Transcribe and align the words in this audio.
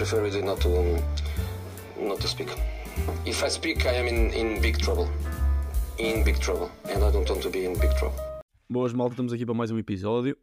prefer 0.00 0.42
not 0.42 0.58
to 0.62 0.68
not 2.00 2.18
to 2.22 2.26
speak. 2.26 2.48
If 3.26 3.44
I 3.44 3.50
speak, 3.50 3.84
I 3.84 3.98
am 3.98 4.08
in, 4.08 4.32
in 4.32 4.60
big 4.62 4.78
trouble. 4.78 5.06
In 5.98 6.24
big 6.24 6.38
trouble. 6.40 6.70
And 6.84 7.04
I 7.04 7.12
don't 7.12 7.28
want 7.28 7.42
to 7.42 7.50
be 7.50 7.66
in 7.66 7.78
big 7.78 7.94
trouble. 7.98 8.18
Boas, 8.70 8.94
malta, 8.94 9.12
estamos 9.12 9.30
aqui 9.34 9.44
para 9.44 9.54
mais 9.54 9.70
um 9.70 9.78
episódio. 9.78 10.38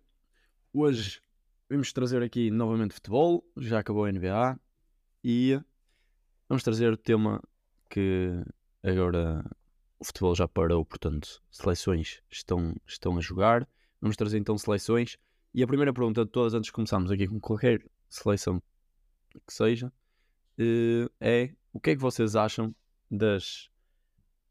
Hoje 0.72 1.20
vamos 1.68 1.92
trazer 1.92 2.22
aqui 2.22 2.52
novamente 2.52 2.94
futebol, 2.94 3.44
já 3.58 3.80
acabou 3.80 4.06
a 4.06 4.12
NBA 4.12 4.60
e 5.24 5.60
vamos 6.48 6.62
trazer 6.62 6.94
o 6.94 6.98
tema 6.98 7.42
que 7.90 8.30
agora 8.84 9.44
o 9.98 10.06
futebol 10.06 10.36
já 10.36 10.48
parou, 10.48 10.86
portanto, 10.86 11.42
seleções 11.50 12.22
estão, 12.30 12.76
estão 12.86 13.18
a 13.18 13.22
jogar. 13.22 13.68
Vamos 14.00 14.16
trazer 14.16 14.38
então 14.38 14.56
seleções. 14.56 15.18
E 15.52 15.64
a 15.64 15.68
primeira 15.68 15.92
pergunta 15.92 16.24
de 16.24 16.30
todas, 16.30 16.54
antes 16.54 16.68
de 16.68 16.74
começarmos 16.74 17.10
aqui 17.10 17.28
com 17.28 17.40
qualquer 17.40 17.84
seleção 18.08 18.62
que 19.46 19.54
seja, 19.54 19.92
eh, 20.58 21.10
é 21.20 21.54
o 21.74 21.80
que 21.80 21.92
é 21.92 21.96
que 21.96 22.02
vocês 22.02 22.36
acham 22.36 22.76
das, 23.10 23.70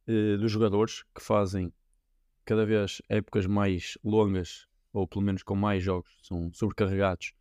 eh, 0.06 0.36
dos 0.36 0.50
jogadores 0.50 1.02
que 1.14 1.22
fazem 1.22 1.72
cada 2.44 2.64
vez 2.64 3.02
épocas 3.08 3.46
mais 3.46 3.98
longas, 4.04 4.68
ou 4.92 5.06
pelo 5.06 5.24
menos 5.24 5.42
com 5.42 5.56
mais 5.56 5.82
jogos, 5.82 6.10
são 6.22 6.52
sobrecarregados 6.52 7.32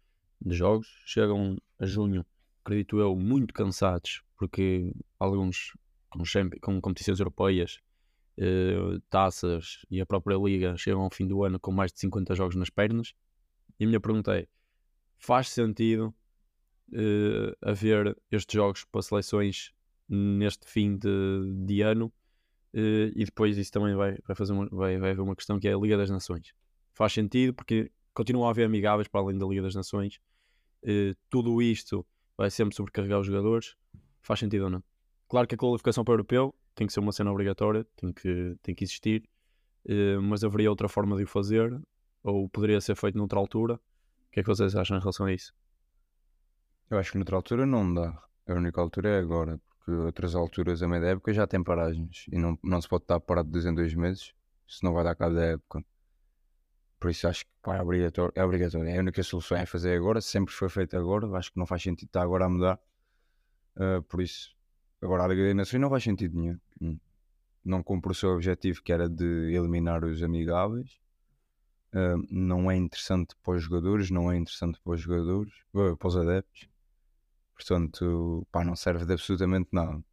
de 0.41 0.55
jogos, 0.55 0.88
chegam 1.05 1.58
a 1.80 1.86
junho, 1.86 2.26
acredito 2.63 3.00
eu, 3.00 3.16
muito 3.16 3.53
cansados, 3.53 4.23
porque 4.38 4.91
alguns 5.20 5.73
com, 6.09 6.23
com 6.62 6.81
competições 6.81 7.20
europeias, 7.20 7.80
eh, 8.38 9.00
taças 9.09 9.86
e 9.89 10.02
a 10.02 10.05
própria 10.05 10.36
liga 10.36 10.75
chegam 10.75 11.02
ao 11.02 11.09
fim 11.09 11.25
do 11.27 11.44
ano 11.44 11.59
com 11.59 11.72
mais 11.72 11.94
de 11.94 12.00
50 12.00 12.36
jogos 12.36 12.55
nas 12.55 12.70
pernas. 12.70 13.14
E 13.80 13.86
a 13.86 13.88
minha 13.88 14.00
pergunta 14.00 14.38
é: 14.38 14.48
faz 15.17 15.50
sentido 15.50 16.14
uh, 16.89 17.55
haver 17.62 18.17
estes 18.31 18.53
jogos 18.53 18.85
para 18.85 19.02
seleções 19.02 19.71
neste 20.07 20.67
fim 20.67 20.97
de, 20.97 21.66
de 21.66 21.81
ano? 21.81 22.11
Uh, 22.73 23.08
e 23.16 23.23
depois 23.23 23.58
isso 23.58 23.72
também 23.72 23.95
vai, 23.95 24.17
vai, 24.28 24.36
fazer 24.36 24.53
uma, 24.53 24.67
vai, 24.67 24.97
vai 24.97 25.11
haver 25.11 25.22
uma 25.22 25.36
questão 25.36 25.59
que 25.59 25.67
é 25.67 25.73
a 25.73 25.78
Liga 25.78 25.97
das 25.97 26.09
Nações. 26.09 26.53
Faz 26.94 27.13
sentido 27.13 27.53
porque 27.53 27.91
continua 28.13 28.47
a 28.47 28.50
haver 28.50 28.66
amigáveis 28.66 29.08
para 29.08 29.22
além 29.22 29.38
da 29.38 29.45
Liga 29.45 29.61
das 29.61 29.75
Nações. 29.75 30.19
Uh, 30.83 31.16
tudo 31.30 31.61
isto 31.61 32.06
vai 32.38 32.50
sempre 32.50 32.75
sobrecarregar 32.75 33.19
os 33.19 33.28
jogadores. 33.28 33.75
Faz 34.22 34.39
sentido 34.39 34.66
ou 34.66 34.69
não? 34.69 34.83
Claro 35.28 35.47
que 35.47 35.56
a 35.56 35.58
qualificação 35.58 36.03
para 36.03 36.11
o 36.11 36.16
europeu 36.16 36.53
tem 36.75 36.86
que 36.86 36.94
ser 36.94 37.00
uma 37.00 37.11
cena 37.11 37.31
obrigatória, 37.31 37.86
tem 37.95 38.11
que, 38.11 38.56
tem 38.61 38.75
que 38.75 38.83
existir, 38.83 39.23
uh, 39.86 40.22
mas 40.22 40.44
haveria 40.44 40.69
outra 40.69 40.89
forma 40.89 41.16
de 41.16 41.23
o 41.23 41.28
fazer, 41.28 41.81
ou 42.23 42.50
poderia 42.50 42.81
ser 42.81 42.95
feito 42.95 43.17
noutra 43.17 43.39
altura. 43.39 43.75
O 43.75 44.31
que 44.31 44.41
é 44.41 44.44
que 44.44 44.50
vocês 44.50 44.75
acham 44.75 44.97
em 44.97 45.00
relação 45.00 45.25
a 45.25 45.33
isso? 45.33 45.53
Eu 46.89 47.00
acho 47.00 47.11
que 47.11 47.17
noutra 47.17 47.36
altura 47.36 47.66
não 47.66 47.94
dá. 47.94 48.22
A 48.47 48.53
única 48.53 48.80
altura 48.80 49.09
é 49.09 49.19
agora, 49.19 49.59
porque 49.67 49.91
outras 49.91 50.36
alturas, 50.36 50.83
a 50.83 50.88
meio 50.88 51.02
da 51.02 51.09
época, 51.09 51.33
já 51.33 51.47
tem 51.47 51.64
paragens 51.64 52.25
e 52.31 52.38
não, 52.38 52.58
não 52.64 52.80
se 52.80 52.88
pode 52.88 53.03
estar 53.03 53.19
parado 53.19 53.47
de 53.47 53.53
dois 53.53 53.66
em 53.66 53.73
dois 53.73 53.94
meses, 53.95 54.33
se 54.67 54.83
não 54.83 54.94
vai 54.94 55.03
dar 55.03 55.16
cabo 55.16 55.36
da 55.36 55.45
época. 55.45 55.83
Por 57.00 57.09
isso 57.09 57.28
acho 57.28 57.45
que 57.45 57.52
pá, 57.61 57.78
é, 57.78 57.81
obrigatório, 57.81 58.31
é 58.36 58.44
obrigatório. 58.44 58.89
É 58.89 58.97
a 58.97 59.02
única 59.02 59.22
solução 59.23 59.58
é 59.58 59.66
fazer 59.66 59.95
agora, 59.95 60.22
sempre 60.22 60.53
foi 60.53 60.69
feito 60.69 60.95
agora. 60.95 61.28
Acho 61.38 61.52
que 61.52 61.59
não 61.59 61.66
faz 61.66 61.81
sentido 61.81 62.08
estar 62.08 62.22
agora 62.22 62.45
a 62.45 62.50
mudar. 62.50 62.80
Uh, 63.75 64.02
por 64.03 64.22
isso, 64.22 64.56
agora 65.02 65.23
a 65.23 65.28
Liga 65.28 65.44
das 65.44 65.56
Nações 65.56 65.81
não 65.81 65.89
faz 65.89 66.03
sentido 66.03 66.38
nenhum. 66.38 66.59
Hum. 66.81 67.00
Não 67.63 67.83
cumpre 67.83 68.11
o 68.11 68.16
seu 68.16 68.30
objetivo, 68.30 68.81
que 68.83 68.94
era 68.94 69.09
de 69.09 69.53
eliminar 69.53 70.03
os 70.03 70.22
amigáveis. 70.22 71.00
Uh, 71.94 72.22
não 72.30 72.69
é 72.69 72.75
interessante 72.75 73.36
para 73.44 73.56
os 73.56 73.63
jogadores, 73.63 74.09
não 74.11 74.31
é 74.31 74.38
interessante 74.38 74.80
para 74.83 74.94
os 74.94 75.02
jogadores, 75.02 75.53
uh, 75.73 75.97
para 75.97 76.08
os 76.08 76.17
adeptos. 76.17 76.69
Portanto, 77.56 78.45
pá, 78.52 78.64
não 78.64 78.75
serve 78.75 79.06
de 79.06 79.14
absolutamente 79.14 79.70
nada. 79.72 80.03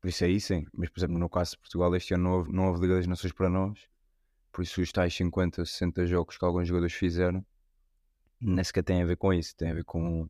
Por 0.00 0.08
isso 0.08 0.24
aí 0.24 0.40
sim. 0.40 0.66
Mas, 0.72 0.90
por 0.90 1.00
exemplo, 1.00 1.18
no 1.18 1.28
caso 1.28 1.52
de 1.52 1.58
Portugal, 1.58 1.94
este 1.96 2.14
ano 2.14 2.24
não 2.24 2.32
houve, 2.32 2.52
não 2.52 2.68
houve 2.68 2.80
Liga 2.82 2.96
das 2.96 3.06
Nações 3.06 3.32
para 3.32 3.48
nós. 3.48 3.88
Por 4.52 4.62
isso, 4.62 4.82
os 4.82 4.92
tais 4.92 5.14
50, 5.14 5.64
60 5.64 6.06
jogos 6.06 6.36
que 6.36 6.44
alguns 6.44 6.68
jogadores 6.68 6.92
fizeram, 6.92 7.44
nem 8.40 8.62
sequer 8.62 8.82
tem 8.82 9.00
a 9.02 9.06
ver 9.06 9.16
com 9.16 9.32
isso. 9.32 9.56
Tem 9.56 9.70
a 9.70 9.74
ver 9.74 9.84
com, 9.84 10.28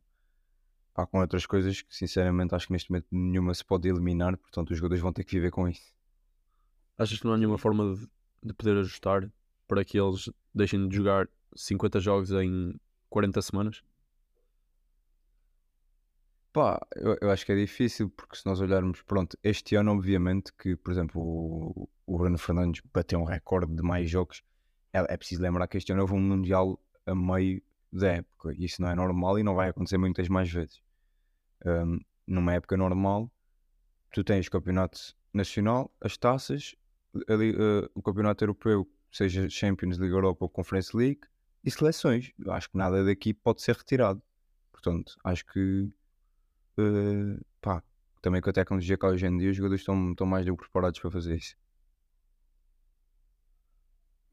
pá, 0.93 1.05
com 1.05 1.19
outras 1.19 1.45
coisas 1.45 1.81
que, 1.81 1.93
sinceramente, 1.93 2.55
acho 2.55 2.67
que 2.67 2.73
neste 2.73 2.89
momento 2.89 3.07
nenhuma 3.11 3.53
se 3.53 3.65
pode 3.65 3.89
eliminar. 3.89 4.37
Portanto, 4.37 4.71
os 4.71 4.77
jogadores 4.77 5.01
vão 5.01 5.11
ter 5.11 5.25
que 5.25 5.35
viver 5.35 5.51
com 5.51 5.67
isso. 5.67 5.93
Achas 6.97 7.19
que 7.19 7.25
não 7.25 7.33
há 7.33 7.37
nenhuma 7.37 7.57
forma 7.57 7.95
de, 7.95 8.07
de 8.43 8.53
poder 8.53 8.77
ajustar 8.77 9.29
para 9.67 9.83
que 9.83 9.99
eles 9.99 10.29
deixem 10.53 10.87
de 10.87 10.95
jogar 10.95 11.27
50 11.55 11.99
jogos 11.99 12.31
em 12.31 12.79
40 13.09 13.41
semanas? 13.41 13.83
Pá, 16.53 16.79
eu, 16.95 17.17
eu 17.19 17.31
acho 17.31 17.43
que 17.43 17.51
é 17.51 17.55
difícil, 17.55 18.11
porque 18.11 18.35
se 18.35 18.45
nós 18.45 18.61
olharmos, 18.61 19.01
pronto, 19.01 19.35
este 19.43 19.75
ano, 19.75 19.91
obviamente, 19.91 20.53
que, 20.53 20.75
por 20.75 20.91
exemplo, 20.91 21.19
o, 21.19 21.89
o 22.05 22.17
Bruno 22.19 22.37
Fernandes 22.37 22.83
bateu 22.93 23.19
um 23.19 23.23
recorde 23.23 23.75
de 23.75 23.81
mais 23.81 24.07
jogos, 24.07 24.43
é, 24.93 24.99
é 24.99 25.17
preciso 25.17 25.41
lembrar 25.41 25.67
que 25.67 25.77
este 25.77 25.91
ano 25.91 26.03
houve 26.03 26.13
um 26.13 26.19
Mundial 26.19 26.79
a 27.07 27.15
meio 27.15 27.59
da 27.91 28.13
época, 28.13 28.53
e 28.53 28.65
isso 28.65 28.83
não 28.83 28.89
é 28.89 28.95
normal 28.95 29.39
e 29.39 29.43
não 29.43 29.55
vai 29.55 29.69
acontecer 29.69 29.97
muitas 29.97 30.29
mais 30.29 30.51
vezes. 30.51 30.79
Um, 31.65 31.99
numa 32.27 32.53
época 32.53 32.77
normal, 32.77 33.31
tu 34.13 34.23
tens 34.23 34.47
campeonato 34.47 34.99
nacional, 35.33 35.91
as 35.99 36.17
taças, 36.17 36.75
ali, 37.27 37.55
uh, 37.55 37.89
o 37.95 38.01
campeonato 38.03 38.43
europeu, 38.43 38.87
seja 39.11 39.49
Champions 39.49 39.97
League 39.97 40.13
Europa 40.13 40.45
ou 40.45 40.49
Conference 40.49 40.95
League, 40.95 41.21
e 41.63 41.71
seleções. 41.71 42.31
Eu 42.37 42.51
acho 42.51 42.69
que 42.69 42.77
nada 42.77 43.03
daqui 43.03 43.33
pode 43.33 43.63
ser 43.63 43.75
retirado. 43.75 44.21
Portanto, 44.71 45.15
acho 45.23 45.45
que 45.47 45.91
uh, 46.77 47.45
pá, 47.61 47.83
também 48.21 48.41
com 48.41 48.49
a 48.49 48.53
tecnologia 48.53 48.97
que 48.97 49.05
há 49.05 49.09
hoje 49.09 49.25
em 49.25 49.37
dia, 49.37 49.51
os 49.51 49.57
jogadores 49.57 49.81
estão, 49.81 50.11
estão 50.11 50.27
mais 50.27 50.45
do 50.45 50.55
que 50.55 50.63
preparados 50.63 50.99
para 50.99 51.11
fazer 51.11 51.35
isso. 51.35 51.55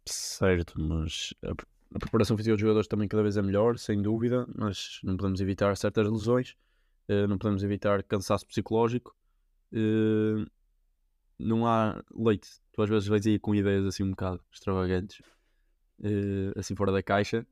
Certo, 0.07 0.81
mas 0.81 1.35
a, 1.45 1.53
a, 1.95 1.99
preparação 1.99 2.37
física 2.37 2.55
dos 2.55 2.61
jogadores 2.61 2.89
também 2.89 3.09
cada 3.09 3.23
vez 3.23 3.37
é 3.37 3.43
melhor, 3.43 3.79
sem 3.79 4.01
dúvida, 4.01 4.47
mas 4.57 5.01
não 5.03 5.17
podemos 5.17 5.41
evitar 5.41 5.77
certas 5.77 6.09
lesões, 6.09 6.57
uh, 7.09 7.27
não 7.29 7.39
podemos 7.39 7.63
evitar 7.63 8.03
cansaço 8.03 8.47
psicológico. 8.47 9.15
Uh, 9.73 10.47
não 11.39 11.67
há 11.67 12.03
leite. 12.15 12.51
Tu 12.73 12.83
às 12.83 12.89
vezes 12.89 13.09
vais 13.09 13.27
aí 13.27 13.39
com 13.39 13.55
ideias 13.55 13.85
assim 13.87 14.03
um 14.03 14.11
bocado 14.11 14.43
extravagantes, 14.53 15.23
assim 16.57 16.77
fora 16.77 16.93
da 16.93 17.03
caixa. 17.03 17.47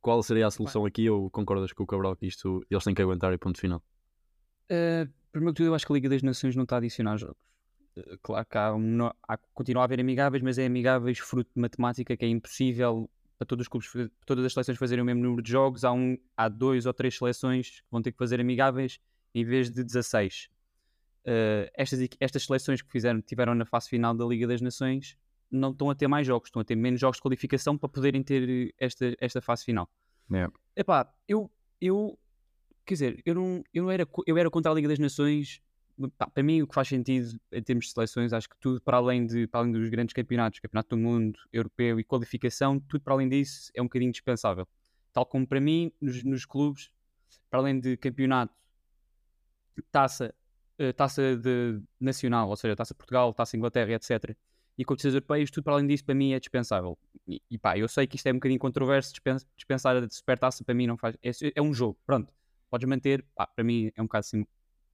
Qual 0.00 0.22
seria 0.22 0.46
a 0.46 0.50
solução 0.50 0.84
aqui 0.84 1.08
ou 1.08 1.30
concordas 1.30 1.72
com 1.72 1.84
o 1.84 1.86
Cabral 1.86 2.16
que 2.16 2.26
isto 2.26 2.64
eles 2.70 2.84
têm 2.84 2.94
que 2.94 3.02
aguentar 3.02 3.32
e 3.32 3.38
ponto 3.38 3.60
final? 3.60 3.82
Uh, 4.70 5.10
primeiro 5.32 5.54
que 5.54 5.58
tudo, 5.58 5.66
eu 5.66 5.74
acho 5.74 5.86
que 5.86 5.92
a 5.92 5.94
Liga 5.94 6.08
das 6.08 6.22
Nações 6.22 6.56
não 6.56 6.64
está 6.64 6.76
a 6.76 6.78
adicionar 6.78 7.16
jogos. 7.16 7.36
Uh, 7.96 8.18
claro 8.22 8.46
que 8.46 8.58
há, 8.58 8.74
um, 8.74 9.06
há, 9.06 9.36
continua 9.54 9.82
a 9.82 9.84
haver 9.84 10.00
amigáveis, 10.00 10.42
mas 10.42 10.58
é 10.58 10.66
amigáveis 10.66 11.18
fruto 11.18 11.50
de 11.54 11.60
matemática 11.60 12.16
que 12.16 12.24
é 12.24 12.28
impossível 12.28 13.08
para 13.38 13.46
todos 13.46 13.64
os 13.64 13.68
clubes, 13.68 13.90
todas 14.24 14.44
as 14.44 14.52
seleções 14.52 14.78
fazerem 14.78 15.02
o 15.02 15.04
mesmo 15.04 15.22
número 15.22 15.42
de 15.42 15.50
jogos. 15.50 15.84
Há, 15.84 15.92
um, 15.92 16.16
há 16.36 16.48
dois 16.48 16.86
ou 16.86 16.92
três 16.92 17.16
seleções 17.16 17.80
que 17.80 17.86
vão 17.90 18.00
ter 18.00 18.12
que 18.12 18.18
fazer 18.18 18.40
amigáveis 18.40 18.98
em 19.34 19.44
vez 19.44 19.70
de 19.70 19.84
16. 19.84 20.48
Uh, 21.26 21.68
estas, 21.74 22.00
estas 22.20 22.44
seleções 22.44 22.80
que 22.80 22.90
fizeram, 22.90 23.20
tiveram 23.20 23.54
na 23.54 23.64
fase 23.64 23.88
final 23.88 24.14
da 24.14 24.24
Liga 24.24 24.46
das 24.46 24.60
Nações 24.60 25.16
não 25.50 25.70
estão 25.70 25.90
a 25.90 25.94
ter 25.94 26.08
mais 26.08 26.26
jogos, 26.26 26.48
estão 26.48 26.62
a 26.62 26.64
ter 26.64 26.74
menos 26.74 27.00
jogos 27.00 27.18
de 27.18 27.22
qualificação 27.22 27.76
para 27.76 27.88
poderem 27.88 28.22
ter 28.22 28.74
esta, 28.78 29.14
esta 29.20 29.40
fase 29.40 29.64
final. 29.64 29.88
Yeah. 30.30 30.52
Epá, 30.74 31.12
eu, 31.28 31.50
eu 31.80 32.18
quer 32.86 32.94
dizer, 32.94 33.22
eu 33.26 33.34
não, 33.34 33.64
eu 33.74 33.82
não 33.82 33.90
era, 33.90 34.08
eu 34.26 34.38
era 34.38 34.48
contra 34.48 34.70
a 34.70 34.74
Liga 34.74 34.88
das 34.88 34.98
Nações. 34.98 35.60
Pá, 36.16 36.28
para 36.28 36.42
mim, 36.42 36.62
o 36.62 36.66
que 36.66 36.74
faz 36.74 36.88
sentido 36.88 37.38
em 37.50 37.62
termos 37.62 37.86
de 37.86 37.92
seleções, 37.92 38.32
acho 38.32 38.48
que 38.48 38.56
tudo 38.60 38.80
para 38.82 38.98
além, 38.98 39.26
de, 39.26 39.46
para 39.46 39.60
além 39.60 39.72
dos 39.72 39.88
grandes 39.88 40.12
campeonatos, 40.12 40.60
Campeonato 40.60 40.94
do 40.94 40.98
Mundo, 40.98 41.38
Europeu 41.52 41.98
e 41.98 42.04
qualificação, 42.04 42.78
tudo 42.78 43.02
para 43.02 43.14
além 43.14 43.28
disso 43.28 43.70
é 43.74 43.82
um 43.82 43.86
bocadinho 43.86 44.12
dispensável. 44.12 44.68
Tal 45.12 45.26
como 45.26 45.46
para 45.46 45.60
mim, 45.60 45.90
nos, 46.00 46.22
nos 46.22 46.44
clubes, 46.44 46.92
para 47.50 47.60
além 47.60 47.80
de 47.80 47.96
campeonato, 47.96 48.54
taça, 49.90 50.34
uh, 50.78 50.92
taça 50.92 51.36
de 51.36 51.80
nacional, 51.98 52.48
ou 52.50 52.56
seja, 52.56 52.76
taça 52.76 52.94
Portugal, 52.94 53.32
taça 53.32 53.56
Inglaterra, 53.56 53.92
etc. 53.92 54.36
E 54.76 54.84
competições 54.84 55.14
europeias, 55.14 55.50
tudo 55.50 55.64
para 55.64 55.72
além 55.72 55.86
disso, 55.86 56.04
para 56.04 56.14
mim 56.14 56.34
é 56.34 56.38
dispensável. 56.38 56.98
E, 57.26 57.40
e 57.50 57.56
pá, 57.58 57.78
eu 57.78 57.88
sei 57.88 58.06
que 58.06 58.16
isto 58.16 58.26
é 58.26 58.32
um 58.32 58.34
bocadinho 58.34 58.60
controverso, 58.60 59.14
dispensar 59.56 59.96
a 59.96 60.08
supertaça 60.10 60.62
para 60.62 60.74
mim 60.74 60.86
não 60.86 60.98
faz. 60.98 61.16
É, 61.22 61.30
é 61.54 61.62
um 61.62 61.72
jogo, 61.72 61.98
pronto 62.04 62.30
podes 62.70 62.88
manter, 62.88 63.24
pá, 63.34 63.46
para 63.46 63.64
mim 63.64 63.90
é 63.94 64.02
um 64.02 64.06
bocado 64.06 64.20
assim, 64.20 64.46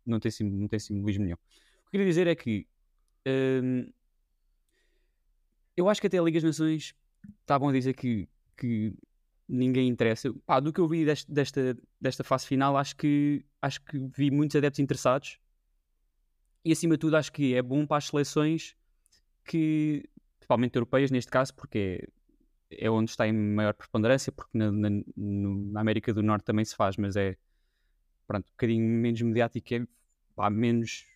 não 0.04 0.18
tem, 0.20 0.30
não 0.40 0.68
tem 0.68 0.78
simbolismo 0.78 1.24
nenhum. 1.24 1.36
O 1.36 1.38
que 1.38 1.86
eu 1.86 1.90
queria 1.90 2.06
dizer 2.06 2.26
é 2.26 2.34
que 2.34 2.66
hum, 3.26 3.92
eu 5.76 5.88
acho 5.88 6.00
que 6.00 6.06
até 6.06 6.18
a 6.18 6.22
Liga 6.22 6.40
das 6.40 6.44
Nações 6.44 6.94
está 7.40 7.58
bom 7.58 7.72
dizer 7.72 7.94
que, 7.94 8.28
que 8.56 8.94
ninguém 9.48 9.88
interessa. 9.88 10.32
Pá, 10.46 10.60
do 10.60 10.72
que 10.72 10.80
eu 10.80 10.88
vi 10.88 11.04
deste, 11.04 11.30
desta, 11.30 11.76
desta 12.00 12.24
fase 12.24 12.46
final, 12.46 12.76
acho 12.76 12.96
que, 12.96 13.44
acho 13.60 13.80
que 13.82 13.98
vi 13.98 14.30
muitos 14.30 14.56
adeptos 14.56 14.80
interessados 14.80 15.38
e 16.64 16.72
acima 16.72 16.94
de 16.94 16.98
tudo 16.98 17.16
acho 17.16 17.32
que 17.32 17.54
é 17.54 17.62
bom 17.62 17.86
para 17.86 17.98
as 17.98 18.06
seleções 18.06 18.76
que, 19.44 20.08
principalmente 20.38 20.76
europeias 20.76 21.10
neste 21.10 21.30
caso, 21.30 21.54
porque 21.54 22.08
é, 22.70 22.86
é 22.86 22.90
onde 22.90 23.10
está 23.10 23.26
em 23.26 23.32
maior 23.32 23.74
preponderância, 23.74 24.30
porque 24.30 24.56
na, 24.56 24.70
na, 24.70 24.88
na 25.16 25.80
América 25.80 26.12
do 26.12 26.22
Norte 26.22 26.44
também 26.44 26.64
se 26.64 26.76
faz, 26.76 26.96
mas 26.96 27.16
é 27.16 27.36
pronto, 28.26 28.46
um 28.46 28.52
bocadinho 28.52 28.84
menos 28.84 29.20
mediático, 29.20 29.74
é, 29.74 29.86
pá, 30.34 30.50
menos, 30.50 31.06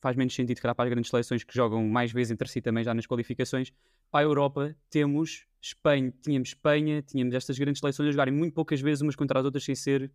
faz 0.00 0.16
menos 0.16 0.34
sentido 0.34 0.56
que 0.56 0.62
para 0.62 0.84
as 0.84 0.90
grandes 0.90 1.10
seleções 1.10 1.44
que 1.44 1.54
jogam 1.54 1.86
mais 1.86 2.12
vezes 2.12 2.30
entre 2.30 2.48
si 2.48 2.60
também 2.60 2.84
já 2.84 2.94
nas 2.94 3.06
qualificações. 3.06 3.72
Para 4.10 4.20
a 4.20 4.28
Europa 4.28 4.76
temos 4.90 5.46
Espanha, 5.60 6.12
tínhamos 6.22 6.50
Espanha, 6.50 7.02
tínhamos 7.02 7.34
estas 7.34 7.58
grandes 7.58 7.80
seleções 7.80 8.08
a 8.08 8.12
jogarem 8.12 8.32
muito 8.32 8.54
poucas 8.54 8.80
vezes 8.80 9.02
umas 9.02 9.16
contra 9.16 9.38
as 9.38 9.44
outras 9.44 9.64
sem 9.64 9.74
ser 9.74 10.10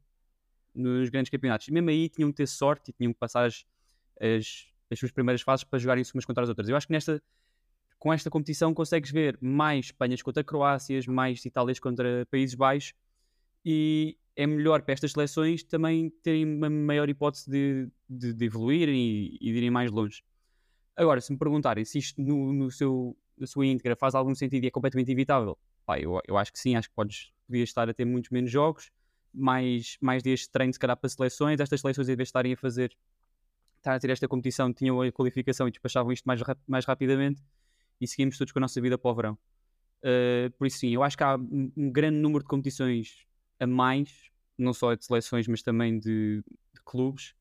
nos 0.74 1.10
grandes 1.10 1.30
campeonatos. 1.30 1.68
E 1.68 1.72
mesmo 1.72 1.90
aí 1.90 2.08
tinham 2.10 2.32
que 2.32 2.38
ter 2.38 2.48
sorte 2.48 2.92
e 2.92 2.94
tinham 2.94 3.12
que 3.14 3.20
passar 3.20 3.46
as, 3.46 3.66
as, 4.20 4.68
as 4.90 5.00
suas 5.00 5.12
primeiras 5.12 5.42
fases 5.42 5.64
para 5.64 5.80
jogarem-se 5.80 6.14
umas 6.14 6.26
contra 6.26 6.44
as 6.44 6.50
outras. 6.50 6.70
Eu 6.70 6.76
acho 6.76 6.88
que 6.88 6.94
nesta, 6.94 7.22
com 8.00 8.14
esta 8.14 8.30
competição 8.30 8.74
consegues 8.74 9.12
ver 9.12 9.38
mais 9.42 9.88
Espanhas 9.88 10.22
contra 10.22 10.44
Croácias, 10.44 11.06
mais 11.06 11.44
Itálias 11.44 11.80
contra 11.80 12.26
Países 12.32 12.56
Baixos 12.56 12.94
e 13.66 14.18
é 14.36 14.48
melhor 14.48 14.82
para 14.82 14.94
estas 14.94 15.12
seleções 15.12 15.64
também 15.64 16.10
terem 16.24 16.46
uma 16.46 16.70
maior 16.70 17.10
hipótese 17.10 17.50
de, 17.50 17.90
de, 18.10 18.34
de 18.34 18.46
evoluírem 18.46 18.96
e, 18.96 19.38
e 19.42 19.52
de 19.52 19.58
irem 19.58 19.72
mais 19.72 19.92
longe. 19.92 20.24
Agora, 20.96 21.20
se 21.22 21.32
me 21.32 21.38
perguntarem 21.38 21.84
se 21.84 21.98
isto 22.00 22.22
no, 22.22 22.54
no 22.54 22.72
seu, 22.72 23.18
na 23.38 23.48
sua 23.48 23.66
íntegra 23.66 23.96
faz 23.96 24.16
algum 24.16 24.36
sentido 24.36 24.64
e 24.64 24.68
é 24.68 24.72
completamente 24.72 25.12
evitável, 25.12 25.58
pá, 25.86 26.00
eu, 26.00 26.20
eu 26.28 26.38
acho 26.38 26.52
que 26.52 26.60
sim, 26.60 26.76
acho 26.76 26.90
que 26.90 26.96
podes, 26.96 27.32
podias 27.48 27.70
estar 27.70 27.90
a 27.90 27.94
ter 27.94 28.06
muitos 28.06 28.30
menos 28.30 28.52
jogos, 28.52 28.92
mais, 29.34 29.98
mais 30.02 30.22
dias 30.22 30.42
de 30.42 30.50
treino 30.50 30.74
se 30.74 30.80
calhar 30.80 30.98
para 30.98 31.10
seleções, 31.10 31.60
estas 31.60 31.82
seleções 31.82 32.08
em 32.08 32.16
vez 32.16 32.28
de 32.28 32.30
estarem 32.30 32.54
a 32.54 32.58
fazer 32.58 32.96
estar 33.78 33.96
a 33.96 34.00
ter 34.00 34.10
esta 34.12 34.28
competição, 34.28 34.72
tinham 34.72 35.02
a 35.02 35.12
qualificação 35.12 35.68
e 35.68 35.72
despachavam 35.72 36.12
isto 36.12 36.26
mais, 36.26 36.40
mais 36.68 36.86
rapidamente 36.86 37.42
e 38.00 38.08
seguimos 38.08 38.38
todos 38.38 38.52
com 38.52 38.60
a 38.60 38.62
nossa 38.62 38.80
vida 38.80 38.98
para 38.98 39.12
o 39.12 39.16
verão. 39.16 39.38
Uh, 40.04 40.52
por 40.58 40.68
isso 40.68 40.80
sim, 40.80 40.90
eu 40.90 41.04
acho 41.04 41.18
que 41.18 41.24
há 41.24 41.36
um 41.36 41.92
grande 41.92 42.18
número 42.18 42.44
de 42.44 42.50
competições 42.50 43.28
a 43.62 43.68
mais, 43.68 44.32
não 44.58 44.74
só 44.74 44.94
de 44.96 45.06
seleções, 45.06 45.48
mas 45.48 45.62
também 45.62 46.00
de, 46.00 46.44
de 46.74 46.82
clubes, 46.84 47.36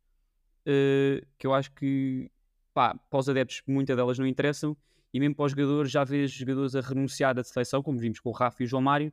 uh, 0.67 1.27
que 1.39 1.47
eu 1.47 1.55
acho 1.55 1.73
que 1.73 2.31
pá, 2.75 2.95
para 2.95 3.19
os 3.19 3.29
adeptos 3.29 3.63
muitas 3.67 3.97
delas 3.97 4.19
não 4.19 4.27
interessam, 4.27 4.77
e 5.13 5.19
mesmo 5.19 5.35
para 5.35 5.47
os 5.47 5.53
jogadores 5.53 5.91
já 5.91 6.05
vês 6.05 6.31
jogadores 6.31 6.77
a 6.77 6.81
renunciar 6.83 7.35
da 7.35 7.43
seleção, 7.43 7.83
como 7.83 7.99
vimos 7.99 8.21
com 8.21 8.29
o 8.29 8.33
Rafa 8.33 8.63
e 8.63 8.67
o 8.67 8.69
João 8.69 8.83
Mário, 8.83 9.11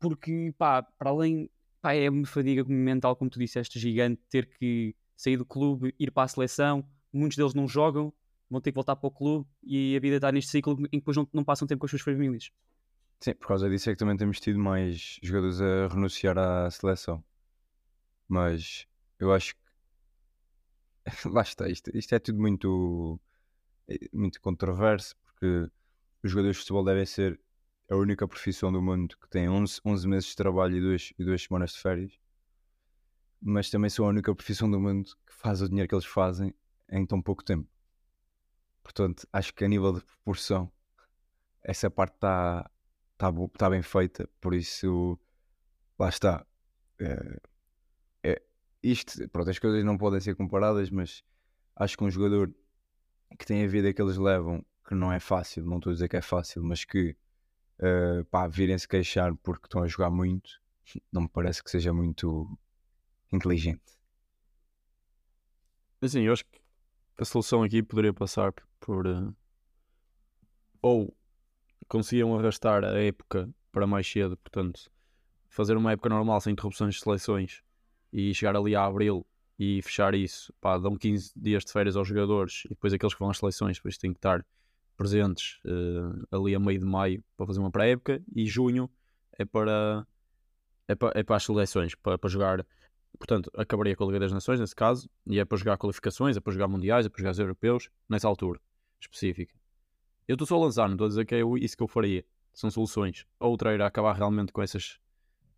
porque 0.00 0.52
pá, 0.56 0.82
para 0.82 1.10
além, 1.10 1.50
pá, 1.82 1.92
é 1.92 2.08
uma 2.08 2.26
fadiga 2.26 2.64
mental, 2.64 3.14
como 3.14 3.30
tu 3.30 3.38
disseste, 3.38 3.78
gigante, 3.78 4.22
ter 4.30 4.46
que 4.46 4.96
sair 5.14 5.36
do 5.36 5.44
clube, 5.44 5.94
ir 6.00 6.10
para 6.10 6.24
a 6.24 6.28
seleção, 6.28 6.88
muitos 7.12 7.36
deles 7.36 7.52
não 7.52 7.68
jogam, 7.68 8.12
vão 8.48 8.62
ter 8.62 8.72
que 8.72 8.76
voltar 8.76 8.96
para 8.96 9.06
o 9.06 9.10
clube 9.10 9.46
e 9.62 9.94
a 9.94 10.00
vida 10.00 10.16
está 10.16 10.32
neste 10.32 10.50
ciclo 10.50 10.74
em 10.86 10.88
que 10.88 10.98
depois 10.98 11.16
não, 11.16 11.28
não 11.34 11.44
passam 11.44 11.68
tempo 11.68 11.80
com 11.80 11.86
as 11.86 11.90
suas 11.90 12.02
famílias. 12.02 12.50
Sim, 13.20 13.34
por 13.34 13.48
causa 13.48 13.68
disso 13.68 13.90
é 13.90 13.92
que 13.92 13.98
também 13.98 14.16
temos 14.16 14.38
tido 14.38 14.58
mais 14.58 15.18
jogadores 15.22 15.60
a 15.60 15.88
renunciar 15.88 16.38
à 16.38 16.70
seleção. 16.70 17.24
Mas 18.28 18.86
eu 19.18 19.32
acho 19.32 19.54
que 19.54 19.60
lá 21.28 21.42
está, 21.42 21.68
isto, 21.68 21.90
isto 21.96 22.14
é 22.14 22.18
tudo 22.18 22.38
muito, 22.40 23.20
é 23.88 23.98
muito 24.12 24.40
controverso 24.40 25.16
porque 25.22 25.70
os 26.24 26.30
jogadores 26.30 26.56
de 26.56 26.62
futebol 26.62 26.84
devem 26.84 27.06
ser 27.06 27.40
a 27.90 27.96
única 27.96 28.26
profissão 28.28 28.72
do 28.72 28.82
mundo 28.82 29.16
que 29.18 29.28
tem 29.28 29.48
11, 29.48 29.80
11 29.84 30.08
meses 30.08 30.30
de 30.30 30.36
trabalho 30.36 30.76
e 30.76 30.80
duas, 30.80 31.12
e 31.18 31.24
duas 31.24 31.42
semanas 31.42 31.72
de 31.72 31.80
férias, 31.80 32.18
mas 33.40 33.70
também 33.70 33.90
são 33.90 34.06
a 34.06 34.08
única 34.08 34.34
profissão 34.34 34.70
do 34.70 34.80
mundo 34.80 35.10
que 35.26 35.34
faz 35.34 35.60
o 35.62 35.68
dinheiro 35.68 35.88
que 35.88 35.94
eles 35.94 36.06
fazem 36.06 36.52
em 36.90 37.06
tão 37.06 37.20
pouco 37.22 37.44
tempo. 37.44 37.68
Portanto, 38.82 39.26
acho 39.32 39.52
que 39.54 39.64
a 39.64 39.68
nível 39.68 39.92
de 39.92 40.00
proporção, 40.00 40.70
essa 41.62 41.90
parte 41.90 42.14
está 42.14 42.70
tá, 43.32 43.48
tá 43.58 43.70
bem 43.70 43.82
feita, 43.82 44.28
por 44.40 44.54
isso 44.54 45.18
lá 45.98 46.08
está. 46.08 46.46
É, 46.98 47.40
é, 48.22 48.42
isto, 48.82 49.28
pronto, 49.30 49.50
as 49.50 49.58
coisas 49.58 49.84
não 49.84 49.96
podem 49.96 50.20
ser 50.20 50.34
comparadas, 50.34 50.90
mas 50.90 51.22
acho 51.76 51.96
que 51.96 52.04
um 52.04 52.10
jogador 52.10 52.52
que 53.38 53.46
tem 53.46 53.64
a 53.64 53.68
vida 53.68 53.92
que 53.92 54.02
eles 54.02 54.16
levam, 54.16 54.64
que 54.86 54.94
não 54.94 55.12
é 55.12 55.18
fácil, 55.18 55.64
não 55.64 55.78
estou 55.78 55.90
a 55.90 55.94
dizer 55.94 56.08
que 56.08 56.16
é 56.16 56.22
fácil, 56.22 56.62
mas 56.62 56.84
que 56.84 57.16
uh, 57.78 58.24
pá, 58.26 58.46
virem-se 58.46 58.86
queixar 58.86 59.34
porque 59.36 59.66
estão 59.66 59.82
a 59.82 59.88
jogar 59.88 60.10
muito, 60.10 60.60
não 61.10 61.22
me 61.22 61.28
parece 61.28 61.62
que 61.62 61.70
seja 61.70 61.92
muito 61.92 62.58
inteligente. 63.32 63.82
Assim, 66.00 66.22
eu 66.22 66.34
acho 66.34 66.44
que 66.44 66.60
a 67.16 67.24
solução 67.24 67.62
aqui 67.62 67.82
poderia 67.82 68.12
passar 68.12 68.52
por 68.78 69.06
uh, 69.06 69.34
ou 70.82 71.16
conseguiam 71.94 72.36
arrastar 72.36 72.82
a 72.82 72.98
época 72.98 73.48
para 73.70 73.86
mais 73.86 74.04
cedo, 74.10 74.36
portanto, 74.38 74.90
fazer 75.48 75.76
uma 75.76 75.92
época 75.92 76.08
normal 76.08 76.40
sem 76.40 76.52
interrupções 76.52 76.96
de 76.96 77.00
seleções 77.00 77.62
e 78.12 78.34
chegar 78.34 78.56
ali 78.56 78.74
a 78.74 78.84
abril 78.84 79.24
e 79.56 79.80
fechar 79.80 80.12
isso, 80.12 80.52
pá, 80.60 80.76
dão 80.76 80.96
15 80.96 81.30
dias 81.36 81.64
de 81.64 81.70
férias 81.70 81.94
aos 81.94 82.08
jogadores 82.08 82.62
e 82.64 82.70
depois 82.70 82.92
aqueles 82.92 83.14
que 83.14 83.20
vão 83.20 83.30
às 83.30 83.38
seleções 83.38 83.76
depois 83.76 83.96
têm 83.96 84.12
que 84.12 84.18
estar 84.18 84.44
presentes 84.96 85.60
uh, 85.64 86.36
ali 86.36 86.56
a 86.56 86.58
meio 86.58 86.80
de 86.80 86.84
maio 86.84 87.22
para 87.36 87.46
fazer 87.46 87.60
uma 87.60 87.70
pré-época 87.70 88.20
e 88.34 88.44
junho 88.44 88.90
é 89.38 89.44
para, 89.44 90.04
é 90.88 90.96
para, 90.96 91.12
é 91.16 91.22
para 91.22 91.36
as 91.36 91.44
seleções, 91.44 91.94
para, 91.94 92.18
para 92.18 92.28
jogar 92.28 92.66
portanto, 93.16 93.48
acabaria 93.56 93.94
com 93.94 94.02
a 94.02 94.06
Liga 94.08 94.18
das 94.18 94.32
Nações 94.32 94.58
nesse 94.58 94.74
caso, 94.74 95.08
e 95.24 95.38
é 95.38 95.44
para 95.44 95.56
jogar 95.56 95.78
qualificações, 95.78 96.36
é 96.36 96.40
para 96.40 96.52
jogar 96.52 96.66
mundiais, 96.66 97.06
é 97.06 97.08
para 97.08 97.22
jogar 97.22 97.40
europeus, 97.40 97.88
nessa 98.08 98.26
altura 98.26 98.60
específica. 99.00 99.54
Eu 100.26 100.34
estou 100.34 100.46
só 100.46 100.56
a 100.56 100.60
lançar, 100.60 100.86
não 100.88 100.94
estou 100.94 101.06
a 101.06 101.08
dizer 101.08 101.26
que 101.26 101.34
é 101.34 101.40
isso 101.60 101.76
que 101.76 101.82
eu 101.82 101.88
faria. 101.88 102.24
São 102.52 102.70
soluções. 102.70 103.26
Outra 103.38 103.72
era 103.72 103.86
acabar 103.86 104.14
realmente 104.14 104.52
com 104.52 104.62
essas 104.62 104.98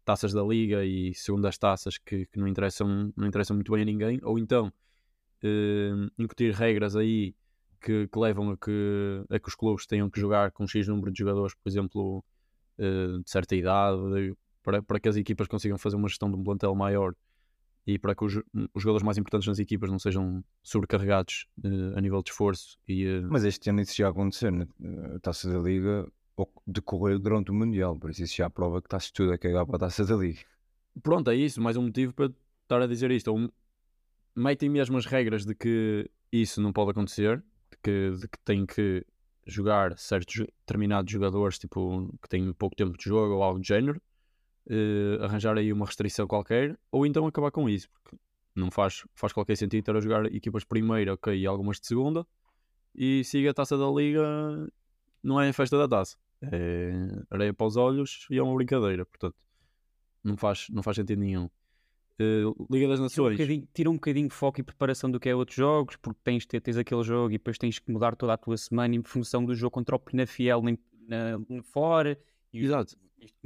taças 0.05 0.33
da 0.33 0.43
Liga 0.43 0.85
e 0.85 1.15
segundas 1.15 1.59
taças 1.59 1.99
que, 1.99 2.27
que 2.27 2.39
não, 2.39 2.49
interessam, 2.49 3.13
não 3.17 3.27
interessam 3.27 3.57
muito 3.57 3.73
bem 3.73 3.83
a 3.83 3.85
ninguém, 3.85 4.21
ou 4.23 4.39
então 4.39 4.73
eh, 5.43 5.91
incutir 6.19 6.55
regras 6.55 6.97
aí 6.97 7.35
que, 7.81 8.09
que 8.09 8.19
levam 8.19 8.51
a 8.51 8.57
que, 8.57 9.25
a 9.29 9.39
que 9.39 9.49
os 9.49 9.55
clubes 9.55 9.87
tenham 9.87 10.09
que 10.09 10.21
jogar 10.21 10.53
com 10.53 10.67
X 10.67 10.89
número 10.89 11.13
de 11.13 11.19
jogadores, 11.19 11.55
por 11.55 11.69
exemplo, 11.69 12.25
eh, 12.79 13.19
de 13.25 13.31
certa 13.31 13.55
idade, 13.57 14.35
para, 14.63 14.83
para 14.83 15.01
que 15.01 15.09
as 15.09 15.17
equipas 15.17 15.47
consigam 15.49 15.79
fazer 15.79 15.97
uma 15.97 16.09
gestão 16.09 16.31
de 16.31 16.37
um 16.37 16.43
plantel 16.43 16.75
maior 16.75 17.15
e 17.87 17.99
para 17.99 18.15
que 18.15 18.25
os, 18.25 18.37
os, 18.75 18.83
jogadores 18.83 19.05
mais 19.05 19.17
importantes 19.17 19.47
nas 19.47 19.59
equipas 19.61 19.91
não 19.91 19.99
sejam 19.99 20.45
sobrecarregados 20.63 21.47
uh, 21.65 21.97
a 21.97 22.01
nível 22.01 22.21
de 22.23 22.31
esforço. 22.31 22.77
E, 22.89 23.07
uh... 23.07 23.29
Mas 23.31 23.45
este 23.45 23.71
ano 23.71 23.81
isso 23.81 23.95
já 23.95 24.09
aconteceu, 24.09 24.51
né? 24.51 24.67
a 25.15 25.21
taça 25.21 25.49
da 25.49 25.59
Liga 25.59 26.07
decorreu 26.67 27.19
durante 27.19 27.51
o 27.51 27.55
Mundial, 27.55 27.97
por 27.97 28.11
isso 28.11 28.25
isso 28.25 28.37
já 28.37 28.51
prova 28.51 28.83
que 28.83 28.89
está-se 28.89 29.13
tudo 29.13 29.33
a 29.33 29.39
cagar 29.39 29.65
para 29.65 29.77
a 29.77 29.79
taça 29.79 30.05
da 30.05 30.17
Liga. 30.17 30.41
Pronto, 31.03 31.31
é 31.31 31.37
isso, 31.37 31.63
mais 31.63 31.77
um 31.77 31.83
motivo 31.83 32.13
para 32.13 32.33
estar 32.63 32.83
a 32.83 32.87
dizer 32.87 33.11
isto. 33.11 33.29
Ou 33.29 33.51
metem 34.35 34.69
mesmo 34.69 34.99
as 34.99 35.07
regras 35.07 35.47
de 35.47 35.55
que 35.55 36.11
isso 36.33 36.61
não 36.61 36.73
pode 36.73 36.91
acontecer, 36.91 37.39
de 37.71 37.79
que, 37.83 38.11
de 38.21 38.29
que 38.29 38.39
tem 38.45 38.67
que 38.67 39.07
jogar 39.47 39.97
certos 39.97 40.45
determinados 40.59 41.11
jogadores 41.11 41.59
tipo, 41.59 42.13
que 42.21 42.29
têm 42.29 42.53
pouco 42.53 42.75
tempo 42.75 42.99
de 42.99 43.05
jogo 43.05 43.35
ou 43.35 43.43
algo 43.43 43.61
do 43.61 43.65
género 43.65 44.01
uh, 44.71 45.25
arranjar 45.25 45.57
aí 45.57 45.73
uma 45.73 45.87
restrição 45.87 46.27
qualquer, 46.27 46.79
ou 46.91 47.07
então 47.07 47.27
acabar 47.27 47.51
com 47.51 47.69
isso, 47.69 47.89
porque 47.91 48.17
não 48.55 48.71
faz, 48.71 49.05
faz 49.15 49.33
qualquer 49.33 49.57
sentido 49.57 49.81
estar 49.81 49.97
a 49.97 50.01
jogar 50.01 50.27
equipas 50.27 50.63
de 50.63 50.69
primeira, 50.69 51.15
ok, 51.15 51.37
e 51.37 51.47
algumas 51.47 51.81
de 51.81 51.87
segunda, 51.87 52.27
e 52.95 53.23
siga 53.25 53.51
a 53.51 53.55
taça 53.55 53.77
da 53.77 53.89
liga, 53.91 54.23
não 55.23 55.41
é 55.41 55.49
a 55.49 55.53
festa 55.53 55.77
da 55.79 55.89
taça, 55.89 56.17
é 56.43 56.93
areia 57.31 57.53
para 57.53 57.67
os 57.67 57.77
olhos 57.77 58.27
e 58.31 58.39
é 58.39 58.43
uma 58.43 58.55
brincadeira, 58.55 59.05
portanto, 59.05 59.37
não 60.25 60.37
faz, 60.37 60.67
não 60.71 60.83
faz 60.83 60.97
sentido 60.97 61.21
nenhum. 61.21 61.49
Uh, 62.19 62.67
Liga 62.71 62.89
das 62.89 62.99
Nações. 62.99 63.37
Tira 63.37 63.53
um, 63.53 63.67
tira 63.75 63.91
um 63.91 63.95
bocadinho 63.95 64.27
de 64.27 64.35
foco 64.35 64.59
e 64.59 64.63
preparação 64.63 65.11
do 65.11 65.21
que 65.21 65.29
é 65.29 65.35
outros 65.35 65.55
jogos, 65.55 65.97
porque 65.97 66.19
tens, 66.25 66.47
tens 66.47 66.79
aquele 66.79 67.03
jogo 67.03 67.29
e 67.29 67.37
depois 67.37 67.59
tens 67.59 67.79
que 67.79 67.93
mudar 67.93 68.17
toda 68.17 68.33
a 68.33 68.39
tua 68.39 68.57
semana 68.57 68.95
em 68.95 69.03
função 69.03 69.45
do 69.45 69.55
jogo 69.55 69.73
contra 69.73 69.95
o 69.95 69.99
Penafiel 69.99 70.63
na, 70.63 71.39
na, 71.39 71.63
fora. 71.63 72.19
E 72.55 72.65
Exato 72.65 72.97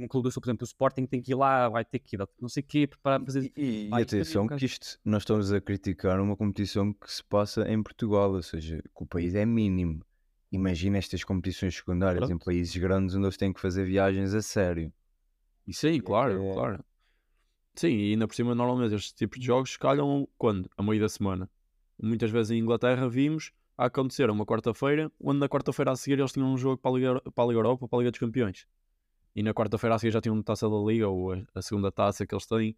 clube 0.07 0.27
do 0.27 0.31
Sul, 0.31 0.41
por 0.41 0.49
exemplo, 0.49 0.63
o 0.63 0.67
Sporting 0.67 1.05
tem 1.05 1.21
que 1.21 1.31
ir 1.31 1.35
lá, 1.35 1.69
vai 1.69 1.85
ter 1.85 1.99
que 1.99 2.15
ir, 2.15 2.27
não 2.39 2.49
sei 2.49 2.61
o 2.61 2.65
quê, 2.65 2.87
preparar, 2.87 3.23
fazer. 3.23 3.51
E, 3.55 3.89
e 3.89 3.93
atenção, 3.93 4.47
que 4.47 4.65
isto, 4.65 4.99
nós 5.03 5.23
estamos 5.23 5.51
a 5.51 5.61
criticar 5.61 6.19
uma 6.19 6.35
competição 6.35 6.93
que 6.93 7.11
se 7.11 7.23
passa 7.23 7.69
em 7.71 7.81
Portugal, 7.81 8.33
ou 8.33 8.41
seja, 8.41 8.81
que 8.81 9.03
o 9.03 9.05
país 9.05 9.33
é 9.35 9.45
mínimo. 9.45 10.03
Imagina 10.51 10.97
estas 10.97 11.23
competições 11.23 11.75
secundárias 11.75 12.27
Pronto. 12.27 12.41
em 12.41 12.45
países 12.45 12.75
grandes 12.75 13.15
onde 13.15 13.25
eles 13.25 13.37
têm 13.37 13.53
que 13.53 13.61
fazer 13.61 13.85
viagens 13.85 14.33
a 14.33 14.41
sério. 14.41 14.91
E 15.65 15.73
sim, 15.73 15.99
claro, 16.01 16.43
é... 16.43 16.53
claro. 16.53 16.85
Sim, 17.73 17.95
e 17.95 18.11
ainda 18.11 18.27
por 18.27 18.35
cima, 18.35 18.53
normalmente 18.53 18.93
estes 18.93 19.13
tipos 19.13 19.39
de 19.39 19.45
jogos 19.45 19.77
calham 19.77 20.27
quando? 20.37 20.69
A 20.75 20.83
meio 20.83 20.99
da 20.99 21.07
semana. 21.07 21.49
Muitas 22.01 22.29
vezes 22.29 22.51
em 22.51 22.59
Inglaterra 22.59 23.07
vimos 23.07 23.53
a 23.77 23.85
acontecer 23.85 24.29
uma 24.29 24.45
quarta-feira, 24.45 25.09
onde 25.21 25.39
na 25.39 25.47
quarta-feira 25.47 25.91
a 25.91 25.95
seguir 25.95 26.19
eles 26.19 26.33
tinham 26.33 26.51
um 26.51 26.57
jogo 26.57 26.77
para 26.77 26.91
a 26.91 26.93
Liga, 26.95 27.21
para 27.33 27.43
a 27.45 27.47
Liga 27.47 27.59
Europa, 27.59 27.87
para 27.87 27.97
a 27.97 28.01
Liga 28.01 28.11
dos 28.11 28.19
Campeões 28.19 28.67
e 29.35 29.43
na 29.43 29.53
quarta-feira 29.53 29.95
a 29.95 29.99
seguir 29.99 30.11
já 30.11 30.21
tinham 30.21 30.35
uma 30.35 30.43
taça 30.43 30.69
da 30.69 30.75
Liga 30.77 31.07
ou 31.07 31.33
a, 31.33 31.41
a 31.55 31.61
segunda 31.61 31.91
taça 31.91 32.25
que 32.25 32.33
eles 32.33 32.45
têm 32.45 32.75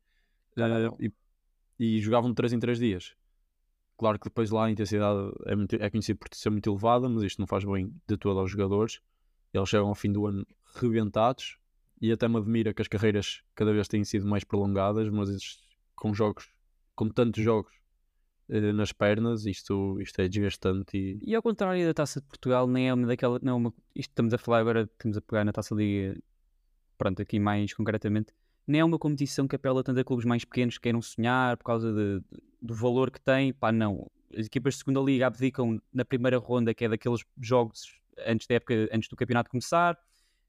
uh, 0.58 0.96
e, 1.00 1.12
e, 1.80 2.00
jogavam 2.00 2.30
de 2.30 2.36
3 2.36 2.54
em 2.54 2.60
3 2.60 2.80
dias. 2.80 3.16
Claro 3.98 4.20
que 4.20 4.26
depois 4.26 4.50
lá 4.52 4.66
a 4.66 4.72
intensidade 4.72 5.32
é, 5.46 5.56
muito, 5.56 5.76
é 5.76 5.90
conhecido 5.90 6.20
por 6.20 6.28
ser 6.34 6.50
muito 6.50 6.70
elevada, 6.70 7.08
mas 7.10 7.24
isto 7.24 7.40
não 7.40 7.48
faz 7.48 7.64
bem 7.64 7.94
de 8.08 8.18
todo 8.18 8.40
aos 8.40 8.52
jogadores. 8.52 9.00
Eles 9.54 9.70
chegam 9.70 9.88
ao 9.88 9.96
fim 9.96 10.12
do 10.12 10.26
ano 10.26 10.46
rebentados 10.76 11.58
e 12.02 12.12
até 12.12 12.28
me 12.28 12.38
admira 12.38 12.74
que 12.74 12.82
as 12.82 12.88
carreiras 12.88 13.44
cada 13.56 13.72
vez 13.72 13.88
têm 13.88 14.04
sido 14.04 14.26
mais 14.28 14.44
prolongadas, 14.44 15.10
mas 15.10 15.60
com 15.96 16.14
jogos 16.14 16.52
como 16.96 17.14
tantos 17.14 17.44
jogos 17.44 17.72
eh, 18.50 18.74
nas 18.74 18.92
pernas, 18.92 19.46
isto, 19.46 20.00
isto 20.02 20.22
é 20.22 20.28
desgastante 20.28 20.98
e 20.98 21.20
E 21.24 21.36
ao 21.36 21.42
contrário 21.42 21.86
da 21.86 21.94
Taça 21.94 22.20
de 22.20 22.28
Portugal, 22.28 22.68
nem 22.68 22.90
é 22.90 22.94
uma 22.94 23.08
daquela. 23.08 23.40
Não 23.42 23.54
é 23.54 23.56
uma, 23.56 23.74
isto 23.96 24.10
estamos 24.12 24.34
a 24.34 24.38
falar 24.38 24.60
agora, 24.60 24.84
estamos 24.84 25.18
a 25.18 25.22
pegar 25.22 25.46
na 25.46 25.52
Taça 25.52 25.74
Liga, 25.74 26.20
pronto, 26.98 27.22
aqui 27.22 27.40
mais 27.40 27.74
concretamente. 27.74 28.34
Nem 28.66 28.82
é 28.82 28.86
uma 28.86 28.98
competição 28.98 29.48
que 29.48 29.56
apela 29.56 29.84
tanto 29.84 30.00
a 30.00 30.04
clubes 30.04 30.26
mais 30.26 30.46
pequenos 30.46 30.78
que 30.78 30.84
queiram 30.84 31.02
sonhar 31.02 31.58
por 31.58 31.66
causa 31.66 31.92
de- 31.92 32.20
de- 32.20 32.44
do 32.62 32.74
valor 32.74 33.12
que 33.12 33.20
tem. 33.20 33.52
Pá, 33.54 33.72
não. 33.72 34.10
As 34.38 34.46
equipas 34.46 34.76
de 34.76 34.80
segunda 34.80 35.00
liga 35.02 35.28
abdicam 35.28 35.82
na 35.94 36.06
primeira 36.06 36.38
ronda, 36.38 36.74
que 36.74 36.86
é 36.86 36.90
daqueles 36.90 37.22
jogos 37.42 38.00
antes 38.26 38.48
da 38.48 38.56
época, 38.56 38.74
antes 38.92 39.10
do 39.10 39.16
campeonato 39.16 39.50
começar. 39.50 39.98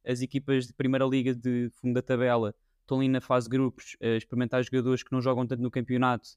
As 0.07 0.21
equipas 0.23 0.67
de 0.67 0.73
primeira 0.75 1.05
liga 1.07 1.35
de 1.35 1.69
fundo 1.73 1.95
da 1.95 2.03
tabela 2.03 2.55
estão 2.83 2.99
ali 3.01 3.09
na 3.09 3.21
fase 3.21 3.49
de 3.49 3.57
grupos 3.57 3.97
a 4.01 4.09
experimentar 4.17 4.63
jogadores 4.63 5.03
que 5.03 5.11
não 5.11 5.21
jogam 5.21 5.47
tanto 5.47 5.63
no 5.63 5.71
campeonato 5.71 6.29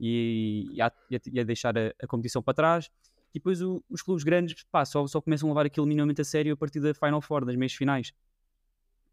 e, 0.00 0.66
e 0.72 0.80
a, 0.80 0.90
e 1.10 1.40
a- 1.40 1.44
deixar 1.44 1.76
a- 1.78 1.92
a 2.02 2.06
competição 2.06 2.42
para 2.42 2.54
trás. 2.54 2.90
E 3.32 3.38
depois 3.38 3.62
o- 3.62 3.82
os 3.88 4.02
clubes 4.02 4.24
grandes 4.24 4.64
pá, 4.64 4.84
só, 4.84 5.06
só 5.06 5.20
começam 5.20 5.48
a 5.48 5.52
levar 5.52 5.66
aquilo 5.66 5.86
minimamente 5.86 6.20
a 6.20 6.24
sério 6.24 6.52
a 6.52 6.56
partir 6.56 6.80
da 6.80 6.92
Final 6.94 7.20
Four, 7.20 7.44
das 7.44 7.54
meias 7.56 7.72
finais. 7.74 8.12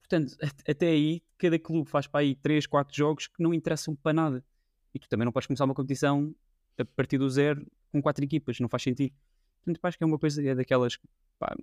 Portanto, 0.09 0.35
at- 0.41 0.69
até 0.69 0.87
aí, 0.87 1.21
cada 1.37 1.59
clube 1.59 1.89
faz 1.89 2.07
para 2.07 2.21
aí 2.21 2.35
3, 2.35 2.65
4 2.65 2.95
jogos 2.95 3.27
que 3.27 3.41
não 3.43 3.53
interessam 3.53 3.95
para 3.95 4.13
nada. 4.13 4.45
E 4.93 4.99
tu 4.99 5.07
também 5.09 5.25
não 5.25 5.31
podes 5.31 5.47
começar 5.47 5.65
uma 5.65 5.73
competição 5.75 6.33
a 6.77 6.85
partir 6.85 7.17
do 7.17 7.29
zero 7.29 7.65
com 7.91 8.01
4 8.01 8.23
equipas, 8.23 8.59
não 8.59 8.69
faz 8.69 8.83
sentido. 8.83 9.13
Portanto, 9.63 9.79
acho 9.83 9.97
que 9.97 10.03
é 10.03 10.07
uma 10.07 10.17
coisa 10.19 10.41
é 10.47 10.55
daquelas 10.55 10.95
que 10.95 11.07
pá, 11.37 11.53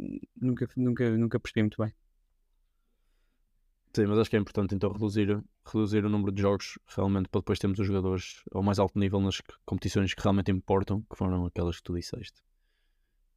nunca, 0.41 0.69
nunca, 0.77 1.17
nunca 1.17 1.41
percebi 1.41 1.63
muito 1.63 1.83
bem. 1.83 1.93
Sim, 3.95 4.07
mas 4.07 4.19
acho 4.19 4.29
que 4.31 4.37
é 4.37 4.41
importante 4.41 4.75
então 4.75 4.91
reduzir, 4.93 5.41
reduzir 5.65 6.05
o 6.05 6.09
número 6.11 6.33
de 6.33 6.43
jogos 6.43 6.79
realmente 6.87 7.29
para 7.29 7.41
depois 7.41 7.59
termos 7.61 7.79
os 7.79 7.87
jogadores 7.87 8.43
ao 8.53 8.63
mais 8.63 8.79
alto 8.81 8.99
nível 8.99 9.21
nas 9.21 9.41
competições 9.65 10.13
que 10.13 10.21
realmente 10.23 10.51
importam, 10.51 11.03
que 11.03 11.17
foram 11.17 11.47
aquelas 11.47 11.77
que 11.77 11.85
tu 11.85 11.95
disseste. 11.95 12.43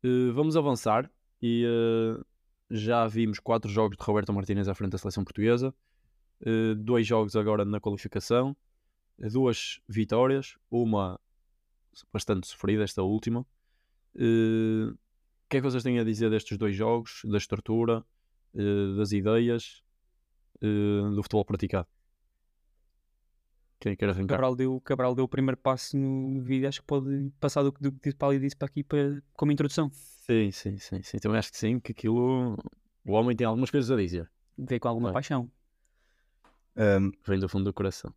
Eh, 0.03 0.31
vamos 0.33 0.55
avançar 0.57 1.11
e 1.41 1.63
eh, 1.65 2.23
já 2.69 3.07
vimos 3.07 3.39
quatro 3.39 3.69
jogos 3.69 3.97
de 3.97 4.03
Roberto 4.03 4.33
Martínez 4.33 4.67
à 4.67 4.75
frente 4.75 4.91
da 4.91 4.97
seleção 4.97 5.23
portuguesa, 5.23 5.73
eh, 6.41 6.75
dois 6.75 7.07
jogos 7.07 7.35
agora 7.35 7.65
na 7.65 7.79
qualificação, 7.79 8.55
eh, 9.19 9.29
duas 9.29 9.79
vitórias, 9.87 10.57
uma 10.69 11.19
bastante 12.13 12.47
sofrida, 12.47 12.83
esta 12.83 13.01
última. 13.01 13.45
Eh, 14.15 14.91
o 14.91 15.49
que 15.49 15.57
é 15.57 15.61
que 15.61 15.69
vocês 15.69 15.83
têm 15.83 15.99
a 15.99 16.03
dizer 16.03 16.29
destes 16.29 16.57
dois 16.57 16.75
jogos, 16.75 17.21
da 17.25 17.37
estrutura, 17.37 18.05
das 18.97 19.11
ideias? 19.11 19.81
do 20.59 21.21
futebol 21.21 21.45
praticado. 21.45 21.87
Quem 23.79 23.95
quer 23.95 24.07
O 24.07 24.11
arrancar? 24.11 24.35
Cabral 24.35 24.55
deu, 24.55 24.75
o 24.75 24.81
Cabral 24.81 25.13
deu 25.15 25.25
o 25.25 25.27
primeiro 25.27 25.57
passo 25.57 25.97
no 25.97 26.41
vídeo, 26.41 26.67
acho 26.67 26.81
que 26.81 26.87
pode 26.87 27.31
passar 27.39 27.63
do 27.63 27.71
que 27.71 27.81
do 27.81 27.91
que 27.91 27.99
disse 28.03 28.15
para 28.15 28.29
ali 28.29 28.37
e 28.37 28.39
disse 28.39 28.55
para 28.55 28.67
aqui 28.67 28.83
para, 28.83 29.21
como 29.33 29.51
introdução. 29.51 29.91
Sim, 29.91 30.51
sim, 30.51 30.77
sim, 30.77 31.01
sim. 31.03 31.19
Também 31.19 31.37
acho 31.37 31.51
que 31.51 31.57
sim, 31.57 31.79
que 31.79 31.91
aquilo. 31.91 32.57
O 33.05 33.11
homem 33.13 33.35
tem 33.35 33.45
algumas 33.45 33.69
coisas 33.71 33.89
a 33.89 33.95
dizer. 33.95 34.29
Veio 34.57 34.81
com 34.81 34.87
alguma 34.87 35.09
Vai. 35.09 35.13
paixão. 35.13 35.49
Um, 36.75 37.11
Vem 37.25 37.39
do 37.39 37.47
fundo 37.47 37.65
do 37.65 37.73
coração. 37.73 38.13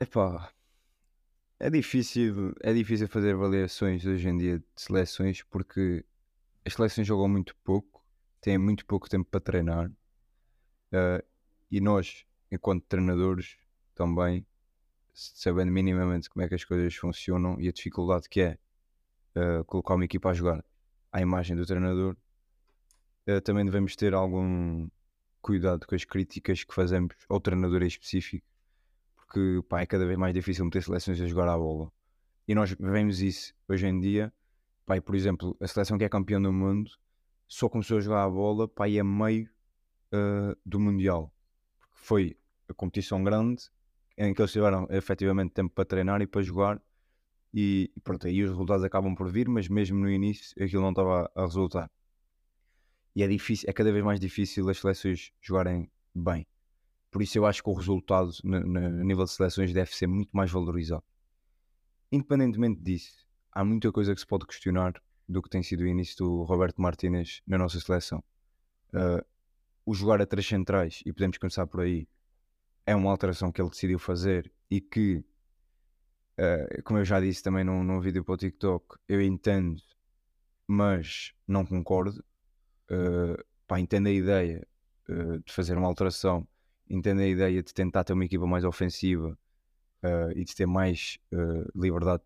Epá, 0.00 0.52
é 1.58 1.68
difícil, 1.68 2.54
é 2.60 2.72
difícil 2.72 3.08
fazer 3.08 3.34
avaliações 3.34 4.06
hoje 4.06 4.28
em 4.28 4.36
dia 4.36 4.58
de 4.58 4.64
seleções 4.76 5.42
porque 5.42 6.04
as 6.64 6.74
seleções 6.74 7.06
jogam 7.06 7.28
muito 7.28 7.56
pouco, 7.64 8.04
têm 8.40 8.56
muito 8.58 8.86
pouco 8.86 9.08
tempo 9.08 9.28
para 9.28 9.40
treinar 9.40 9.90
eh, 10.92 11.24
e 11.70 11.80
nós, 11.80 12.24
enquanto 12.50 12.84
treinadores, 12.84 13.56
também 13.94 14.46
sabendo 15.34 15.72
minimamente 15.72 16.28
como 16.30 16.44
é 16.44 16.48
que 16.48 16.54
as 16.54 16.64
coisas 16.64 16.94
funcionam 16.94 17.60
e 17.60 17.68
a 17.68 17.72
dificuldade 17.72 18.28
que 18.28 18.40
é 18.40 18.58
eh, 19.34 19.62
colocar 19.66 19.94
uma 19.94 20.04
equipa 20.04 20.30
a 20.30 20.34
jogar 20.34 20.64
à 21.12 21.20
imagem 21.20 21.56
do 21.56 21.66
treinador, 21.66 22.16
eh, 23.26 23.40
também 23.40 23.64
devemos 23.64 23.96
ter 23.96 24.14
algum 24.14 24.88
cuidado 25.42 25.86
com 25.86 25.94
as 25.94 26.04
críticas 26.04 26.64
que 26.64 26.74
fazemos 26.74 27.14
ao 27.28 27.40
treinador 27.40 27.82
em 27.82 27.86
específico 27.86 28.46
porque 29.28 29.62
pá, 29.68 29.82
é 29.82 29.86
cada 29.86 30.06
vez 30.06 30.18
mais 30.18 30.32
difícil 30.32 30.64
meter 30.64 30.82
seleções 30.82 31.20
a 31.20 31.26
jogar 31.26 31.48
à 31.48 31.56
bola. 31.56 31.92
E 32.46 32.54
nós 32.54 32.74
vemos 32.80 33.20
isso 33.20 33.54
hoje 33.68 33.86
em 33.86 34.00
dia. 34.00 34.32
Pá, 34.86 34.98
por 35.02 35.14
exemplo, 35.14 35.54
a 35.60 35.66
seleção 35.66 35.98
que 35.98 36.04
é 36.04 36.08
campeã 36.08 36.40
do 36.40 36.50
mundo 36.50 36.90
só 37.46 37.68
começou 37.68 37.98
a 37.98 38.00
jogar 38.00 38.24
a 38.24 38.30
bola 38.30 38.66
pá, 38.66 38.88
e 38.88 38.98
a 38.98 39.04
meio 39.04 39.50
ah, 40.12 40.56
do 40.64 40.80
Mundial. 40.80 41.32
Porque 41.78 41.94
foi 41.96 42.36
a 42.68 42.74
competição 42.74 43.22
grande 43.22 43.64
em 44.18 44.34
que 44.34 44.42
eles 44.42 44.52
tiveram 44.52 44.86
efetivamente 44.90 45.52
tempo 45.54 45.72
para 45.74 45.84
treinar 45.84 46.20
e 46.20 46.26
para 46.26 46.42
jogar. 46.42 46.82
E 47.54 47.90
pronto, 48.04 48.26
aí 48.26 48.42
os 48.42 48.50
resultados 48.50 48.84
acabam 48.84 49.14
por 49.14 49.30
vir, 49.30 49.48
mas 49.48 49.68
mesmo 49.68 49.98
no 49.98 50.10
início 50.10 50.52
aquilo 50.62 50.82
não 50.82 50.90
estava 50.90 51.30
a 51.34 51.42
resultar. 51.42 51.90
E 53.14 53.22
é 53.22 53.28
difícil, 53.28 53.68
é 53.70 53.72
cada 53.72 53.90
vez 53.92 54.04
mais 54.04 54.20
difícil 54.20 54.68
as 54.68 54.78
seleções 54.78 55.32
jogarem 55.40 55.90
bem. 56.14 56.46
Por 57.10 57.22
isso 57.22 57.38
eu 57.38 57.46
acho 57.46 57.62
que 57.62 57.70
o 57.70 57.74
resultado 57.74 58.30
no- 58.44 58.60
no 58.60 59.04
nível 59.04 59.24
de 59.24 59.30
seleções 59.32 59.72
deve 59.72 59.94
ser 59.94 60.06
muito 60.06 60.30
mais 60.32 60.50
valorizado. 60.50 61.04
Independentemente 62.12 62.80
disso, 62.80 63.26
há 63.52 63.64
muita 63.64 63.90
coisa 63.92 64.14
que 64.14 64.20
se 64.20 64.26
pode 64.26 64.46
questionar 64.46 64.94
do 65.28 65.42
que 65.42 65.50
tem 65.50 65.62
sido 65.62 65.82
o 65.82 65.86
início 65.86 66.16
do 66.18 66.42
Roberto 66.42 66.80
Martínez 66.80 67.42
na 67.46 67.58
nossa 67.58 67.78
seleção. 67.80 68.22
Uh, 68.94 69.24
o 69.84 69.94
jogar 69.94 70.20
a 70.20 70.26
três 70.26 70.46
centrais, 70.46 71.02
e 71.04 71.12
podemos 71.12 71.38
começar 71.38 71.66
por 71.66 71.80
aí, 71.80 72.08
é 72.88 72.96
uma 72.96 73.10
alteração 73.10 73.52
que 73.52 73.60
ele 73.60 73.68
decidiu 73.68 73.98
fazer 73.98 74.50
e 74.70 74.80
que, 74.80 75.22
uh, 76.38 76.82
como 76.82 76.98
eu 76.98 77.04
já 77.04 77.20
disse 77.20 77.42
também 77.42 77.62
num, 77.62 77.84
num 77.84 78.00
vídeo 78.00 78.24
para 78.24 78.32
o 78.32 78.36
TikTok, 78.38 78.96
eu 79.06 79.20
entendo, 79.20 79.78
mas 80.66 81.34
não 81.46 81.66
concordo. 81.66 82.24
Uh, 82.90 83.44
pá, 83.66 83.78
entendo 83.78 84.06
a 84.06 84.10
ideia 84.10 84.66
uh, 85.06 85.38
de 85.40 85.52
fazer 85.52 85.76
uma 85.76 85.86
alteração 85.86 86.48
entendo 86.88 87.20
a 87.20 87.26
ideia 87.26 87.62
de 87.62 87.74
tentar 87.74 88.04
ter 88.04 88.14
uma 88.14 88.24
equipa 88.24 88.46
mais 88.46 88.64
ofensiva 88.64 89.38
eh, 90.02 90.32
e 90.36 90.42
de 90.42 90.54
ter 90.54 90.64
mais 90.64 91.18
liberdade 91.74 92.22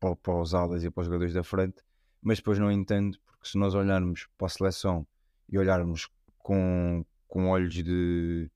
para, 0.00 0.16
para 0.16 0.40
os 0.40 0.54
alas 0.54 0.82
e 0.82 0.90
para 0.90 1.02
os 1.02 1.06
jogadores 1.06 1.34
da 1.34 1.44
frente, 1.44 1.82
mas 2.22 2.38
depois 2.38 2.58
não 2.58 2.72
entendo 2.72 3.18
porque 3.26 3.46
se 3.46 3.58
nós 3.58 3.74
olharmos 3.74 4.26
para 4.38 4.46
a 4.46 4.48
seleção 4.48 5.06
e 5.50 5.58
olharmos 5.58 6.08
com, 6.38 7.04
com 7.28 7.50
olhos 7.50 7.74
de, 7.74 8.50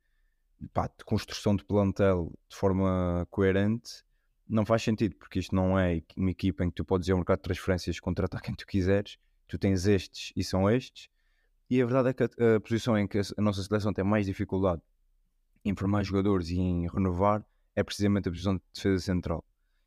pá, 0.68 0.86
de 0.86 1.04
construção 1.04 1.56
de 1.56 1.64
plantel 1.64 2.32
de 2.48 2.56
forma 2.56 3.26
coerente, 3.30 4.04
não 4.48 4.66
faz 4.66 4.82
sentido, 4.82 5.14
porque 5.16 5.38
isto 5.38 5.54
não 5.54 5.78
é 5.78 6.02
uma 6.16 6.30
equipa 6.30 6.64
em 6.64 6.70
que 6.70 6.76
tu 6.76 6.84
podes 6.84 7.08
ir 7.08 7.12
ao 7.12 7.18
mercado 7.18 7.38
de 7.38 7.44
transferências 7.44 8.00
contratar 8.00 8.40
quem 8.42 8.54
tu 8.54 8.66
quiseres, 8.66 9.16
tu 9.46 9.58
tens 9.58 9.86
estes 9.86 10.32
e 10.36 10.42
são 10.42 10.68
estes, 10.68 11.08
e 11.70 11.80
a 11.80 11.86
verdade 11.86 12.08
é 12.08 12.12
que 12.12 12.24
a, 12.24 12.56
a 12.56 12.60
posição 12.60 12.98
em 12.98 13.06
que 13.06 13.18
a, 13.18 13.42
nossa 13.42 13.62
seleção 13.62 13.92
tem 13.92 14.04
mais 14.04 14.26
dificuldade 14.26 14.82
em 15.64 15.74
formar 15.74 16.02
jogadores 16.02 16.48
e 16.48 16.58
em 16.58 16.88
renovar 16.88 17.46
é 17.76 17.84
precisamente 17.84 18.28
a 18.28 18.32
posição 18.32 18.56
de 18.56 18.62
defesa 18.74 18.98
central. 18.98 19.44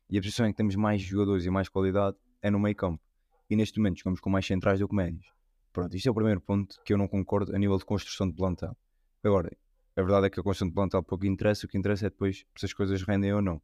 E 0.08 0.16
a 0.16 0.20
posição 0.20 0.46
em 0.46 0.50
que 0.50 0.56
temos 0.56 0.76
mais 0.76 1.02
jogadores 1.02 1.44
e 1.44 1.50
mais 1.50 1.68
qualidade 1.68 2.16
é 2.40 2.50
no 2.50 2.58
meio 2.58 2.74
campo. 2.74 3.02
E 3.50 3.56
neste 3.56 3.78
momento 3.78 3.98
jogamos 3.98 4.20
com 4.20 4.30
mais 4.30 4.46
centrais 4.46 4.80
do 4.80 4.88
que 4.88 4.94
médios. 4.94 5.26
Pronto, 5.72 5.94
isto 5.94 6.08
é 6.08 6.10
o 6.10 6.14
primeiro 6.14 6.40
ponto 6.40 6.80
que 6.84 6.94
eu 6.94 6.96
não 6.96 7.06
concordo 7.06 7.54
a 7.54 7.58
nível 7.58 7.76
de 7.76 7.84
construção 7.84 8.28
de 8.28 8.34
plantel. 8.34 8.74
Agora, 9.22 9.54
a 9.96 10.02
verdade 10.02 10.26
é 10.26 10.30
que 10.30 10.40
a 10.40 10.42
construção 10.42 10.68
de 10.68 10.74
plantel 10.74 11.02
pouco 11.02 11.26
interessa, 11.26 11.66
o 11.66 11.68
que 11.68 11.78
interessa 11.78 12.06
é 12.06 12.10
depois 12.10 12.44
se 12.56 12.66
as 12.66 12.72
coisas 12.72 13.02
rendem 13.02 13.32
ou 13.32 13.42
não. 13.42 13.62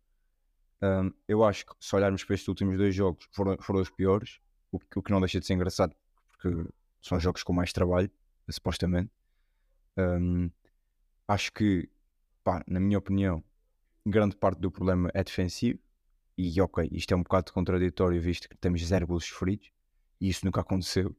Um, 0.83 1.13
eu 1.29 1.45
acho 1.45 1.67
que 1.67 1.73
se 1.79 1.95
olharmos 1.95 2.25
para 2.25 2.35
estes 2.35 2.49
últimos 2.49 2.77
dois 2.79 2.95
jogos 2.95 3.29
foram, 3.33 3.57
foram 3.61 3.81
os 3.81 3.91
piores, 3.91 4.41
o 4.73 4.79
que, 4.79 4.99
o 4.99 5.03
que 5.03 5.11
não 5.11 5.21
deixa 5.21 5.39
de 5.41 5.47
ser 5.47 5.55
engraçado, 5.55 5.95
porque 6.29 6.71
são 7.03 7.19
jogos 7.21 7.43
com 7.43 7.53
mais 7.53 7.73
trabalho, 7.73 8.11
supostamente. 8.49 9.11
Um, 9.97 10.51
acho 11.29 11.53
que 11.53 11.89
pá, 12.43 12.65
na 12.67 12.81
minha 12.81 12.99
opinião, 12.99 13.45
grande 14.07 14.37
parte 14.37 14.61
do 14.61 14.71
problema 14.71 15.11
é 15.15 15.23
defensivo. 15.23 15.79
E 16.37 16.61
ok, 16.61 16.89
isto 16.91 17.13
é 17.13 17.17
um 17.17 17.23
bocado 17.23 17.53
contraditório, 17.53 18.21
visto 18.21 18.49
que 18.49 18.57
temos 18.57 18.83
zero 18.83 19.07
golos 19.07 19.27
sofridos, 19.27 19.71
e 20.21 20.29
isso 20.29 20.45
nunca 20.47 20.63
aconteceu. 20.63 21.15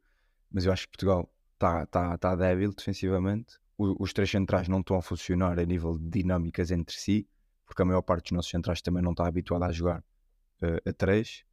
Mas 0.50 0.66
eu 0.66 0.74
acho 0.74 0.88
que 0.88 0.94
Portugal 0.94 1.32
está 1.54 1.86
tá, 1.86 2.18
tá 2.18 2.36
débil 2.36 2.74
defensivamente. 2.74 3.61
Os 3.78 4.14
três 4.14 4.30
centrais 4.30 4.68
não 4.68 4.82
estão 4.82 4.98
a 4.98 5.02
funcionar 5.02 5.60
a 5.60 5.66
nível 5.66 5.98
de 5.98 6.08
dinâmicas 6.08 6.70
entre 6.70 6.96
si, 6.96 7.28
porque 7.66 7.82
a 7.82 7.86
maior 7.86 8.02
parte 8.02 8.26
dos 8.26 8.32
nossos 8.34 8.52
centrais 8.52 8.82
também 8.82 9.02
não 9.02 9.12
está 9.12 9.26
habituada 9.26 9.66
a 9.66 9.72
jogar 9.72 10.04
uh, 10.62 10.90
a 10.90 10.94
três. 10.94 11.44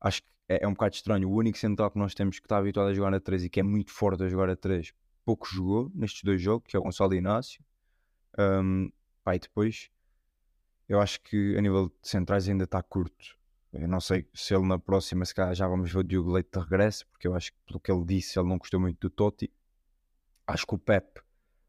Acho 0.00 0.22
que 0.22 0.28
é, 0.48 0.64
é, 0.64 0.68
um 0.68 0.72
bocado 0.72 0.94
estranho. 0.94 1.28
O 1.28 1.34
único 1.34 1.58
central 1.58 1.90
que 1.90 1.98
nós 1.98 2.14
temos 2.14 2.38
que 2.38 2.46
está 2.46 2.58
habituado 2.58 2.88
a 2.88 2.94
jogar 2.94 3.12
a 3.12 3.20
três 3.20 3.44
e 3.44 3.50
que 3.50 3.60
é 3.60 3.62
muito 3.62 3.90
forte 3.90 4.22
a 4.22 4.28
jogar 4.28 4.48
a 4.48 4.56
três, 4.56 4.92
pouco 5.24 5.46
jogou 5.46 5.90
nestes 5.94 6.22
dois 6.22 6.40
jogos, 6.40 6.66
que 6.68 6.76
é 6.76 6.80
o 6.80 6.82
Gonçalo 6.82 7.14
Inácio. 7.14 7.62
Um, 8.38 8.90
Pá, 9.22 9.34
e 9.34 9.38
depois 9.38 9.90
eu 10.88 11.00
acho 11.00 11.20
que 11.22 11.56
a 11.56 11.60
nível 11.62 11.88
de 11.88 12.08
centrais 12.08 12.48
ainda 12.48 12.64
está 12.64 12.82
curto. 12.82 13.36
Eu 13.72 13.88
não 13.88 14.00
sei 14.00 14.28
se 14.34 14.54
ele 14.54 14.66
na 14.66 14.78
próxima, 14.78 15.24
se 15.24 15.34
calhar 15.34 15.54
já 15.54 15.66
vamos 15.66 15.90
ver 15.90 15.98
o 15.98 16.04
Diogo 16.04 16.30
Leite 16.30 16.50
de 16.52 16.60
regresso, 16.60 17.06
porque 17.08 17.26
eu 17.26 17.34
acho 17.34 17.52
que 17.52 17.58
pelo 17.66 17.80
que 17.80 17.90
ele 17.90 18.04
disse, 18.04 18.38
ele 18.38 18.48
não 18.48 18.58
gostou 18.58 18.78
muito 18.78 19.00
do 19.00 19.10
Totti. 19.10 19.50
Acho 20.46 20.66
que 20.66 20.74
o 20.74 20.78
Pep 20.78 21.20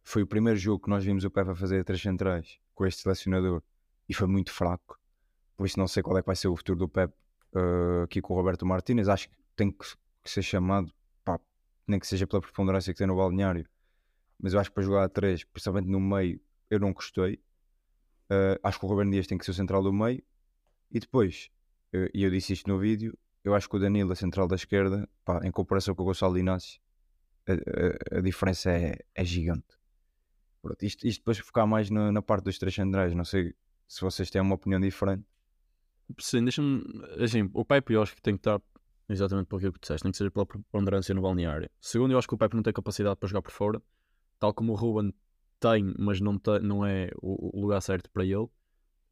foi 0.05 0.23
o 0.23 0.27
primeiro 0.27 0.59
jogo 0.59 0.83
que 0.85 0.91
nós 0.91 1.05
vimos 1.05 1.25
o 1.25 1.31
Pep 1.31 1.49
a 1.51 1.55
fazer 1.55 1.83
três 1.85 2.01
centrais 2.01 2.59
com 2.75 2.85
este 2.87 3.03
selecionador 3.03 3.63
e 4.09 4.13
foi 4.15 4.27
muito 4.27 4.53
fraco. 4.53 4.99
por 5.57 5.65
isso 5.67 5.79
não 5.79 5.87
sei 5.87 6.03
qual 6.03 6.17
é 6.17 6.21
que 6.21 6.27
vai 6.27 6.35
ser 6.37 6.47
o 6.49 6.55
futuro 6.57 6.79
do 6.79 6.89
Pep 6.89 7.13
eh, 7.55 8.03
aqui 8.05 8.21
com 8.21 8.33
o 8.33 8.37
Roberto 8.37 8.65
Martínez. 8.65 9.09
Acho 9.09 9.29
que 9.29 9.35
tem 9.55 9.71
que, 9.71 9.85
ser 10.25 10.43
chamado, 10.43 10.93
pá, 11.25 11.39
nem 11.87 11.99
que 11.99 12.07
seja 12.07 12.27
pela 12.27 12.41
preponderância 12.41 12.93
que 12.93 12.97
tem 12.99 13.07
no 13.07 13.15
balneário. 13.17 13.67
Mas 14.39 14.53
eu 14.53 14.59
acho 14.61 14.69
que 14.71 14.75
para 14.75 14.83
jogar 14.83 15.03
a 15.05 15.09
3, 15.09 15.43
principalmente 15.45 15.89
no 15.89 15.99
meio, 16.01 16.39
eu 16.69 16.79
não 16.79 16.93
gostei. 16.93 17.41
Eh, 18.29 18.59
acho 18.63 18.79
que 18.79 18.85
o 18.85 18.89
Ruben 18.89 19.09
Dias 19.11 19.27
tem 19.27 19.37
que 19.37 19.45
ser 19.45 19.51
o 19.51 19.53
central 19.53 19.83
do 19.83 19.93
meio. 19.93 20.23
E 20.91 20.99
depois, 20.99 21.49
eh, 21.93 22.09
e 22.13 22.23
eu 22.23 22.31
disse 22.31 22.53
isto 22.53 22.69
no 22.69 22.79
vídeo, 22.79 23.17
eu 23.43 23.55
acho 23.55 23.69
que 23.69 23.75
o 23.75 23.79
Danilo, 23.79 24.11
a 24.13 24.15
central 24.15 24.47
da 24.47 24.55
esquerda, 24.55 25.07
pá, 25.25 25.41
em 25.45 25.51
comparação 25.51 25.95
com 25.95 26.03
o 26.03 26.05
Gonçalo 26.07 26.37
Inácio, 26.37 26.79
a, 27.47 27.53
a- 28.15 28.19
a 28.19 28.21
diferença 28.21 28.71
é, 28.71 28.99
é 29.15 29.25
gigante. 29.25 29.65
Pronto, 30.65 30.83
isto, 30.83 31.05
isto 31.05 31.19
depois 31.19 31.37
focar 31.37 31.67
mais 31.67 31.91
na, 31.91 32.11
na 32.11 32.23
parte 32.23 32.45
dos 32.45 32.57
três 32.57 32.73
centrais. 32.73 33.13
Não 33.13 33.23
sei 33.23 33.53
se 33.87 34.01
vocês 34.01 34.31
têm 34.31 34.41
uma 34.41 34.55
opinião 34.55 34.81
diferente. 34.81 35.23
Sim, 36.19 36.43
deixa-me. 36.43 36.83
Assim, 37.23 37.47
o 37.53 37.63
Pepe 37.63 37.93
eu 37.93 38.01
acho 38.01 38.15
que 38.15 38.21
tem 38.21 38.33
que 38.33 38.39
estar 38.39 38.59
exatamente 39.07 39.45
pelo 39.45 39.61
que 39.61 39.69
tu 39.69 39.79
disseste, 39.79 40.01
tem 40.01 40.11
que 40.11 40.17
ser 40.17 40.31
pela 40.31 40.43
preponderância 40.43 41.13
no 41.13 41.21
balneário. 41.21 41.69
Segundo, 41.79 42.13
eu 42.13 42.17
acho 42.17 42.27
que 42.27 42.33
o 42.33 42.37
Pepe 42.37 42.55
não 42.55 42.63
tem 42.63 42.73
capacidade 42.73 43.15
para 43.15 43.29
jogar 43.29 43.43
por 43.43 43.51
fora, 43.51 43.79
tal 44.39 44.55
como 44.55 44.71
o 44.71 44.75
Ruben 44.75 45.13
tem, 45.59 45.93
mas 45.99 46.19
não, 46.19 46.35
tem, 46.39 46.59
não 46.61 46.83
é 46.83 47.11
o, 47.21 47.61
lugar 47.61 47.79
certo 47.79 48.09
para 48.09 48.25
ele. 48.25 48.47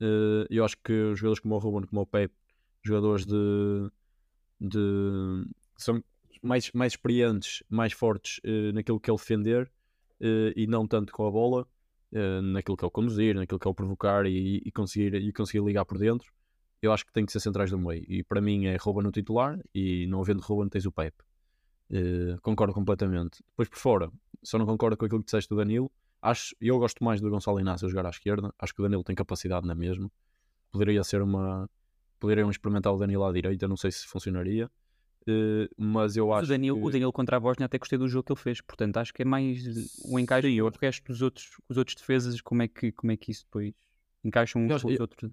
Eh, 0.01 0.47
eu 0.49 0.65
acho 0.65 0.75
que 0.83 0.91
os 0.91 1.19
jogadores 1.19 1.39
como 1.39 1.53
o 1.53 1.59
Ruben, 1.59 1.87
como 1.87 2.01
o 2.01 2.07
Pepe, 2.07 2.33
jogadores 2.81 3.27
de. 3.27 3.91
de 4.59 5.45
são 5.77 6.03
mais, 6.41 6.71
mais 6.71 6.93
experientes, 6.93 7.61
mais 7.69 7.93
fortes 7.93 8.39
eh, 8.43 8.71
naquilo 8.71 8.99
que 8.99 9.11
é 9.11 9.13
o 9.13 9.17
defender 9.17 9.71
e 10.55 10.67
não 10.67 10.87
tanto 10.87 11.11
com 11.13 11.25
a 11.27 11.31
bola, 11.31 11.67
eh, 12.11 12.41
naquilo 12.41 12.77
que 12.77 12.83
é 12.83 12.87
o 12.87 12.91
conduzir, 12.91 13.35
naquilo 13.35 13.59
que 13.59 13.67
é 13.67 13.71
o 13.71 13.73
provocar 13.73 14.25
e, 14.25 14.61
e 14.65 14.71
conseguir, 14.71 15.15
e 15.15 15.31
conseguir 15.33 15.63
ligar 15.63 15.85
por 15.85 15.97
dentro 15.97 16.31
eu 16.85 16.91
acho 16.91 17.05
que 17.05 17.13
tem 17.13 17.25
que 17.25 17.31
ser 17.31 17.39
centrais 17.39 17.71
do 17.71 17.79
meio. 17.79 18.03
E 18.09 18.23
para 18.23 18.41
mim 18.41 18.65
é 18.65 18.75
Ruben 18.75 19.03
no 19.03 19.11
titular 19.11 19.57
e 19.73 20.05
não 20.07 20.19
havendo 20.19 20.41
Ruben 20.41 20.67
tens 20.67 20.85
o 20.85 20.91
Pepe. 20.91 21.23
Eh, 21.89 22.37
concordo 22.41 22.73
completamente. 22.73 23.41
Depois 23.51 23.69
por 23.69 23.77
fora, 23.77 24.11
só 24.43 24.57
não 24.57 24.65
concordo 24.65 24.97
com 24.97 25.05
aquilo 25.05 25.21
que 25.21 25.25
disseste 25.25 25.49
do 25.49 25.55
Danilo. 25.55 25.89
Acho, 26.21 26.53
eu 26.59 26.77
gosto 26.77 27.01
mais 27.03 27.21
do 27.21 27.29
Gonçalo 27.29 27.59
Inácio 27.59 27.87
jogar 27.87 28.05
à 28.05 28.09
esquerda. 28.09 28.53
Acho 28.59 28.73
que 28.73 28.81
o 28.81 28.83
Danilo 28.83 29.03
tem 29.03 29.15
capacidade 29.15 29.65
na 29.65 29.73
mesma. 29.73 30.11
Poderia 30.71 31.03
ser 31.05 31.21
uma. 31.21 31.69
Poderiam 32.19 32.49
experimentar 32.49 32.93
o 32.93 32.97
Danilo 32.97 33.23
à 33.23 33.31
direita, 33.31 33.67
não 33.67 33.77
sei 33.77 33.91
se 33.91 34.05
funcionaria. 34.05 34.69
Eh, 35.27 35.69
mas 35.77 36.17
eu 36.17 36.33
acho 36.33 36.45
o 36.45 36.47
Danilo, 36.49 36.77
que... 36.77 36.85
o 36.85 36.89
Danilo 36.89 37.13
contra 37.13 37.37
a 37.37 37.39
Bósnia 37.39 37.65
até 37.65 37.77
gostei 37.77 37.97
do 37.97 38.07
jogo 38.09 38.25
que 38.25 38.33
ele 38.33 38.39
fez, 38.39 38.59
portanto 38.61 38.97
acho 38.97 39.13
que 39.13 39.21
é 39.21 39.25
mais 39.25 39.63
o 40.05 40.19
encaixe 40.19 40.47
Sim, 40.49 40.55
eu- 40.55 40.69
do 40.69 40.77
resto 40.77 41.03
dos 41.05 41.21
outros, 41.21 41.49
os 41.69 41.77
outros 41.77 41.95
defesas, 41.95 42.41
como 42.41 42.61
é 42.61 42.67
que, 42.67 42.91
como 42.91 43.11
é 43.11 43.17
que 43.17 43.31
isso 43.31 43.45
depois 43.45 43.73
encaixam 44.23 44.61
uns 44.63 44.69
Eu 44.69 44.75
acho- 44.75 44.85
com 44.87 44.91
os 44.93 44.95
eu- 44.99 45.01
outros. 45.03 45.31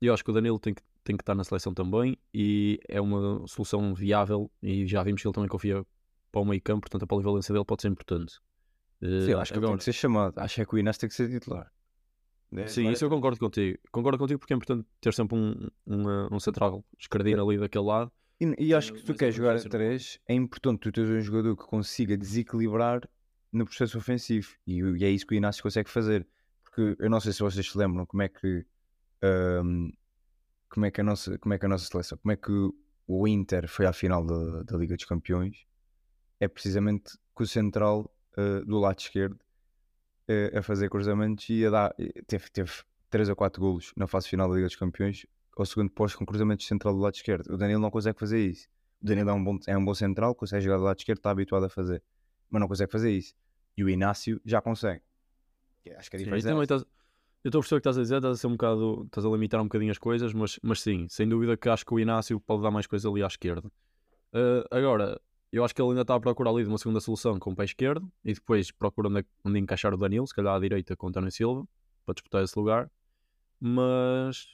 Eu 0.00 0.14
acho 0.14 0.24
que 0.24 0.30
o 0.30 0.34
Danilo 0.34 0.58
tem 0.58 0.72
que, 0.72 0.82
tem 1.04 1.16
que 1.16 1.22
estar 1.22 1.34
na 1.34 1.44
seleção 1.44 1.74
também 1.74 2.16
e 2.32 2.80
é 2.88 3.00
uma 3.00 3.46
solução 3.46 3.94
viável 3.94 4.50
e 4.62 4.86
já 4.86 5.02
vimos 5.02 5.20
que 5.20 5.28
ele 5.28 5.34
também 5.34 5.48
confia 5.48 5.84
para 6.32 6.40
o 6.40 6.44
meio 6.44 6.62
campo, 6.62 6.80
portanto 6.82 7.02
a 7.02 7.06
polivalência 7.06 7.52
dele 7.52 7.64
pode 7.64 7.82
ser 7.82 7.88
importante. 7.88 8.38
Eh, 9.02 9.26
Sim, 9.26 9.32
acho 9.34 9.52
que 9.52 9.58
ele 9.58 9.60
tem 9.60 9.68
agora- 9.68 9.78
que 9.78 9.84
ser 9.84 9.92
chamado. 9.92 10.38
Acho 10.38 10.62
é 10.62 10.64
que 10.64 10.74
o 10.74 10.78
Inácio 10.78 11.00
tem 11.00 11.08
que 11.08 11.14
ser 11.14 11.28
titular. 11.28 11.70
É, 12.52 12.66
Sim, 12.66 12.80
agora- 12.82 12.94
isso 12.94 13.04
eu 13.04 13.10
concordo 13.10 13.38
contigo. 13.38 13.78
Concordo 13.92 14.18
contigo 14.18 14.38
porque 14.40 14.52
é 14.52 14.56
importante 14.56 14.86
ter 15.00 15.12
sempre 15.14 15.36
um, 15.38 15.68
um, 15.86 16.34
um 16.34 16.40
central 16.40 16.84
escardino 16.98 17.46
ali 17.46 17.58
daquele 17.58 17.84
lado. 17.84 18.10
E, 18.40 18.54
e 18.58 18.74
acho 18.74 18.92
que 18.94 19.02
tu 19.02 19.14
queres 19.14 19.34
jogar 19.34 19.50
a 19.50 19.52
não 19.54 19.58
sei 19.60 19.70
se- 19.70 19.76
3, 19.76 20.20
é 20.26 20.34
importante 20.34 20.80
tu 20.80 20.92
teres 20.92 21.10
um 21.10 21.20
jogador 21.20 21.56
que 21.56 21.64
consiga 21.64 22.16
desequilibrar 22.16 23.08
no 23.52 23.64
processo 23.64 23.98
ofensivo. 23.98 24.48
E, 24.66 24.80
e 24.80 25.04
é 25.04 25.10
isso 25.10 25.26
que 25.26 25.34
o 25.34 25.36
Inácio 25.36 25.62
consegue 25.62 25.90
fazer. 25.90 26.26
Porque 26.64 26.96
eu 26.98 27.10
não 27.10 27.20
sei 27.20 27.32
se 27.32 27.40
vocês 27.40 27.70
se 27.70 27.76
lembram 27.76 28.06
como 28.06 28.22
é 28.22 28.28
que 28.28 28.64
ahm, 29.22 29.90
como 30.68 30.86
é 30.86 30.90
que 30.90 31.00
a 31.00 31.04
nossa, 31.04 31.36
como 31.38 31.52
é 31.52 31.58
que 31.58 31.66
a 31.66 31.68
nossa 31.68 31.84
seleção, 31.84 32.16
como 32.18 32.32
é 32.32 32.36
que 32.36 32.52
o 33.06 33.26
Inter 33.28 33.68
foi 33.68 33.86
à 33.86 33.92
final 33.92 34.24
da, 34.24 34.62
da 34.62 34.76
Liga 34.78 34.94
dos 34.94 35.04
Campeões, 35.04 35.66
é 36.38 36.46
precisamente 36.46 37.18
com 37.34 37.42
o 37.42 37.46
central 37.46 38.08
ah, 38.36 38.62
do 38.64 38.78
lado 38.78 39.00
esquerdo 39.00 39.38
ah, 40.28 40.58
a 40.60 40.62
fazer 40.62 40.88
cruzamentos 40.88 41.48
e 41.50 41.66
a 41.66 41.70
dar, 41.70 41.94
teve, 42.28 42.48
teve 42.50 42.70
3 43.10 43.28
ou 43.28 43.34
4 43.36 43.60
golos 43.60 43.92
na 43.96 44.06
fase 44.06 44.28
final 44.28 44.48
da 44.48 44.54
Liga 44.54 44.68
dos 44.68 44.76
Campeões 44.76 45.26
ao 45.56 45.66
segundo 45.66 45.90
posto 45.90 46.18
com 46.18 46.24
cruzamentos 46.26 46.66
central 46.66 46.94
do 46.94 47.00
lado 47.00 47.14
esquerdo. 47.14 47.52
O 47.52 47.56
Danilo 47.56 47.80
não 47.80 47.90
consegue 47.90 48.18
fazer 48.18 48.44
isso. 48.46 48.68
O 49.02 49.06
Danilo 49.06 49.30
é 49.30 49.32
um 49.32 49.42
bom, 49.42 49.58
é 49.66 49.76
um 49.76 49.84
bom 49.84 49.94
central, 49.94 50.34
consegue 50.34 50.64
jogar 50.64 50.76
do 50.78 50.84
lado 50.84 50.98
esquerdo, 50.98 51.18
está 51.18 51.30
habituado 51.30 51.64
a 51.64 51.68
fazer, 51.68 52.02
mas 52.50 52.60
não 52.60 52.68
consegue 52.68 52.90
fazer 52.90 53.10
isso. 53.12 53.34
E 53.76 53.84
o 53.84 53.88
Inácio 53.88 54.40
já 54.44 54.60
consegue. 54.60 55.02
Acho 55.96 56.10
que 56.10 56.16
é 56.16 56.20
estás- 56.64 56.82
eu 57.42 57.48
estou 57.48 57.60
a 57.60 57.62
perceber 57.62 57.78
o 57.78 57.80
que 57.80 57.88
estás 57.88 57.98
a 57.98 58.02
dizer, 58.02 58.16
estás 58.16 58.36
a 58.36 58.40
ser 58.40 58.46
um 58.46 58.52
bocado, 58.52 59.02
estás 59.06 59.24
a 59.24 59.28
limitar 59.30 59.60
um 59.60 59.64
bocadinho 59.64 59.90
as 59.90 59.96
coisas, 59.98 60.32
mas, 60.34 60.58
mas 60.62 60.80
sim, 60.82 61.06
sem 61.08 61.26
dúvida 61.26 61.56
que 61.56 61.68
acho 61.70 61.86
que 61.86 61.94
o 61.94 61.98
Inácio 61.98 62.38
pode 62.40 62.62
dar 62.62 62.70
mais 62.70 62.86
coisa 62.86 63.08
ali 63.08 63.22
à 63.22 63.26
esquerda. 63.26 63.70
Eh, 64.34 64.64
agora, 64.70 65.18
eu 65.50 65.64
acho 65.64 65.74
que 65.74 65.80
ele 65.80 65.88
ainda 65.88 66.02
está 66.02 66.14
a 66.14 66.20
procurar 66.20 66.50
ali 66.50 66.62
de 66.62 66.68
uma 66.68 66.76
segunda 66.78 67.00
solução 67.00 67.38
com 67.38 67.52
o 67.52 67.56
pé 67.56 67.64
esquerdo 67.64 68.12
e 68.22 68.34
depois 68.34 68.70
procura 68.70 69.08
onde, 69.08 69.24
onde 69.42 69.58
encaixar 69.58 69.94
o 69.94 69.96
Danilo, 69.96 70.26
se 70.26 70.34
calhar 70.34 70.54
à 70.54 70.60
direita 70.60 70.94
com 70.94 71.06
o 71.06 71.08
António 71.08 71.30
Silva, 71.32 71.66
para 72.04 72.12
disputar 72.14 72.44
esse 72.44 72.58
lugar. 72.58 72.90
Mas, 73.58 74.46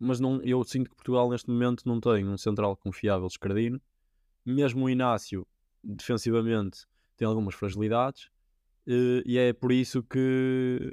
mas 0.00 0.18
não, 0.20 0.40
eu 0.42 0.64
sinto 0.64 0.90
que 0.90 0.96
Portugal 0.96 1.30
neste 1.30 1.50
momento 1.50 1.84
não 1.86 2.00
tem 2.00 2.26
um 2.26 2.36
central 2.38 2.76
confiável 2.76 3.26
esquerdino. 3.26 3.80
Mesmo 4.44 4.86
o 4.86 4.90
Inácio, 4.90 5.46
defensivamente, 5.84 6.86
tem 7.16 7.28
algumas 7.28 7.54
fragilidades. 7.54 8.30
eh, 8.86 9.22
e 9.26 9.38
é 9.38 9.52
por 9.52 9.72
isso 9.72 10.02
que 10.02 10.92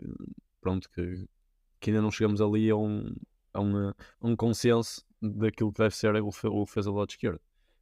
pronto, 0.62 0.90
que, 0.92 1.28
que 1.80 1.90
ainda 1.92 2.02
não 2.02 2.12
chegamos 2.12 2.42
ali 2.42 2.70
a 2.70 2.76
um, 2.76 3.16
a, 3.54 3.62
um, 3.62 3.90
a 3.90 3.96
um 4.22 4.36
consenso 4.36 5.06
daquilo 5.22 5.72
que 5.72 5.80
deve 5.82 5.96
ser 5.96 6.16
o, 6.16 6.26
defe- 6.26 6.48
o 6.48 6.66
defesa 6.66 6.92
do 6.92 6.98
lado 6.98 7.10
esquerdo. 7.10 7.42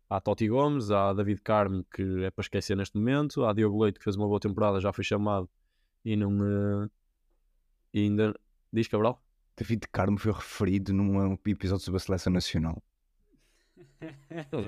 Há 0.09 0.21
Totti 0.21 0.47
Gomes, 0.47 0.91
há 0.91 1.13
David 1.13 1.41
Carmo, 1.41 1.83
que 1.93 2.23
é 2.23 2.31
para 2.31 2.43
esquecer 2.43 2.77
neste 2.77 2.95
momento, 2.97 3.43
há 3.45 3.53
Diogo 3.53 3.83
Leite, 3.83 3.97
que 3.99 4.03
fez 4.03 4.15
uma 4.15 4.27
boa 4.27 4.39
temporada, 4.39 4.79
já 4.79 4.93
foi 4.93 5.03
chamado 5.03 5.49
e 6.05 6.15
não. 6.15 6.31
eh, 6.85 6.89
e 7.93 7.99
ainda. 8.01 8.33
Diz 8.71 8.87
Cabral? 8.87 9.24
David 9.57 9.87
Carmo 9.91 10.17
foi 10.17 10.33
referido 10.33 10.93
num 10.93 11.33
episódio 11.45 11.83
sobre 11.83 11.97
a 11.97 11.99
seleção 11.99 12.33
nacional. 12.33 12.81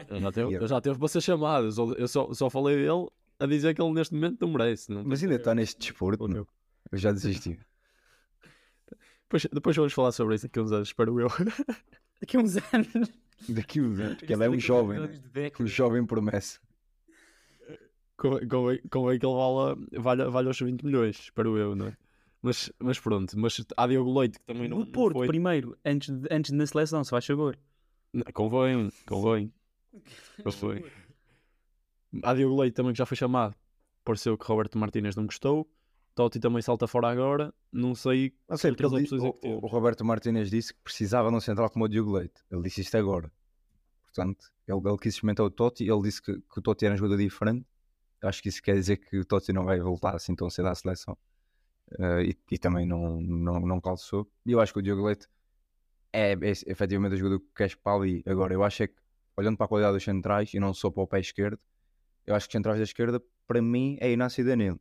Eu 0.10 0.22
já 0.22 0.32
teve, 0.32 0.54
eu 0.54 0.68
já 0.68 0.82
teve 0.82 0.98
para 0.98 1.08
ser 1.08 1.22
chamado, 1.22 1.68
eu 1.98 2.08
só, 2.08 2.34
só, 2.34 2.50
falei 2.50 2.78
dele 2.78 3.08
a 3.40 3.46
dizer 3.46 3.76
que 3.76 3.82
ele 3.82 3.94
neste 3.94 4.14
momento 4.14 4.42
não 4.42 4.54
merece. 4.54 4.92
Não 4.92 5.04
Mas 5.04 5.22
ainda 5.22 5.36
está 5.36 5.54
neste 5.54 5.80
desporto, 5.80 6.28
não? 6.28 6.48
Eu 6.92 6.98
já 6.98 7.12
desisti. 7.12 7.60
Depois, 9.24 9.46
depois 9.52 9.76
vamos 9.76 9.94
falar 9.94 10.12
sobre 10.14 10.36
isso 10.36 10.48
daqui 10.48 10.60
a 10.60 10.62
uns 10.62 10.72
anos, 10.72 10.88
espero 10.88 11.20
eu. 11.20 11.28
Daqui 12.20 12.38
a 12.38 12.40
uns 12.40 12.56
anos. 12.74 13.12
Daqui 13.48 13.82
uns 13.82 14.00
anos, 14.00 14.18
que 14.18 14.34
ele 14.34 14.44
é 14.44 14.50
um 14.50 14.60
jovem, 14.60 15.00
né? 15.00 15.52
um 15.60 15.68
jovem 15.68 16.04
promessa. 16.04 16.60
Convém, 18.16 18.48
convém, 18.48 18.82
convém 18.90 19.20
que 19.20 19.26
ele 19.26 19.36
valha, 19.36 19.78
valha, 20.02 20.30
valha 20.32 20.50
os 20.50 20.60
20 20.60 20.84
milhões, 20.84 21.20
espero 21.20 21.56
eu, 21.58 21.76
não 21.76 21.88
é? 21.88 21.98
Mas, 22.48 22.72
mas 22.80 22.98
pronto, 22.98 23.38
mas 23.38 23.62
há 23.76 23.88
Diogo 23.88 24.18
Leite 24.18 24.40
que 24.40 24.46
também 24.46 24.70
não, 24.70 24.80
No 24.80 24.86
não 24.86 24.92
Porto, 24.92 25.18
foi. 25.18 25.28
primeiro, 25.28 25.78
antes, 25.84 26.10
de, 26.10 26.28
antes 26.32 26.52
de 26.52 26.58
na 26.58 26.66
seleção, 26.66 27.04
se 27.04 27.10
faz 27.10 27.26
favor. 27.26 27.60
Não, 28.14 28.24
Convém, 28.34 28.90
convém. 29.06 29.54
Convém. 30.44 30.86
Há 32.24 32.34
Diogo 32.34 32.62
Leite 32.62 32.74
também 32.76 32.94
que 32.94 32.98
já 32.98 33.06
foi 33.06 33.18
chamado. 33.18 33.54
Pareceu 34.06 34.38
que 34.38 34.46
Roberto 34.46 34.78
Martínez 34.78 35.14
não 35.18 35.26
gostou. 35.26 35.70
Totti 36.16 36.40
também 36.40 36.62
salta 36.62 36.88
fora 36.88 37.10
agora. 37.10 37.54
Não 37.70 37.94
sei. 37.94 38.34
Não 38.50 38.56
sei, 38.56 38.72
que 38.72 38.78
porque 38.78 38.96
ele 38.96 39.04
é 39.04 39.28
o, 39.28 39.34
que 39.34 39.40
temos. 39.42 39.64
o 39.64 39.68
Roberto 39.68 40.06
Martínez 40.06 40.50
disse 40.50 40.74
que 40.74 40.80
precisava 40.82 41.30
de 41.30 41.36
um 41.36 41.42
central 41.42 41.70
como 41.70 41.84
o 41.84 41.88
Diogo 41.90 42.14
Leite. 42.14 42.42
Ele 42.50 42.62
disse 42.62 42.80
isto 42.80 42.96
agora. 42.96 43.30
Portanto, 44.06 44.46
ele, 44.66 44.80
ele 44.86 44.98
quis 44.98 45.14
experimentar 45.16 45.46
o 45.46 45.52
Totti. 45.52 45.84
Ele 45.84 46.02
disse 46.02 46.22
que, 46.22 46.34
que 46.34 46.60
o 46.60 46.62
Totti 46.62 46.86
era 46.86 46.96
um 46.96 46.98
jogador 46.98 47.18
diferente. 47.18 47.66
Acho 48.24 48.42
que 48.42 48.48
isso 48.50 48.64
quer 48.64 48.76
dizer 48.76 48.98
que 48.98 49.20
o 49.20 49.26
Totti 49.26 49.52
não 49.52 49.66
vai 49.66 49.80
voltar 49.82 50.16
assim 50.16 50.34
tão 50.34 50.50
cedo 50.50 50.70
à 50.70 50.76
seleção. 50.76 51.16
Eh, 52.00 52.24
e, 52.32 52.38
e 52.52 52.58
também 52.58 52.86
não, 52.86 53.20
não, 53.22 53.60
não 53.60 53.82
calçou. 53.82 54.30
E 54.46 54.52
eu 54.52 54.60
acho 54.60 54.74
que 54.74 54.80
o 54.80 54.82
Diogo 54.82 55.06
Leite 55.06 55.28
é, 56.12 56.34
é 56.34 56.52
efetivamente 56.68 57.14
o 57.14 57.18
jogador 57.18 57.40
que 57.40 57.48
queres 57.56 57.76
para 57.76 57.98
ali. 57.98 58.24
Agora, 58.26 58.54
eu 58.54 58.64
acho 58.64 58.84
é 58.84 58.88
que, 58.88 58.96
olhando 59.38 59.58
para 59.58 59.66
a 59.66 59.70
qualidade 59.70 59.96
dos 59.96 60.04
centrais 60.04 60.54
e 60.54 60.60
não 60.60 60.74
só 60.74 60.90
para 60.92 61.04
o 61.04 61.08
pé 61.08 61.20
esquerdo, 61.20 61.60
eu 62.26 62.36
acho 62.36 62.48
que 62.48 62.52
os 62.52 62.54
centrais 62.54 62.80
da 62.80 62.84
esquerda, 62.84 63.22
para 63.48 63.62
mim, 63.62 63.98
é 64.02 64.12
Inácio 64.12 64.42
e 64.42 64.46
Danilo. 64.46 64.80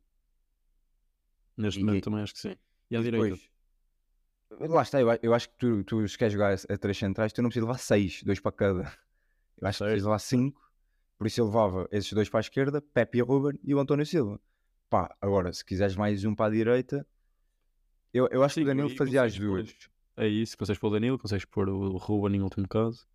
Neste 1.57 1.79
E- 1.79 1.83
momento 1.83 2.03
também 2.05 2.21
acho 2.21 2.33
que 2.33 2.39
sim. 2.39 2.55
E 2.91 2.95
à 2.95 2.99
E 2.99 3.03
direita. 3.03 3.29
depois- 3.29 3.57
Lá 4.49 4.81
está, 4.81 5.01
eu, 5.01 5.07
eu 5.21 5.33
acho 5.33 5.49
que 5.49 5.55
tu, 5.57 5.83
tu 5.83 6.07
se 6.07 6.17
queres 6.17 6.33
jogar 6.33 6.53
a, 6.53 6.73
a 6.73 6.77
três 6.77 6.97
centrais, 6.97 7.33
tu 7.33 7.41
não 7.41 7.49
precisas 7.49 7.67
levar 7.67 7.79
seis, 7.79 8.23
dois 8.23 8.39
para 8.39 8.51
cada. 8.51 8.97
Eu 9.57 9.67
acho 9.67 9.79
que 9.79 9.83
precisas 9.85 10.03
levar 10.05 10.19
cinco. 10.19 10.61
Por 11.17 11.27
isso 11.27 11.41
eu 11.41 11.45
levava 11.47 11.87
esses 11.91 12.11
dois 12.13 12.29
para 12.29 12.39
a 12.39 12.41
esquerda, 12.41 12.81
Pepe 12.81 13.17
e 13.17 13.21
Ruben 13.21 13.59
e 13.63 13.75
o 13.75 13.79
António 13.79 14.05
Silva. 14.05 14.39
Pá, 14.89 15.13
agora, 15.21 15.51
se 15.51 15.63
quiseres 15.65 15.95
mais 15.95 16.23
um 16.23 16.33
para 16.33 16.45
a 16.47 16.49
direita, 16.55 17.05
eu, 18.13 18.27
eu 18.31 18.43
acho 18.43 18.55
que 18.55 18.61
Sim, 18.61 18.65
o 18.65 18.67
Danilo 18.67 18.89
fazia 18.89 19.23
as 19.23 19.37
pôr- 19.37 19.47
duas. 19.63 19.75
É 20.15 20.27
isso. 20.27 20.57
Consegues 20.57 20.79
pôr 20.79 20.87
o 20.87 20.91
Danilo, 20.91 21.19
consegues 21.19 21.45
pôr 21.45 21.69
o 21.69 21.97
Ruben 21.97 22.37
em 22.39 22.41
último 22.41 22.67
caso. 22.67 23.05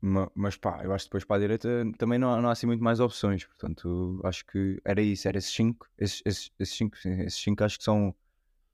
Ma- 0.00 0.30
Mas 0.34 0.56
pá, 0.56 0.84
eu 0.84 0.92
acho 0.92 1.04
que 1.04 1.08
depois 1.08 1.24
para 1.24 1.36
a 1.36 1.40
direita 1.40 1.68
também 1.98 2.18
não, 2.18 2.34
há- 2.34 2.40
não 2.40 2.48
há 2.48 2.52
assim 2.52 2.66
muito 2.66 2.84
mais 2.84 3.00
opções. 3.00 3.44
Portanto, 3.44 4.20
acho 4.24 4.44
que 4.46 4.80
era 4.84 5.00
isso, 5.00 5.26
era 5.26 5.38
esses 5.38 5.52
cinco. 5.52 5.88
Esses, 5.98 6.22
esses, 6.24 6.52
esses 6.58 6.76
cinco, 6.76 6.96
esses 7.04 7.34
cinco 7.42 7.64
acho 7.64 7.78
que 7.78 7.84
são 7.84 8.14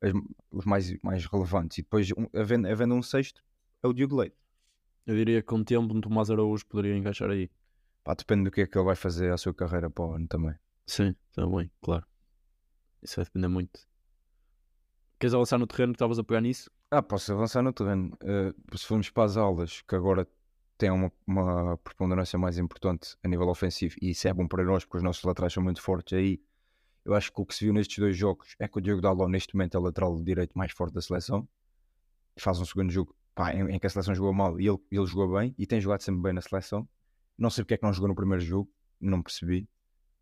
as- 0.00 0.12
os 0.50 0.64
mais, 0.64 0.92
mais 1.02 1.24
relevantes. 1.26 1.78
E 1.78 1.82
depois, 1.82 2.10
um- 2.12 2.26
havendo, 2.34 2.66
havendo 2.68 2.94
um 2.94 3.02
sexto, 3.02 3.42
é 3.82 3.86
o 3.86 3.92
Diogo 3.92 4.16
Leite. 4.16 4.36
Eu 5.06 5.16
diria 5.16 5.40
que 5.40 5.46
com 5.46 5.56
o 5.56 5.64
tempo, 5.64 5.94
um 5.94 6.00
Tomás 6.00 6.30
Araújo 6.30 6.66
poderia 6.66 6.96
encaixar 6.96 7.30
aí. 7.30 7.50
Pá, 8.04 8.14
depende 8.14 8.44
do 8.44 8.50
que 8.50 8.60
é 8.62 8.66
que 8.66 8.76
ele 8.76 8.84
vai 8.84 8.96
fazer 8.96 9.32
à 9.32 9.38
sua 9.38 9.54
carreira 9.54 9.88
para 9.88 10.04
o 10.04 10.12
ano 10.14 10.26
também. 10.28 10.54
Sim, 10.86 11.14
também, 11.32 11.70
claro. 11.80 12.04
Isso 13.02 13.16
vai 13.16 13.24
depender 13.24 13.48
muito. 13.48 13.80
Queres 15.18 15.34
avançar 15.34 15.58
no 15.58 15.66
terreno 15.66 15.92
que 15.92 15.96
estavas 15.96 16.18
a 16.18 16.24
pegar 16.24 16.40
nisso? 16.40 16.70
Ah, 16.90 17.02
posso 17.02 17.32
avançar 17.32 17.62
no 17.62 17.72
terreno. 17.72 18.16
Eh, 18.22 18.52
se 18.76 18.86
formos 18.86 19.08
para 19.10 19.24
as 19.24 19.36
aulas, 19.36 19.82
que 19.82 19.94
agora 19.94 20.26
têm 20.76 20.90
uma, 20.90 21.12
uma 21.26 21.76
preponderância 21.78 22.38
mais 22.38 22.58
importante 22.58 23.16
a 23.22 23.28
nível 23.28 23.48
ofensivo, 23.48 23.96
e 24.02 24.10
isso 24.10 24.26
é 24.26 24.32
bom 24.34 24.48
para 24.48 24.64
nós, 24.64 24.84
porque 24.84 24.98
os 24.98 25.02
nossos 25.02 25.22
laterais 25.22 25.52
são 25.52 25.62
muito 25.62 25.80
fortes 25.80 26.18
aí. 26.18 26.40
Eu 27.04 27.14
acho 27.14 27.32
que 27.32 27.40
o 27.40 27.46
que 27.46 27.54
se 27.54 27.64
viu 27.64 27.72
nestes 27.72 27.98
dois 27.98 28.16
jogos 28.16 28.54
é 28.58 28.68
que 28.68 28.78
o 28.78 28.80
Diogo 28.80 29.00
Dalot, 29.00 29.30
neste 29.30 29.54
momento, 29.54 29.76
é 29.76 29.80
o 29.80 29.82
lateral 29.82 30.20
direito 30.22 30.56
mais 30.56 30.72
forte 30.72 30.94
da 30.94 31.00
seleção. 31.00 31.48
Faz 32.38 32.58
um 32.60 32.64
segundo 32.64 32.90
jogo 32.90 33.14
pá, 33.34 33.52
em, 33.54 33.74
em 33.74 33.78
que 33.78 33.86
a 33.86 33.90
seleção 33.90 34.14
jogou 34.14 34.32
mal 34.32 34.60
e 34.60 34.68
ele, 34.68 34.78
ele 34.90 35.06
jogou 35.06 35.38
bem, 35.38 35.54
e 35.58 35.66
tem 35.66 35.80
jogado 35.80 36.02
sempre 36.02 36.20
bem 36.20 36.32
na 36.32 36.40
seleção. 36.40 36.88
Não 37.38 37.50
sei 37.50 37.64
porque 37.64 37.74
é 37.74 37.76
que 37.76 37.84
não 37.84 37.92
jogou 37.92 38.08
no 38.08 38.14
primeiro 38.14 38.42
jogo, 38.42 38.70
não 39.00 39.22
percebi. 39.22 39.68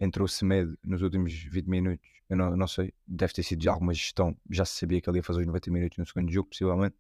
Entrou 0.00 0.26
Semedo 0.26 0.78
nos 0.82 1.02
últimos 1.02 1.32
20 1.32 1.66
minutos, 1.66 2.08
eu 2.30 2.36
não, 2.36 2.56
não 2.56 2.66
sei, 2.66 2.94
deve 3.06 3.34
ter 3.34 3.42
sido 3.42 3.68
alguma 3.68 3.92
gestão. 3.92 4.36
Já 4.48 4.64
se 4.64 4.78
sabia 4.78 5.00
que 5.00 5.10
ele 5.10 5.18
ia 5.18 5.22
fazer 5.22 5.40
os 5.40 5.46
90 5.46 5.70
minutos 5.70 5.98
no 5.98 6.06
segundo 6.06 6.32
jogo, 6.32 6.48
possivelmente. 6.48 6.96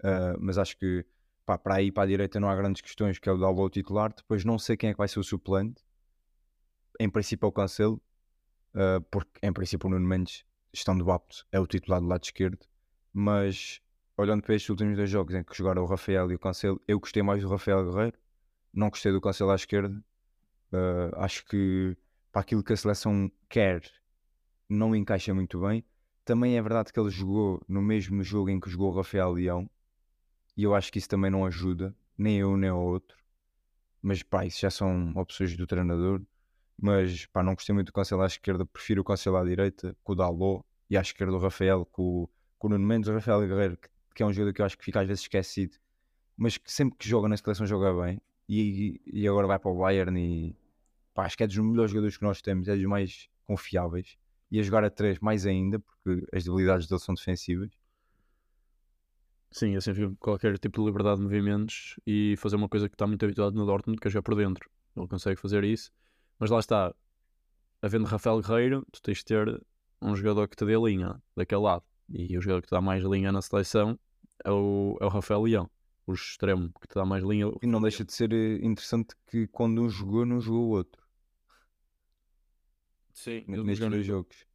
Uh, 0.00 0.38
mas 0.38 0.58
acho 0.58 0.76
que 0.78 1.04
pá, 1.46 1.56
para 1.58 1.76
aí 1.76 1.90
para 1.90 2.02
a 2.02 2.06
direita 2.06 2.38
não 2.38 2.48
há 2.48 2.54
grandes 2.54 2.82
questões, 2.82 3.18
que 3.18 3.28
é 3.28 3.32
o 3.32 3.38
Dalot 3.38 3.72
titular. 3.72 4.12
Depois 4.14 4.44
não 4.44 4.58
sei 4.58 4.76
quem 4.76 4.90
é 4.90 4.92
que 4.92 4.98
vai 4.98 5.08
ser 5.08 5.18
o 5.18 5.24
suplente. 5.24 5.82
Em 7.00 7.08
princípio 7.08 7.46
é 7.46 7.48
o 7.48 7.52
Cancelo, 7.52 8.00
uh, 8.74 9.00
porque 9.10 9.30
em 9.42 9.52
princípio 9.52 9.88
o 9.88 9.90
Nuno 9.90 10.06
Mendes, 10.06 10.44
estando 10.72 11.10
apto, 11.10 11.46
é 11.50 11.58
o 11.58 11.66
titular 11.66 12.00
do 12.00 12.06
lado 12.06 12.22
esquerdo. 12.22 12.58
Mas 13.12 13.80
olhando 14.16 14.42
para 14.42 14.54
estes 14.54 14.68
últimos 14.68 14.96
dois 14.96 15.10
jogos 15.10 15.34
em 15.34 15.42
que 15.42 15.56
jogaram 15.56 15.82
o 15.82 15.86
Rafael 15.86 16.30
e 16.30 16.34
o 16.34 16.38
Cancelo, 16.38 16.80
eu 16.86 17.00
gostei 17.00 17.22
mais 17.22 17.42
do 17.42 17.48
Rafael 17.48 17.84
Guerreiro, 17.90 18.18
não 18.72 18.90
gostei 18.90 19.10
do 19.12 19.20
Cancelo 19.20 19.50
à 19.50 19.54
esquerda. 19.54 20.02
Uh, 20.72 21.16
acho 21.16 21.44
que 21.46 21.96
para 22.32 22.40
aquilo 22.40 22.64
que 22.64 22.72
a 22.72 22.76
seleção 22.76 23.30
quer, 23.48 23.82
não 24.68 24.96
encaixa 24.96 25.34
muito 25.34 25.60
bem. 25.60 25.84
Também 26.24 26.56
é 26.56 26.62
verdade 26.62 26.92
que 26.92 26.98
ele 26.98 27.10
jogou 27.10 27.60
no 27.68 27.82
mesmo 27.82 28.22
jogo 28.22 28.48
em 28.48 28.58
que 28.58 28.70
jogou 28.70 28.90
Rafael 28.90 29.32
Leão, 29.32 29.70
e 30.56 30.62
eu 30.64 30.74
acho 30.74 30.90
que 30.90 30.98
isso 30.98 31.08
também 31.08 31.30
não 31.30 31.44
ajuda, 31.44 31.94
nem 32.16 32.38
eu 32.38 32.56
nem 32.56 32.70
o 32.70 32.78
outro. 32.78 33.16
Mas 34.00 34.22
pá, 34.22 34.46
isso 34.46 34.60
já 34.60 34.70
são 34.70 35.12
opções 35.14 35.56
do 35.56 35.66
treinador. 35.66 36.22
Mas 36.80 37.26
pá, 37.26 37.42
não 37.42 37.54
gostei 37.54 37.74
muito 37.74 37.88
do 37.88 37.92
Cancelo 37.92 38.22
à 38.22 38.26
esquerda, 38.26 38.64
prefiro 38.66 39.02
o 39.02 39.04
Cancelo 39.04 39.36
à 39.36 39.44
direita, 39.44 39.96
com 40.02 40.12
o 40.12 40.14
Dalot, 40.16 40.64
e 40.90 40.96
à 40.96 41.00
esquerda 41.00 41.32
o 41.34 41.38
Rafael, 41.38 41.86
com, 41.86 42.28
com 42.58 42.66
o 42.66 42.70
Nuno 42.70 42.86
Mendes, 42.86 43.08
o 43.08 43.14
Rafael 43.14 43.46
Guerreiro, 43.46 43.76
que, 43.76 43.88
que, 44.14 44.22
é 44.22 44.26
um 44.26 44.32
jogador 44.32 44.52
que 44.52 44.62
eu 44.62 44.66
acho 44.66 44.78
que 44.78 44.84
fica 44.84 45.00
às 45.00 45.06
vezes 45.06 45.22
esquecido, 45.22 45.76
mas 46.36 46.56
que 46.58 46.72
sempre 46.72 46.98
que 46.98 47.08
joga 47.08 47.28
na 47.28 47.36
seleção 47.36 47.66
joga 47.66 47.92
bem, 48.02 48.20
e, 48.48 49.00
e 49.06 49.28
agora 49.28 49.46
vai 49.46 49.58
para 49.58 49.70
o 49.70 49.78
Bayern 49.78 50.18
e 50.20 50.56
pá, 51.14 51.24
acho 51.24 51.36
que 51.36 51.44
é 51.44 51.46
dos 51.46 51.56
melhores 51.58 51.90
jogadores 51.90 52.16
que 52.16 52.24
nós 52.24 52.40
temos, 52.42 52.68
é 52.68 52.76
dos 52.76 52.84
mais 52.84 53.28
confiáveis. 53.46 54.16
E 54.50 54.60
a 54.60 54.62
jogar 54.62 54.84
a 54.84 54.90
3 54.90 55.18
mais 55.20 55.46
ainda, 55.46 55.78
porque 55.78 56.26
as 56.32 56.44
debilidades 56.44 56.86
dele 56.86 57.00
são 57.00 57.14
defensivas. 57.14 57.70
Sim, 59.50 59.76
assim 59.76 59.94
fica 59.94 60.14
qualquer 60.18 60.58
tipo 60.58 60.80
de 60.80 60.86
liberdade 60.86 61.18
de 61.18 61.24
movimentos 61.24 62.00
e 62.06 62.34
fazer 62.38 62.56
uma 62.56 62.68
coisa 62.68 62.88
que 62.88 62.94
está 62.94 63.06
muito 63.06 63.22
habituado 63.24 63.54
no 63.54 63.66
Dortmund, 63.66 64.00
que 64.00 64.08
é 64.08 64.10
jogar 64.10 64.22
por 64.22 64.34
dentro. 64.34 64.68
Ele 64.96 65.06
consegue 65.06 65.40
fazer 65.40 65.64
isso, 65.64 65.90
mas 66.38 66.50
lá 66.50 66.58
está, 66.58 66.94
havendo 67.82 68.06
Rafael 68.06 68.40
Guerreiro, 68.40 68.86
tu 68.90 69.02
tens 69.02 69.18
de 69.18 69.24
ter 69.24 69.62
um 70.00 70.16
jogador 70.16 70.48
que 70.48 70.56
te 70.56 70.64
dê 70.64 70.76
linha 70.76 71.20
daquele 71.36 71.62
lado. 71.62 71.84
E 72.08 72.36
o 72.36 72.40
jogador 72.40 72.62
que 72.62 72.68
te 72.68 72.72
dá 72.72 72.80
mais 72.80 73.02
linha 73.04 73.32
na 73.32 73.42
seleção 73.42 73.98
é 74.44 74.50
o, 74.50 74.96
é 75.00 75.04
o 75.04 75.08
Rafael 75.08 75.42
Leão, 75.42 75.70
o 76.06 76.12
extremo 76.12 76.72
que 76.80 76.88
te 76.88 76.94
dá 76.94 77.04
mais 77.04 77.24
linha. 77.24 77.50
E 77.62 77.66
não 77.66 77.80
deixa 77.80 78.04
de 78.04 78.12
ser 78.12 78.32
eh, 78.32 78.56
interessante 78.62 79.14
que 79.26 79.46
quando 79.48 79.82
um 79.82 79.88
jogou, 79.88 80.26
não 80.26 80.40
jogou 80.40 80.66
o 80.66 80.70
outro. 80.70 81.01
Sim, 83.12 83.44
nestes 83.46 83.88
dois 83.88 84.06
jogos. 84.06 84.46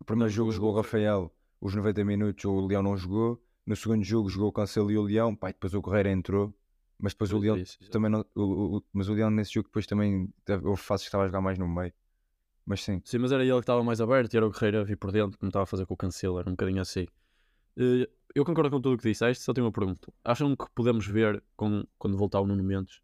O 0.00 0.04
primeiro 0.04 0.32
jogo 0.32 0.52
jogou 0.52 0.72
o 0.72 0.76
Rafael, 0.76 1.32
os 1.60 1.74
90 1.74 2.04
minutos 2.04 2.44
o 2.44 2.66
Leão 2.66 2.82
não 2.82 2.96
jogou. 2.96 3.42
No 3.64 3.74
segundo 3.74 4.04
jogo 4.04 4.28
jogou 4.28 4.48
o 4.48 4.52
Cancelo 4.52 4.90
e 4.90 4.98
o 4.98 5.02
Leão, 5.02 5.34
pá, 5.34 5.50
e 5.50 5.52
depois 5.52 5.74
o 5.74 5.82
Correia 5.82 6.10
entrou. 6.10 6.54
Mas 6.98 7.12
depois 7.12 7.32
o 7.32 7.38
Leão 7.38 7.56
isso, 7.56 7.78
também 7.90 8.10
não. 8.10 8.24
O, 8.34 8.76
o, 8.76 8.84
mas 8.92 9.08
o 9.08 9.12
Leão 9.14 9.30
nesse 9.30 9.54
jogo 9.54 9.68
depois 9.68 9.86
também 9.86 10.32
houve 10.62 10.80
fases 10.80 11.04
que 11.04 11.08
estava 11.08 11.24
a 11.24 11.26
jogar 11.26 11.40
mais 11.40 11.58
no 11.58 11.68
meio. 11.68 11.92
Mas 12.64 12.82
sim. 12.82 13.00
Sim, 13.04 13.18
mas 13.18 13.32
era 13.32 13.44
ele 13.44 13.52
que 13.52 13.60
estava 13.60 13.82
mais 13.84 14.00
aberto 14.00 14.32
e 14.32 14.36
era 14.36 14.46
o 14.46 14.50
Guerreiro 14.50 14.80
a 14.80 14.84
vir 14.84 14.96
por 14.96 15.12
dentro, 15.12 15.38
como 15.38 15.48
estava 15.48 15.64
a 15.64 15.66
fazer 15.66 15.86
com 15.86 15.94
o 15.94 15.96
Cancelo, 15.96 16.38
era 16.38 16.48
um 16.48 16.52
bocadinho 16.52 16.80
assim. 16.80 17.06
Eh, 17.76 18.08
eu 18.34 18.44
concordo 18.44 18.70
com 18.70 18.80
tudo 18.80 18.94
o 18.94 18.98
que 18.98 19.08
disseste, 19.08 19.44
só 19.44 19.52
tenho 19.52 19.66
uma 19.66 19.72
pergunta. 19.72 20.12
Acham 20.24 20.54
que 20.56 20.66
podemos 20.74 21.06
ver 21.06 21.42
com, 21.56 21.84
quando 21.98 22.16
voltar 22.16 22.40
o 22.40 22.46
Nuno 22.46 22.62
Mendes 22.62 23.00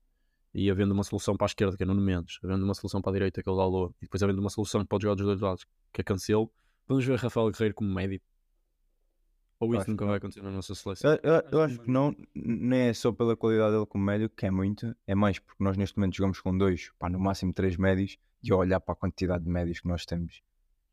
e 0.54 0.70
havendo 0.70 0.92
uma 0.92 1.04
solução 1.04 1.36
para 1.36 1.46
a 1.46 1.48
esquerda, 1.48 1.76
que 1.76 1.82
é 1.82 1.86
Nuno 1.86 2.00
Mendes, 2.00 2.38
havendo 2.42 2.64
uma 2.64 2.74
solução 2.74 3.00
para 3.00 3.10
a 3.10 3.14
direita, 3.14 3.42
que 3.42 3.48
é 3.48 3.52
o 3.52 3.56
Dalot, 3.56 3.94
e 3.98 4.04
depois 4.04 4.22
havendo 4.22 4.40
uma 4.40 4.50
solução 4.50 4.82
que 4.82 4.88
pode 4.88 5.02
jogar 5.02 5.14
dos 5.14 5.24
dois 5.24 5.40
lados, 5.40 5.64
que 5.92 6.00
é 6.00 6.04
Cancelo, 6.04 6.52
vamos 6.86 7.04
ver 7.04 7.18
Rafael 7.18 7.50
Guerreiro 7.50 7.74
como 7.74 7.92
médio? 7.92 8.20
Ou 9.58 9.74
isso 9.76 9.88
nunca 9.88 10.04
vai 10.04 10.16
acontecer 10.16 10.42
na 10.42 10.50
nossa 10.50 10.74
seleção? 10.74 11.12
Eu, 11.22 11.32
eu, 11.32 11.42
eu 11.52 11.62
acho 11.62 11.78
que 11.78 11.90
não, 11.90 12.14
nem 12.34 12.88
é 12.88 12.92
só 12.92 13.12
pela 13.12 13.36
qualidade 13.36 13.72
dele 13.72 13.86
como 13.86 14.04
médio, 14.04 14.28
que 14.28 14.44
é 14.44 14.50
muito, 14.50 14.94
é 15.06 15.14
mais 15.14 15.38
porque 15.38 15.62
nós 15.62 15.76
neste 15.76 15.96
momento 15.96 16.16
jogamos 16.16 16.40
com 16.40 16.56
dois, 16.56 16.90
pá, 16.98 17.08
no 17.08 17.20
máximo 17.20 17.52
três 17.52 17.76
médios, 17.76 18.18
e 18.42 18.52
a 18.52 18.56
olhar 18.56 18.80
para 18.80 18.92
a 18.92 18.96
quantidade 18.96 19.44
de 19.44 19.50
médios 19.50 19.78
que 19.78 19.86
nós 19.86 20.04
temos, 20.04 20.42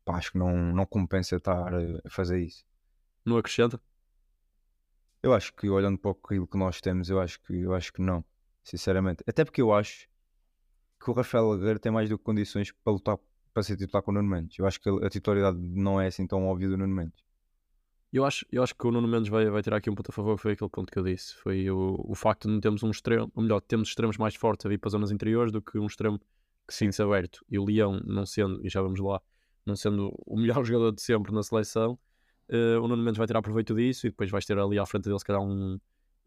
pá, 0.04 0.16
acho 0.16 0.32
que 0.32 0.38
não, 0.38 0.72
não 0.72 0.86
compensa 0.86 1.36
estar 1.36 1.74
a 1.74 2.08
fazer 2.08 2.40
isso. 2.44 2.64
Não 3.24 3.36
acrescenta? 3.36 3.80
Eu 5.20 5.34
acho 5.34 5.52
que 5.52 5.68
olhando 5.68 5.98
para 5.98 6.12
aquilo 6.12 6.46
que 6.46 6.56
nós 6.56 6.80
temos, 6.80 7.10
eu 7.10 7.20
acho 7.20 7.40
que, 7.42 7.60
eu 7.60 7.74
acho 7.74 7.92
que 7.92 8.00
não, 8.00 8.24
sinceramente. 8.62 9.22
Até 9.26 9.44
porque 9.44 9.62
eu 9.62 9.72
acho 9.72 10.08
que 11.02 11.10
o 11.10 11.14
Rafael 11.14 11.56
Guerreiro 11.56 11.78
tem 11.78 11.90
mais 11.90 12.08
do 12.08 12.18
que 12.18 12.24
condições 12.24 12.72
para 12.72 12.92
lutar 12.92 13.18
para 13.52 13.62
ser 13.62 13.76
titular 13.76 14.02
com 14.02 14.10
o 14.10 14.14
Nuno 14.14 14.28
Mendes. 14.28 14.58
Eu 14.58 14.66
acho 14.66 14.80
que 14.80 14.88
a 14.88 15.08
titularidade 15.08 15.58
não 15.58 16.00
é 16.00 16.06
assim 16.06 16.26
tão 16.26 16.46
óbvia 16.46 16.68
do 16.68 16.76
Nuno 16.76 16.94
Mendes. 16.94 17.24
Eu 18.12 18.24
acho, 18.24 18.44
eu 18.50 18.62
acho 18.62 18.74
que 18.74 18.86
o 18.86 18.90
Nuno 18.90 19.06
Mendes 19.06 19.28
vai, 19.28 19.48
vai 19.48 19.62
tirar 19.62 19.76
aqui 19.76 19.88
um 19.88 19.94
ponto 19.94 20.10
a 20.10 20.12
favor, 20.12 20.36
foi 20.36 20.52
aquele 20.52 20.70
ponto 20.70 20.90
que 20.90 20.98
eu 20.98 21.04
disse. 21.04 21.34
Foi 21.36 21.70
o, 21.70 21.96
o 22.08 22.14
facto 22.14 22.48
de 22.48 22.54
não 22.54 22.60
termos 22.60 22.82
um 22.82 22.90
extremo, 22.90 23.30
ou 23.34 23.42
melhor, 23.42 23.60
temos 23.60 23.88
extremos 23.88 24.16
mais 24.18 24.34
fortes 24.34 24.66
a 24.66 24.68
vir 24.68 24.78
para 24.78 24.88
as 24.88 24.92
zonas 24.92 25.10
interiores 25.12 25.52
do 25.52 25.62
que 25.62 25.78
um 25.78 25.86
extremo 25.86 26.18
que 26.66 26.74
sinta 26.74 27.04
aberto. 27.04 27.44
E 27.48 27.58
o 27.58 27.64
Leão, 27.64 28.00
não 28.04 28.26
sendo, 28.26 28.64
e 28.66 28.68
já 28.68 28.82
vamos 28.82 28.98
lá, 29.00 29.20
não 29.64 29.76
sendo 29.76 30.12
o 30.26 30.36
melhor 30.36 30.62
jogador 30.64 30.92
de 30.92 31.02
sempre 31.02 31.32
na 31.32 31.42
seleção, 31.42 31.98
uh, 32.48 32.80
o 32.82 32.88
Nuno 32.88 33.02
Mendes 33.02 33.18
vai 33.18 33.28
tirar 33.28 33.42
proveito 33.42 33.74
disso 33.74 34.06
e 34.06 34.10
depois 34.10 34.28
vais 34.28 34.44
ter 34.44 34.58
ali 34.58 34.78
à 34.78 34.86
frente 34.86 35.04
dele, 35.04 35.18
se 35.18 35.24
calhar, 35.24 35.42
um, 35.42 35.78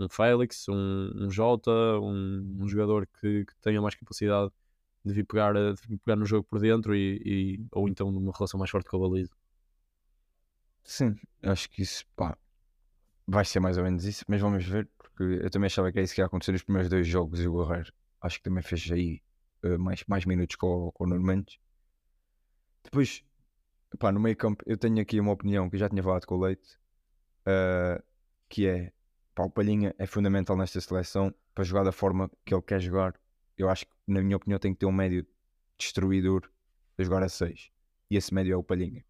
um 0.04 0.10
Félix, 0.10 0.68
um, 0.70 1.12
um 1.16 1.30
Jota, 1.30 1.72
um, 1.72 2.58
um 2.60 2.68
jogador 2.68 3.08
que, 3.08 3.46
que, 3.46 3.56
tenha 3.62 3.82
mais 3.82 3.96
capacidade 3.96 4.52
de 5.06 5.14
vir 5.14 5.26
pegar, 5.26 5.54
de 5.54 5.88
vir 5.88 5.98
pegar 6.00 6.16
no 6.16 6.26
jogo 6.26 6.48
por 6.50 6.60
dentro 6.60 6.96
e, 6.96 7.22
e, 7.26 7.66
ou 7.72 7.88
então 7.90 8.12
numa 8.12 8.32
relação 8.32 8.58
mais 8.58 8.70
forte 8.72 8.90
com 8.90 8.98
a 8.98 9.10
baliza. 9.10 9.34
Sim, 10.84 11.16
acho 11.42 11.70
que 11.70 11.82
isso 11.82 12.06
pá, 12.16 12.38
vai 13.28 13.46
ser 13.46 13.60
mais 13.60 13.78
ou 13.78 13.84
menos 13.84 14.06
isso, 14.06 14.26
mas 14.28 14.42
vamos 14.42 14.66
ver, 14.66 14.90
porque 14.98 15.24
eu 15.24 15.50
também 15.50 15.68
achava 15.68 15.92
que 15.92 16.00
é 16.00 16.04
isso 16.04 16.14
que 16.14 16.22
ia 16.22 16.26
acontecer 16.26 16.52
nos 16.52 16.64
primeiros 16.64 16.90
dois 16.90 17.08
jogos 17.08 17.40
e 17.40 17.48
o 17.48 17.58
Guerreiro 17.58 17.94
acho 18.24 18.38
que 18.38 18.44
também 18.44 18.64
fez 18.64 18.90
aí 18.92 19.22
uh, 19.64 19.78
mais, 19.78 20.04
mais 20.08 20.26
minutos 20.26 20.56
com, 20.56 20.92
o 20.98 21.06
Nuno 21.06 21.22
Mendes. 21.22 21.60
Depois, 22.84 23.24
pá, 24.00 24.12
no 24.12 24.20
meio 24.20 24.36
campo, 24.36 24.64
eu 24.66 24.78
tenho 24.78 25.00
aqui 25.02 25.20
uma 25.20 25.34
opinião 25.34 25.70
que 25.70 25.78
já 25.78 25.90
tinha 25.90 26.02
falado 26.02 26.26
com 26.26 26.36
o 26.36 26.40
Leite, 26.40 26.80
uh, 27.42 28.02
que 28.50 28.66
é 28.66 28.92
pá, 29.36 29.44
o 29.44 29.50
Palhinha 29.50 29.96
é 29.98 30.06
fundamental 30.06 30.56
nesta 30.58 30.80
seleção 30.82 31.34
para 31.54 31.64
jogar 31.64 31.84
da 31.84 31.92
forma 31.92 32.30
que 32.46 32.54
ele 32.54 32.62
quer 32.62 32.80
jogar. 32.80 33.16
Eu 33.58 33.70
acho 33.70 33.86
que, 33.86 33.92
na 34.08 34.22
minha 34.22 34.38
opinião, 34.38 34.60
tem 34.60 34.74
que 34.74 34.80
ter 34.80 34.86
um 34.86 34.92
médio 34.92 35.26
destruidor 35.78 36.50
a 36.98 37.04
jogar 37.04 37.24
a 37.24 37.30
6. 37.30 37.72
E 38.10 38.18
esse 38.18 38.34
médio 38.34 38.54
é 38.54 38.58
o 38.58 38.64
Palhinha 38.64 39.04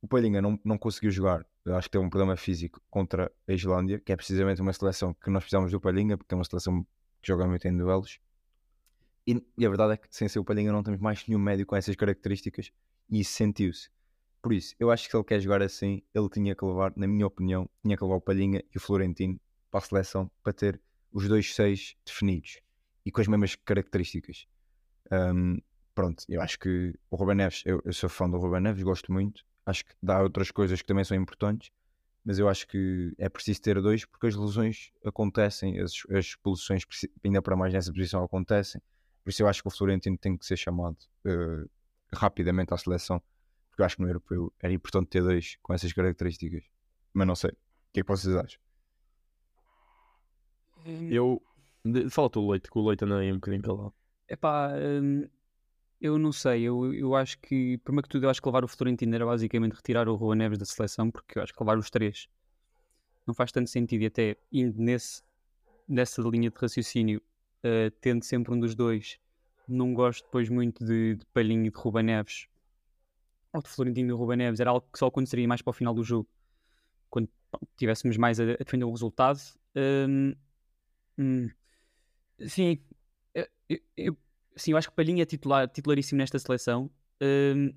o 0.00 0.08
Palhinha 0.08 0.40
não, 0.40 0.58
não 0.64 0.78
conseguiu 0.78 1.10
jogar. 1.10 1.46
Eu 1.64 1.76
acho 1.76 1.88
que 1.88 1.92
tem 1.92 2.00
um 2.00 2.08
problema 2.08 2.36
físico 2.36 2.80
contra 2.88 3.30
a 3.46 3.52
Islândia, 3.52 3.98
que 3.98 4.12
é 4.12 4.16
precisamente 4.16 4.60
uma 4.60 4.72
seleção 4.72 5.12
que 5.12 5.28
nós 5.30 5.42
precisamos 5.42 5.70
do 5.70 5.80
Palhinha, 5.80 6.16
porque 6.16 6.32
é 6.34 6.36
uma 6.36 6.44
seleção 6.44 6.86
que 7.20 7.28
joga 7.28 7.46
muito 7.46 7.66
em 7.66 7.76
duelos. 7.76 8.18
E, 9.26 9.44
e, 9.58 9.66
a 9.66 9.68
verdade 9.68 9.94
é 9.94 9.96
que 9.96 10.08
sem 10.10 10.28
ser 10.28 10.38
o 10.38 10.44
Palhinha 10.44 10.72
não 10.72 10.82
temos 10.82 11.00
mais 11.00 11.26
nenhum 11.26 11.40
médio 11.40 11.66
com 11.66 11.76
essas 11.76 11.94
características 11.94 12.72
e 13.10 13.20
isso 13.20 13.32
sentiu-se. 13.32 13.90
Por 14.40 14.52
isso, 14.52 14.74
eu 14.78 14.90
acho 14.90 15.04
que 15.04 15.10
se 15.10 15.16
ele 15.16 15.24
quer 15.24 15.40
jogar 15.40 15.62
assim, 15.62 16.02
ele 16.14 16.28
tinha 16.28 16.54
que 16.54 16.64
levar, 16.64 16.92
na 16.96 17.06
minha 17.06 17.26
opinião, 17.26 17.68
tinha 17.82 17.96
que 17.96 18.02
levar 18.02 18.16
o 18.16 18.20
Palhinha 18.20 18.62
e 18.72 18.76
o 18.76 18.80
Florentino 18.80 19.40
para 19.70 19.78
a 19.78 19.82
seleção 19.82 20.30
para 20.42 20.52
ter 20.52 20.80
os 21.12 21.26
dois 21.28 21.54
seis 21.54 21.96
definidos 22.06 22.60
e 23.04 23.10
com 23.10 23.20
as 23.20 23.26
mesmas 23.26 23.56
características. 23.56 24.46
Um, 25.10 25.58
pronto, 25.94 26.24
eu 26.28 26.40
acho 26.40 26.58
que 26.58 26.94
o 27.10 27.16
Ruben 27.16 27.36
Neves, 27.36 27.62
eu, 27.66 27.82
eu 27.84 27.92
sou 27.92 28.08
fã 28.08 28.30
do 28.30 28.38
Ruben 28.38 28.60
Neves, 28.60 28.82
gosto 28.82 29.12
muito, 29.12 29.44
Acho 29.68 29.84
que 29.84 29.92
dá 30.02 30.22
outras 30.22 30.50
coisas 30.50 30.80
que 30.80 30.88
também 30.88 31.04
são 31.04 31.14
importantes, 31.14 31.70
mas 32.24 32.38
eu 32.38 32.48
acho 32.48 32.66
que 32.66 33.12
é 33.18 33.28
preciso 33.28 33.60
ter 33.60 33.78
dois 33.82 34.06
porque 34.06 34.26
as 34.26 34.34
lesões 34.34 34.90
acontecem, 35.04 35.78
as, 35.78 35.92
as 36.08 36.24
expulsões, 36.24 36.84
ainda 37.22 37.42
para 37.42 37.54
mais 37.54 37.74
nessa 37.74 37.92
posição, 37.92 38.24
acontecem. 38.24 38.80
Por 39.22 39.28
isso 39.28 39.42
eu 39.42 39.46
acho 39.46 39.60
que 39.60 39.68
o 39.68 39.70
Florentino 39.70 40.16
tem 40.16 40.38
que 40.38 40.46
ser 40.46 40.56
chamado 40.56 40.96
uh, 41.26 41.68
rapidamente 42.14 42.72
à 42.72 42.78
seleção, 42.78 43.22
porque 43.78 43.82
eu 43.82 43.86
acho 43.86 43.96
que 43.96 44.02
no 44.02 44.08
europeu 44.08 44.52
era 44.60 44.72
importante 44.72 45.06
ter 45.08 45.22
dois 45.22 45.56
com 45.62 45.72
essas 45.72 45.92
características. 45.92 46.64
Mas 47.14 47.26
não 47.28 47.36
sei. 47.36 47.50
O 47.50 47.56
que 47.92 48.00
é 48.00 48.02
que 48.02 48.08
vocês 48.08 48.34
acham? 48.34 48.60
Hum. 50.84 51.08
Eu, 51.10 51.42
De- 51.84 52.10
Fala 52.10 52.28
tu 52.28 52.40
o 52.40 52.50
leite, 52.50 52.68
que 52.68 52.76
o 52.76 52.86
leite 52.86 53.04
anda 53.04 53.18
aí 53.18 53.30
um 53.30 53.36
bocadinho 53.36 53.62
calado. 53.62 53.94
Epá, 54.28 54.72
hum, 54.76 55.28
eu 56.00 56.18
não 56.18 56.32
sei, 56.32 56.62
eu, 56.62 56.92
eu 56.92 57.14
acho 57.14 57.38
que, 57.38 57.78
primeiro 57.78 58.02
que 58.02 58.10
tudo, 58.10 58.24
eu 58.26 58.30
acho 58.30 58.42
que 58.42 58.48
levar 58.48 58.64
o 58.64 58.68
Florentino 58.68 59.14
era 59.14 59.24
basicamente 59.24 59.74
retirar 59.74 60.08
o 60.08 60.16
Rua 60.16 60.34
Neves 60.34 60.58
da 60.58 60.64
seleção, 60.64 61.08
porque 61.10 61.38
eu 61.38 61.42
acho 61.42 61.52
que 61.54 61.60
levar 61.62 61.78
os 61.78 61.88
três 61.88 62.28
não 63.26 63.34
faz 63.34 63.52
tanto 63.52 63.70
sentido 63.70 64.02
e 64.02 64.06
até 64.06 64.36
indo 64.50 64.80
nesse, 64.82 65.22
nessa 65.86 66.20
linha 66.22 66.50
de 66.50 66.56
raciocínio, 66.58 67.22
eh, 67.62 67.90
tendo 68.00 68.24
sempre 68.24 68.52
um 68.54 68.58
dos 68.58 68.74
dois, 68.74 69.18
não 69.68 69.94
gosto 69.94 70.24
depois 70.24 70.48
muito 70.48 70.84
de, 70.84 71.16
de 71.16 71.26
Palhinho 71.26 71.66
e 71.66 71.70
de 71.70 71.76
Ruba 71.76 72.02
Neves, 72.02 72.48
ou 73.52 73.62
de 73.62 73.68
Florentino 73.68 74.10
e 74.10 74.16
Ruba 74.16 74.36
Neves, 74.36 74.60
era 74.60 74.70
algo 74.70 74.86
que 74.92 74.98
só 74.98 75.06
aconteceria 75.06 75.48
mais 75.48 75.62
para 75.62 75.70
o 75.70 75.74
final 75.74 75.94
do 75.94 76.02
jogo, 76.04 76.28
quando 77.10 77.28
tivéssemos 77.76 78.16
mais 78.16 78.40
a, 78.40 78.44
a 78.44 78.56
defender 78.58 78.84
o 78.84 78.90
resultado. 78.92 79.40
Hum, 79.76 80.34
hum, 81.18 81.50
sim, 82.48 82.78
eu, 83.68 83.78
eu- 83.96 84.16
sim, 84.56 84.72
eu 84.72 84.76
acho 84.78 84.88
que 84.90 84.96
Palhinha 84.96 85.22
é 85.22 85.26
titular, 85.26 85.68
titularíssimo 85.68 86.18
nesta 86.18 86.38
seleção, 86.38 86.90
hum, 87.22 87.72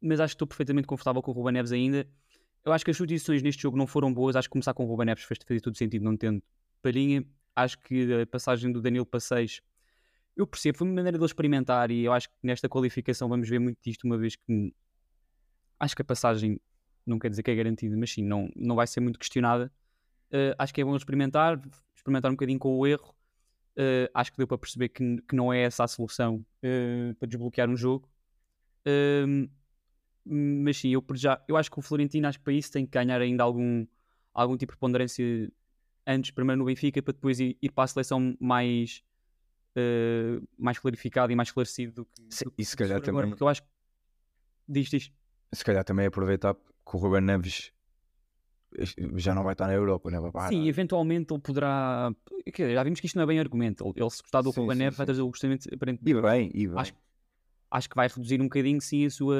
mas 0.00 0.20
acho 0.20 0.32
que 0.32 0.36
estou 0.36 0.48
perfeitamente 0.48 0.86
confortável 0.88 1.22
com 1.22 1.30
o 1.30 1.34
Ruben 1.34 1.54
Neves 1.54 1.72
ainda. 1.72 2.08
Eu 2.64 2.72
acho 2.72 2.84
que 2.84 2.90
as 2.90 2.96
substituições 2.98 3.42
neste 3.42 3.62
jogo 3.62 3.76
não 3.78 3.86
foram 3.86 4.12
boas. 4.14 4.36
Acho 4.36 4.48
que 4.48 4.52
começar 4.52 4.74
com 4.74 4.84
o 4.84 4.88
Ruben 4.88 5.06
Neves 5.06 5.24
fez 5.24 5.38
fazer 5.46 5.60
todo 5.60 5.76
sentido, 5.78 6.04
não 6.04 6.16
tendo 6.16 6.42
Palhinha. 6.82 7.24
Acho 7.56 7.78
que 7.80 8.12
a 8.22 8.26
passagem 8.26 8.72
do 8.72 8.80
Danilo 8.82 9.06
para 9.06 9.20
6 9.20 9.60
eu 10.36 10.46
percebo, 10.46 10.78
foi 10.78 10.88
uma 10.88 10.94
maneira 10.96 11.18
de 11.18 11.24
experimentar 11.24 11.90
e 11.90 12.04
eu 12.04 12.12
acho 12.12 12.28
que 12.30 12.34
nesta 12.42 12.68
qualificação 12.68 13.28
vamos 13.28 13.48
ver 13.48 13.58
muito 13.60 13.78
disto, 13.84 14.04
uma 14.06 14.18
vez 14.18 14.36
que 14.36 14.74
acho 15.80 15.96
que 15.96 16.02
a 16.02 16.04
passagem 16.04 16.60
não 17.06 17.18
quer 17.18 17.30
dizer 17.30 17.42
que 17.42 17.50
é 17.50 17.54
garantida, 17.56 17.96
mas 17.96 18.12
sim, 18.12 18.22
não, 18.22 18.50
não 18.54 18.76
vai 18.76 18.86
ser 18.86 19.00
muito 19.00 19.18
questionada. 19.18 19.72
Uh, 20.30 20.54
acho 20.58 20.72
que 20.72 20.80
é 20.80 20.84
bom 20.84 20.94
experimentar, 20.94 21.60
experimentar 21.96 22.30
um 22.30 22.34
bocadinho 22.34 22.58
com 22.58 22.78
o 22.78 22.86
erro. 22.86 23.14
Uh, 23.76 24.10
acho 24.14 24.30
que 24.30 24.38
deu 24.38 24.46
para 24.46 24.58
perceber 24.58 24.90
que, 24.90 25.22
que 25.22 25.34
não 25.34 25.52
é 25.52 25.62
essa 25.62 25.82
a 25.82 25.88
solução 25.88 26.44
uh, 26.62 27.14
para 27.16 27.26
desbloquear 27.26 27.68
um 27.68 27.76
jogo. 27.76 28.08
Um, 28.86 29.48
mas 30.24 30.76
sim, 30.76 30.90
eu, 30.90 31.04
já, 31.14 31.42
eu 31.48 31.56
acho 31.56 31.70
que 31.70 31.78
o 31.78 31.82
Florentino, 31.82 32.28
acho 32.28 32.38
que 32.38 32.44
para 32.44 32.52
isso 32.52 32.70
tem 32.70 32.84
que 32.84 32.92
ganhar 32.92 33.20
ainda 33.20 33.42
algum, 33.42 33.86
algum 34.34 34.56
tipo 34.56 34.72
de 34.72 34.78
ponderância 34.78 35.50
antes, 36.06 36.30
primeiro 36.30 36.58
no 36.58 36.66
Benfica, 36.66 37.02
para 37.02 37.14
depois 37.14 37.40
ir, 37.40 37.56
ir 37.60 37.70
para 37.72 37.84
a 37.84 37.86
seleção 37.86 38.36
mais, 38.38 39.02
mais 40.58 40.78
clarificado 40.78 41.32
e 41.32 41.36
mais 41.36 41.48
esclarecido 41.48 41.92
do 41.92 42.04
que, 42.04 42.22
Sim, 42.28 42.44
do 42.44 42.54
e 42.58 42.64
se 42.64 42.76
calhar 42.76 43.00
for 43.00 43.08
agora, 43.08 43.24
também- 43.26 43.30
porque 43.30 43.42
eu 43.42 43.48
acho 43.48 43.62
que 43.62 43.68
diz, 44.68 44.88
diz. 44.88 45.12
Se 45.52 45.64
calhar 45.64 45.84
também 45.84 46.06
aproveitar 46.06 46.54
que 46.54 46.96
o 46.96 46.98
Ruben 46.98 47.22
Neves 47.22 47.72
já 49.16 49.34
não 49.34 49.42
vai 49.42 49.52
estar 49.52 49.66
na 49.66 49.74
Europa, 49.74 50.10
né? 50.10 50.20
vai 50.20 50.30
parar. 50.30 50.48
Sim, 50.48 50.68
eventualmente 50.68 51.32
ele 51.32 51.40
poderá. 51.40 52.12
quer 52.44 52.62
dizer, 52.62 52.74
já 52.74 52.82
vimos 52.84 53.00
que 53.00 53.06
isto 53.06 53.16
não 53.16 53.24
é 53.24 53.26
bem 53.26 53.40
argumento. 53.40 53.84
Ele, 53.84 53.94
ele 53.96 54.10
se 54.10 54.22
gostar 54.22 54.42
do 54.42 54.52
Sim, 54.52 54.60
Ruben 54.60 54.76
sim, 54.76 54.82
Neves, 54.82 54.96
vai 54.96 55.04
sim. 55.04 55.08
trazer 55.08 55.22
o 55.22 55.26
gostamento 55.26 55.74
aparentemente. 55.74 56.18
E 56.18 56.22
bem, 56.22 56.50
e 56.54 56.68
bem. 56.68 56.78
Acho, 56.78 56.94
acho 57.70 57.88
que 57.88 57.96
vai 57.96 58.08
reduzir 58.08 58.40
um 58.40 58.44
bocadinho, 58.44 58.80
sim, 58.80 59.06
a 59.06 59.10
sua, 59.10 59.36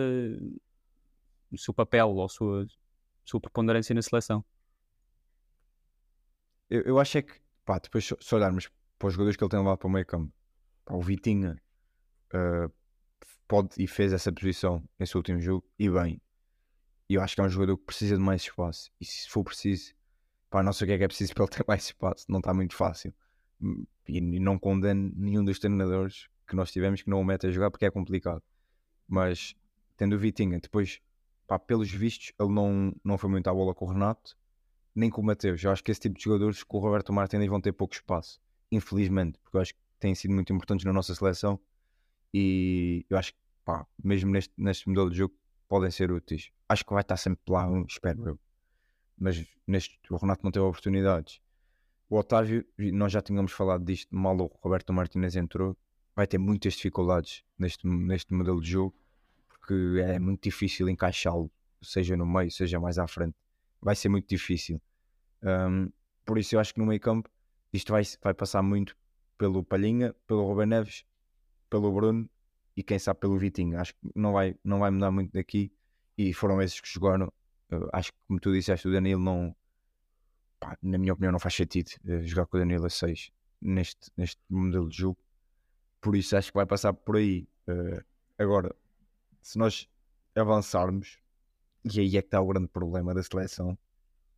o 1.53 1.59
seu 1.59 1.73
papel 1.73 2.09
ou 2.09 2.25
a 2.25 2.29
sua, 2.29 2.66
sua 3.25 3.40
preponderância 3.40 3.94
na 3.94 4.03
seleção. 4.03 4.44
Eu, 6.68 6.83
eu 6.83 6.99
acho 6.99 7.18
é 7.18 7.23
que, 7.23 7.35
pá, 7.64 7.79
depois 7.79 8.05
se 8.05 8.35
olharmos 8.35 8.68
para 8.99 9.09
os 9.09 9.14
jogadores 9.14 9.37
que 9.37 9.44
ele 9.44 9.51
tem 9.51 9.59
levado 9.61 9.79
para 9.79 9.88
o 9.88 9.90
meio 9.90 10.07
campo, 10.07 10.33
pá, 10.85 10.94
o 10.94 11.01
Vitinha 11.01 11.61
ah, 12.33 12.68
pode 13.51 13.71
e 13.77 13.89
fez 13.89 14.13
essa 14.13 14.33
posição 14.33 14.81
nesse 14.97 15.17
último 15.17 15.41
jogo, 15.41 15.69
e 15.77 15.91
bem. 15.91 16.23
E 17.09 17.15
eu 17.15 17.23
acho 17.23 17.35
que 17.35 17.41
é 17.41 17.45
um 17.45 17.49
jogador 17.49 17.77
que 17.77 17.85
precisa 17.85 18.17
de 18.17 18.23
mais 18.23 18.43
espaço. 18.43 18.93
E 19.01 19.05
se 19.05 19.29
for 19.29 19.43
preciso, 19.43 19.93
pá, 20.49 20.63
não 20.63 20.73
sei 20.73 20.85
o 20.85 20.89
que 20.89 20.93
é 20.93 20.99
que 20.99 21.05
é 21.05 21.09
preciso 21.09 21.35
para 21.35 21.43
ele 21.43 21.51
ter 21.51 21.65
mais 21.67 21.83
espaço, 21.87 22.27
não 22.29 22.39
está 22.39 22.55
muito 22.55 22.77
fácil. 22.77 23.13
Hum, 23.61 23.85
E, 24.07 24.21
não 24.21 24.57
condeno 24.57 25.13
nenhum 25.17 25.45
dos 25.45 25.59
treinadores 25.59 26.29
que 26.47 26.55
nós 26.55 26.71
tivemos 26.71 27.03
que 27.03 27.11
não 27.11 27.21
o 27.21 27.25
mete 27.25 27.49
a 27.49 27.51
jogar 27.51 27.73
porque 27.73 27.85
é 27.87 27.91
complicado. 27.91 28.43
Mas 29.09 29.57
tendo 29.97 30.15
o 30.15 30.19
Vitinha, 30.19 30.61
depois, 30.61 31.01
pá, 31.49 31.59
pelos 31.59 31.91
vistos, 31.91 32.33
ele 32.39 32.53
não, 32.53 32.95
não 33.05 33.19
foi 33.19 33.29
muito 33.29 33.51
à 33.51 33.53
bola 33.53 33.75
com 33.75 33.85
o 33.85 33.89
Renato 33.89 34.39
nem 34.95 35.11
com 35.11 35.21
o 35.21 35.25
Mateus. 35.25 35.63
Eu 35.65 35.73
acho 35.73 35.83
que 35.83 35.91
esse 35.91 36.01
tipo 36.01 36.17
de 36.17 36.23
jogadores 36.23 36.63
com 36.63 36.79
o 36.79 36.81
Roberto 36.81 37.13
Martínez 37.13 37.49
vão 37.49 37.61
ter 37.61 37.73
pouco 37.73 37.95
espaço, 37.95 38.41
infelizmente, 38.71 39.39
porque 39.41 39.57
eu 39.57 39.61
acho 39.61 39.75
que 39.75 39.81
têm 39.99 40.15
sido 40.15 40.35
muito 40.35 40.53
importantes 40.53 40.85
na 40.85 40.93
nossa 40.93 41.15
seleção 41.15 41.61
e 42.33 43.05
eu 43.09 43.19
acho 43.19 43.33
que, 43.33 43.38
pá, 43.64 43.87
mesmo 44.03 44.31
neste, 44.31 44.53
neste 44.57 44.88
modelo 44.88 45.11
de 45.11 45.19
jogo, 45.19 45.35
podem 45.69 45.90
ser 45.90 46.11
úteis. 46.11 46.51
Acho 46.69 46.85
que 46.85 46.93
vai 46.93 47.03
estar 47.03 47.16
sempre 47.16 47.43
lá, 47.49 47.66
espero 47.88 48.29
eu. 48.29 48.40
Mas 49.19 49.45
neste, 49.66 49.99
o 50.11 50.16
Renato 50.16 50.43
não 50.43 50.51
teve 50.51 50.64
oportunidades. 50.64 51.40
O 52.09 52.16
Otávio, 52.19 52.66
nós 52.93 53.12
já 53.12 53.23
tínhamos 53.23 53.53
falado 53.53 53.85
disto, 53.85 54.14
mal 54.14 54.37
o 54.37 54.51
Roberto 54.61 54.93
Martínez 54.93 55.37
entrou, 55.37 55.77
vai 56.14 56.27
ter 56.27 56.38
muitas 56.38 56.75
dificuldades 56.75 57.45
neste, 57.57 57.87
neste 57.87 58.35
modelo 58.35 58.61
de 58.61 58.71
jogo, 58.71 58.97
porque 59.49 60.01
é 60.01 60.19
muito 60.19 60.43
difícil 60.43 60.88
encaixá-lo, 60.88 61.51
seja 61.81 62.16
no 62.16 62.27
meio, 62.27 62.51
seja 62.51 62.81
mais 62.81 62.99
à 62.99 63.07
frente. 63.07 63.37
Vai 63.81 63.95
ser 63.95 64.09
muito 64.09 64.29
difícil. 64.29 64.81
Um, 65.43 65.90
por 66.25 66.37
isso 66.37 66.57
eu 66.57 66.61
acho 66.61 66.75
que 66.75 66.81
no 66.81 66.87
meio 66.87 67.01
campo 67.01 67.31
isto 67.73 67.93
vai, 67.93 68.03
vai 68.23 68.35
passar 68.35 68.62
muito 68.62 68.97
pelo 69.38 69.62
Palhinha, 69.62 70.14
pelo 70.27 70.45
Ruben 70.45 70.66
Neves, 70.66 71.05
pelo 71.71 71.93
Bruno 71.93 72.29
e 72.77 72.83
quem 72.83 72.99
sabe 72.99 73.21
pelo 73.21 73.39
Vitinho. 73.39 73.79
Acho 73.79 73.95
que 73.95 74.01
não 74.15 74.33
vai, 74.33 74.57
não 74.65 74.81
vai 74.81 74.91
mudar 74.91 75.11
muito 75.11 75.33
daqui 75.33 75.73
e 76.19 76.35
foram 76.35 76.61
esses 76.61 76.81
que 76.81 76.89
jogaram. 76.89 77.33
Uh, 77.73 77.89
acho 77.93 78.13
que 78.13 78.19
como 78.27 78.41
tu 78.41 78.53
disseste, 78.53 78.89
o 78.89 78.93
Danilo 78.93 79.23
não, 79.23 79.55
pá, 80.59 80.77
na 80.83 80.99
minha 80.99 81.13
opinião, 81.13 81.33
não 81.33 81.39
faz 81.39 81.55
sentido 81.55 81.91
uh, 82.05 82.27
jogar 82.27 82.47
com 82.47 82.57
o 82.57 82.61
Danilo 82.61 82.87
a 82.87 82.91
6 82.91 83.31
neste, 83.61 84.11
neste 84.17 84.41
modelo 84.49 84.89
de 84.89 84.97
jogo. 84.97 85.19
Por 86.01 86.17
isso 86.17 86.37
acho 86.37 86.51
que 86.51 86.57
vai 86.57 86.67
passar 86.67 86.93
por 86.93 87.17
aí. 87.17 87.49
Uh, 87.69 88.05
agora, 88.39 88.75
se 89.41 89.59
nós 89.59 89.89
avançarmos, 90.35 91.19
e 91.85 92.01
aí 92.01 92.17
é 92.17 92.23
que 92.23 92.27
está 92.27 92.41
o 92.41 92.47
grande 92.47 92.69
problema 92.69 93.15
da 93.15 93.23
seleção, 93.23 93.79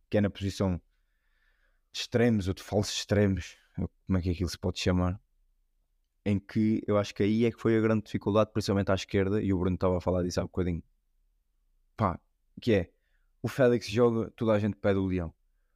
que 0.09 0.17
é 0.17 0.21
na 0.21 0.29
posição 0.29 0.81
de 1.91 1.99
extremos 1.99 2.47
ou 2.47 2.53
de 2.53 2.63
falsos 2.63 2.95
extremos, 2.95 3.57
como 4.05 4.17
é 4.17 4.21
que 4.21 4.29
aquilo 4.29 4.49
se 4.49 4.57
pode 4.57 4.79
chamar, 4.79 5.19
em 6.25 6.39
que 6.39 6.81
eu 6.87 6.97
acho 6.97 7.13
que 7.13 7.23
aí 7.23 7.45
é 7.45 7.51
que 7.51 7.59
foi 7.59 7.77
a 7.77 7.81
grande 7.81 8.03
dificuldade, 8.03 8.51
principalmente 8.51 8.91
à 8.91 8.95
esquerda, 8.95 9.41
e 9.41 9.53
o 9.53 9.59
Bruno 9.59 9.75
estava 9.75 9.97
a 9.97 10.01
falar 10.01 10.23
disso 10.23 10.39
há 10.39 10.43
bocadinho. 10.43 10.83
Pá, 11.97 12.19
que 12.61 12.73
é, 12.73 12.91
o 13.41 13.47
Félix 13.47 13.87
joga, 13.89 14.31
toda 14.31 14.53
a 14.53 14.59
gente 14.59 14.77
pede 14.77 14.99
o 14.99 15.05
Leão. 15.05 15.33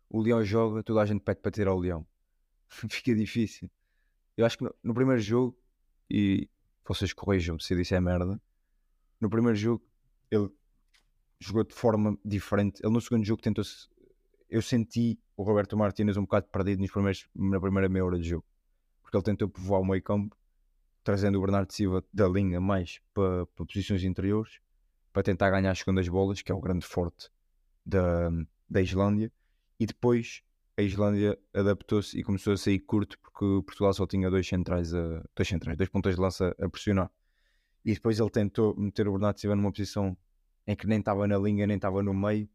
O 0.10 0.22
Leão 0.22 0.44
joga, 0.44 0.82
toda 0.84 1.02
a 1.02 1.06
gente 1.06 1.22
pede 1.22 1.42
para 1.42 1.52
ter 1.52 1.68
ao 1.68 1.78
Leão. 1.78 2.08
Fica 2.70 3.14
difícil. 3.14 3.70
Eu 4.36 4.46
acho 4.46 4.58
que 4.58 4.64
no, 4.64 4.74
no 4.84 4.94
primeiro 4.94 5.22
jogo, 5.22 5.58
e 6.10 6.50
vocês 6.88 7.12
corrijam 7.12 7.60
se 7.60 7.74
eu 7.74 7.78
disser 7.78 8.02
merda, 8.02 8.42
no 9.20 9.30
primeiro 9.30 9.58
jogo 9.58 9.84
ele 10.32 10.50
jogou 11.40 11.64
de 11.64 11.74
forma 11.74 12.18
diferente. 12.24 12.82
Ele 12.84 12.94
no 12.94 13.02
segundo 13.02 13.26
jogo 13.26 13.42
tentou-se. 13.42 13.90
Eu 14.50 14.62
senti 14.62 15.20
o 15.36 15.44
Roberto 15.44 15.76
Martínez 15.78 16.18
um 16.18 16.22
bocado 16.22 16.48
perdido 16.48 16.80
nos 16.80 16.92
primeiros, 16.92 17.28
na 17.36 17.60
primeira 17.60 17.90
meia 17.90 18.06
hora 18.06 18.18
de 18.18 18.30
jogo, 18.30 18.46
ele 19.18 19.24
tentou 19.24 19.50
povoar 19.50 19.82
o 19.82 19.86
meio 19.86 20.02
campo, 20.02 20.38
trazendo 21.04 21.38
o 21.38 21.42
Bernardo 21.42 21.72
Silva 21.72 22.04
da 22.14 22.28
linha 22.28 22.60
mais 22.60 23.00
para, 23.14 23.46
para 23.48 23.66
posições 23.66 24.04
interiores, 24.04 24.60
para 25.12 25.24
tentar 25.24 25.50
ganhar 25.50 25.72
as 25.72 25.80
segundas 25.80 26.08
bolas, 26.08 26.42
que 26.42 26.52
é 26.52 26.56
o 26.56 26.62
grande 26.62 26.86
forte 26.86 27.30
da, 27.86 28.30
da 28.70 28.82
Islândia, 28.82 29.32
e 29.80 29.86
depois 29.86 30.44
a 30.78 30.82
Islândia 30.82 31.38
adaptou-se 31.54 32.18
e 32.18 32.24
começou 32.24 32.54
a 32.54 32.58
sair 32.58 32.80
curto, 32.80 33.18
porque 33.20 33.66
Portugal 33.66 33.94
só 33.94 34.06
tinha 34.06 34.30
dois 34.30 34.48
centrais, 34.48 34.94
a, 34.94 35.24
dois 35.36 35.48
centrais, 35.48 35.78
dois 35.78 35.90
pontas 35.90 36.16
de 36.16 36.22
lança 36.22 36.56
a 36.60 36.70
pressionar. 36.70 37.12
E 37.84 37.94
depois 37.94 38.20
ele 38.20 38.30
tentou 38.30 38.76
meter 38.78 39.08
o 39.08 39.14
Bernardo 39.14 39.40
Silva 39.40 39.56
numa 39.56 39.72
posição 39.72 40.16
em 40.68 40.76
que 40.76 40.86
nem 40.86 41.00
estava 41.00 41.28
na 41.28 41.38
linha, 41.38 41.66
nem 41.66 41.78
estava 41.78 42.04
no 42.04 42.14
meio, 42.14 42.48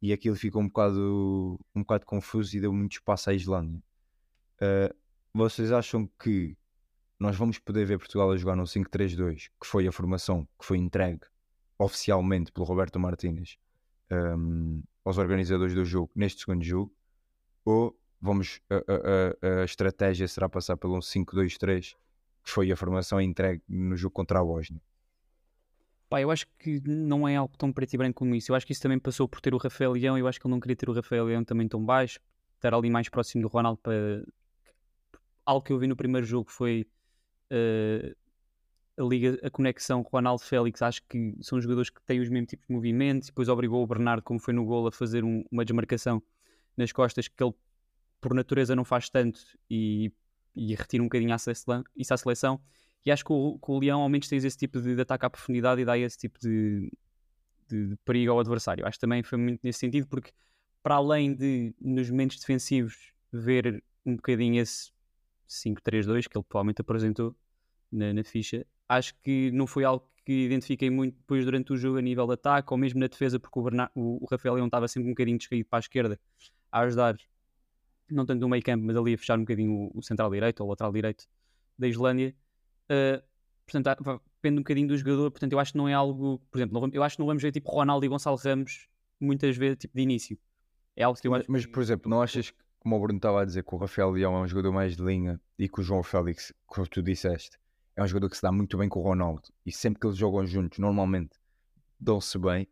e 0.00 0.12
aquilo 0.12 0.34
ficou 0.34 0.62
um 0.62 0.66
bocado, 0.66 1.60
um 1.74 1.82
bocado 1.82 2.04
confuso 2.04 2.56
e 2.56 2.60
deu 2.60 2.72
muito 2.72 2.92
espaço 2.94 3.30
à 3.30 3.34
Islândia. 3.34 3.80
Uh, 4.60 4.94
vocês 5.34 5.72
acham 5.72 6.08
que 6.18 6.56
nós 7.18 7.36
vamos 7.36 7.58
poder 7.58 7.84
ver 7.86 7.98
Portugal 7.98 8.30
a 8.30 8.36
jogar 8.36 8.56
no 8.56 8.64
5-3-2, 8.64 9.50
que 9.60 9.66
foi 9.66 9.86
a 9.86 9.92
formação 9.92 10.46
que 10.58 10.66
foi 10.66 10.78
entregue 10.78 11.22
oficialmente 11.78 12.52
pelo 12.52 12.66
Roberto 12.66 12.98
Martínez 12.98 13.56
um, 14.10 14.82
aos 15.04 15.18
organizadores 15.18 15.74
do 15.74 15.84
jogo 15.84 16.10
neste 16.14 16.40
segundo 16.40 16.64
jogo? 16.64 16.92
Ou 17.64 17.96
vamos, 18.20 18.60
a, 18.68 18.76
a, 18.76 19.60
a, 19.62 19.64
estratégia 19.64 20.26
será 20.28 20.48
passar 20.48 20.76
pelo 20.76 20.98
5-2-3, 20.98 21.94
que 22.42 22.50
foi 22.50 22.70
a 22.72 22.76
formação 22.76 23.20
entregue 23.20 23.62
no 23.68 23.96
jogo 23.96 24.14
contra 24.14 24.40
a 24.40 24.44
Bósnia? 24.44 24.80
Pá, 26.08 26.20
eu 26.20 26.30
acho 26.30 26.46
que 26.58 26.82
não 26.86 27.26
é 27.26 27.36
algo 27.36 27.56
tão 27.56 27.72
preto 27.72 27.94
e 27.94 27.96
branco 27.96 28.18
como 28.18 28.34
isso. 28.34 28.52
Eu 28.52 28.56
acho 28.56 28.66
que 28.66 28.72
isso 28.72 28.82
também 28.82 28.98
passou 28.98 29.26
por 29.26 29.40
ter 29.40 29.54
o 29.54 29.56
Rafael 29.56 29.92
Leão. 29.92 30.18
Eu 30.18 30.28
acho 30.28 30.38
que 30.38 30.46
ele 30.46 30.52
não 30.52 30.60
queria 30.60 30.76
ter 30.76 30.90
o 30.90 30.92
Rafael 30.92 31.24
Leão 31.24 31.42
também 31.42 31.66
tão 31.66 31.82
baixo, 31.82 32.20
estar 32.56 32.74
ali 32.74 32.90
mais 32.90 33.08
próximo 33.08 33.42
do 33.42 33.48
Ronaldo. 33.48 33.80
Para... 33.82 34.22
Algo 35.44 35.64
que 35.64 35.72
eu 35.72 35.78
vi 35.78 35.86
no 35.86 35.96
primeiro 35.96 36.26
jogo 36.26 36.50
foi 36.50 36.86
uh, 37.50 38.16
a 38.96 39.02
liga, 39.04 39.38
a 39.42 39.50
conexão 39.50 40.02
Ronaldo-Félix. 40.02 40.82
Acho 40.82 41.02
que 41.08 41.36
são 41.40 41.60
jogadores 41.60 41.90
que 41.90 42.02
têm 42.02 42.20
os 42.20 42.28
mesmos 42.28 42.50
tipos 42.50 42.66
de 42.66 42.74
movimentos. 42.74 43.28
Depois 43.28 43.48
obrigou 43.48 43.82
o 43.82 43.86
Bernardo, 43.86 44.22
como 44.22 44.38
foi 44.38 44.54
no 44.54 44.64
gol, 44.64 44.86
a 44.86 44.92
fazer 44.92 45.24
um, 45.24 45.44
uma 45.50 45.64
desmarcação 45.64 46.22
nas 46.76 46.92
costas 46.92 47.28
que 47.28 47.42
ele, 47.42 47.54
por 48.20 48.34
natureza, 48.34 48.76
não 48.76 48.84
faz 48.84 49.08
tanto. 49.10 49.40
E 49.70 50.12
e 50.54 50.74
retira 50.74 51.02
um 51.02 51.06
bocadinho 51.06 51.34
isso 51.96 52.14
à 52.14 52.16
seleção. 52.16 52.60
E 53.04 53.10
acho 53.10 53.24
que 53.24 53.32
o, 53.32 53.58
que 53.58 53.70
o 53.70 53.78
Leão 53.78 54.00
ao 54.00 54.08
menos 54.08 54.28
tem 54.28 54.38
esse 54.38 54.56
tipo 54.56 54.80
de, 54.80 54.94
de 54.94 55.00
ataque 55.00 55.26
à 55.26 55.30
profundidade 55.30 55.80
e 55.80 55.84
dá 55.84 55.98
esse 55.98 56.16
tipo 56.16 56.38
de, 56.38 56.92
de, 57.68 57.88
de 57.88 57.96
perigo 58.04 58.32
ao 58.32 58.40
adversário. 58.40 58.86
Acho 58.86 58.96
que 58.96 59.00
também 59.00 59.22
foi 59.22 59.38
muito 59.38 59.60
nesse 59.62 59.80
sentido, 59.80 60.06
porque 60.06 60.30
para 60.82 60.96
além 60.96 61.34
de 61.34 61.74
nos 61.80 62.10
momentos 62.10 62.38
defensivos 62.38 63.12
ver 63.32 63.82
um 64.04 64.16
bocadinho 64.16 64.60
esse 64.60 64.92
5-3-2 65.52 66.28
que 66.28 66.36
ele 66.36 66.44
provavelmente 66.48 66.80
apresentou 66.80 67.34
na, 67.90 68.12
na, 68.12 68.24
ficha, 68.24 68.66
acho 68.88 69.14
que 69.22 69.50
não 69.52 69.66
foi 69.66 69.84
algo 69.84 70.08
que 70.24 70.46
identifiquei 70.46 70.88
muito 70.88 71.16
depois 71.16 71.44
durante 71.44 71.72
o 71.72 71.76
jogo 71.76 71.98
a 71.98 72.02
nível 72.02 72.26
de 72.26 72.34
ataque 72.34 72.72
ou 72.72 72.78
mesmo 72.78 73.00
na 73.00 73.06
defesa, 73.06 73.38
porque 73.38 73.58
o, 73.58 73.62
Bernard, 73.62 73.90
o, 73.94 74.22
o 74.22 74.26
Rafael 74.30 74.54
Leão 74.54 74.66
estava 74.66 74.88
sempre 74.88 75.08
um 75.08 75.12
bocadinho 75.12 75.38
descaído 75.38 75.68
para 75.68 75.78
a 75.78 75.80
esquerda 75.80 76.20
a 76.70 76.80
ajudar, 76.80 77.16
não 78.10 78.24
tanto 78.24 78.40
no 78.40 78.48
meio 78.48 78.62
campo, 78.62 78.84
mas 78.84 78.96
ali 78.96 79.14
a 79.14 79.18
fechar 79.18 79.38
um 79.38 79.42
bocadinho 79.42 79.72
o, 79.72 79.98
o 79.98 80.02
central 80.02 80.30
direito 80.30 80.60
ou 80.60 80.66
o 80.66 80.70
lateral 80.70 80.92
direito 80.92 81.26
da 81.78 81.88
Islândia. 81.88 82.34
Uh, 82.84 83.22
portanto, 83.66 84.20
depende 84.36 84.58
um 84.58 84.62
bocadinho 84.62 84.88
do 84.88 84.96
jogador. 84.96 85.30
Portanto, 85.30 85.52
eu 85.52 85.58
acho 85.58 85.72
que 85.72 85.78
não 85.78 85.88
é 85.88 85.94
algo, 85.94 86.40
por 86.50 86.58
exemplo, 86.58 86.90
eu 86.92 87.02
acho 87.02 87.16
que 87.16 87.20
não 87.20 87.26
vamos 87.26 87.42
ver 87.42 87.52
tipo 87.52 87.70
Ronaldo 87.70 88.04
e 88.04 88.08
Gonçalo 88.08 88.36
Ramos 88.36 88.88
muitas 89.20 89.56
vezes 89.56 89.78
tipo 89.78 89.94
de 89.94 90.02
início. 90.02 90.38
É 90.96 91.04
algo 91.04 91.18
que 91.18 91.26
eu 91.26 91.30
mas, 91.30 91.40
acho. 91.42 91.52
Mas, 91.52 91.66
por 91.66 91.82
exemplo, 91.82 92.10
não 92.10 92.20
achas 92.20 92.50
que, 92.50 92.56
como 92.82 92.96
o 92.96 93.00
Bruno 93.00 93.16
estava 93.18 93.42
a 93.42 93.44
dizer, 93.44 93.62
que 93.62 93.72
o 93.72 93.78
Rafael 93.78 94.10
Leão 94.10 94.34
é 94.34 94.40
um 94.40 94.48
jogador 94.48 94.72
mais 94.72 94.96
de 94.96 95.04
linha 95.04 95.40
e 95.56 95.68
que 95.68 95.80
o 95.80 95.84
João 95.84 96.02
Félix, 96.02 96.52
como 96.66 96.84
tu 96.88 97.00
disseste, 97.00 97.56
é 97.94 98.02
um 98.02 98.06
jogador 98.08 98.28
que 98.28 98.36
se 98.36 98.42
dá 98.42 98.50
muito 98.50 98.76
bem 98.76 98.88
com 98.88 98.98
o 98.98 99.02
Ronaldo 99.04 99.42
e 99.64 99.70
sempre 99.70 100.00
que 100.00 100.06
eles 100.08 100.18
jogam 100.18 100.44
juntos, 100.44 100.80
normalmente 100.80 101.38
dão-se 102.00 102.36
bem, 102.38 102.66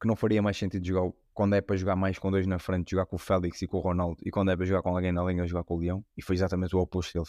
que 0.00 0.08
não 0.08 0.16
faria 0.16 0.40
mais 0.40 0.56
sentido 0.56 0.86
jogar 0.86 1.12
quando 1.34 1.54
é 1.54 1.60
para 1.60 1.76
jogar 1.76 1.96
mais 1.96 2.18
com 2.18 2.30
dois 2.30 2.46
na 2.46 2.58
frente, 2.58 2.92
jogar 2.92 3.04
com 3.04 3.16
o 3.16 3.18
Félix 3.18 3.60
e 3.60 3.66
com 3.66 3.76
o 3.76 3.80
Ronaldo, 3.80 4.22
e 4.24 4.30
quando 4.30 4.50
é 4.50 4.56
para 4.56 4.64
jogar 4.64 4.80
com 4.80 4.96
alguém 4.96 5.12
na 5.12 5.22
linha, 5.22 5.46
jogar 5.46 5.64
com 5.64 5.74
o 5.74 5.78
Leão, 5.78 6.02
e 6.16 6.22
foi 6.22 6.34
exatamente 6.34 6.74
o 6.74 6.78
oposto 6.78 7.22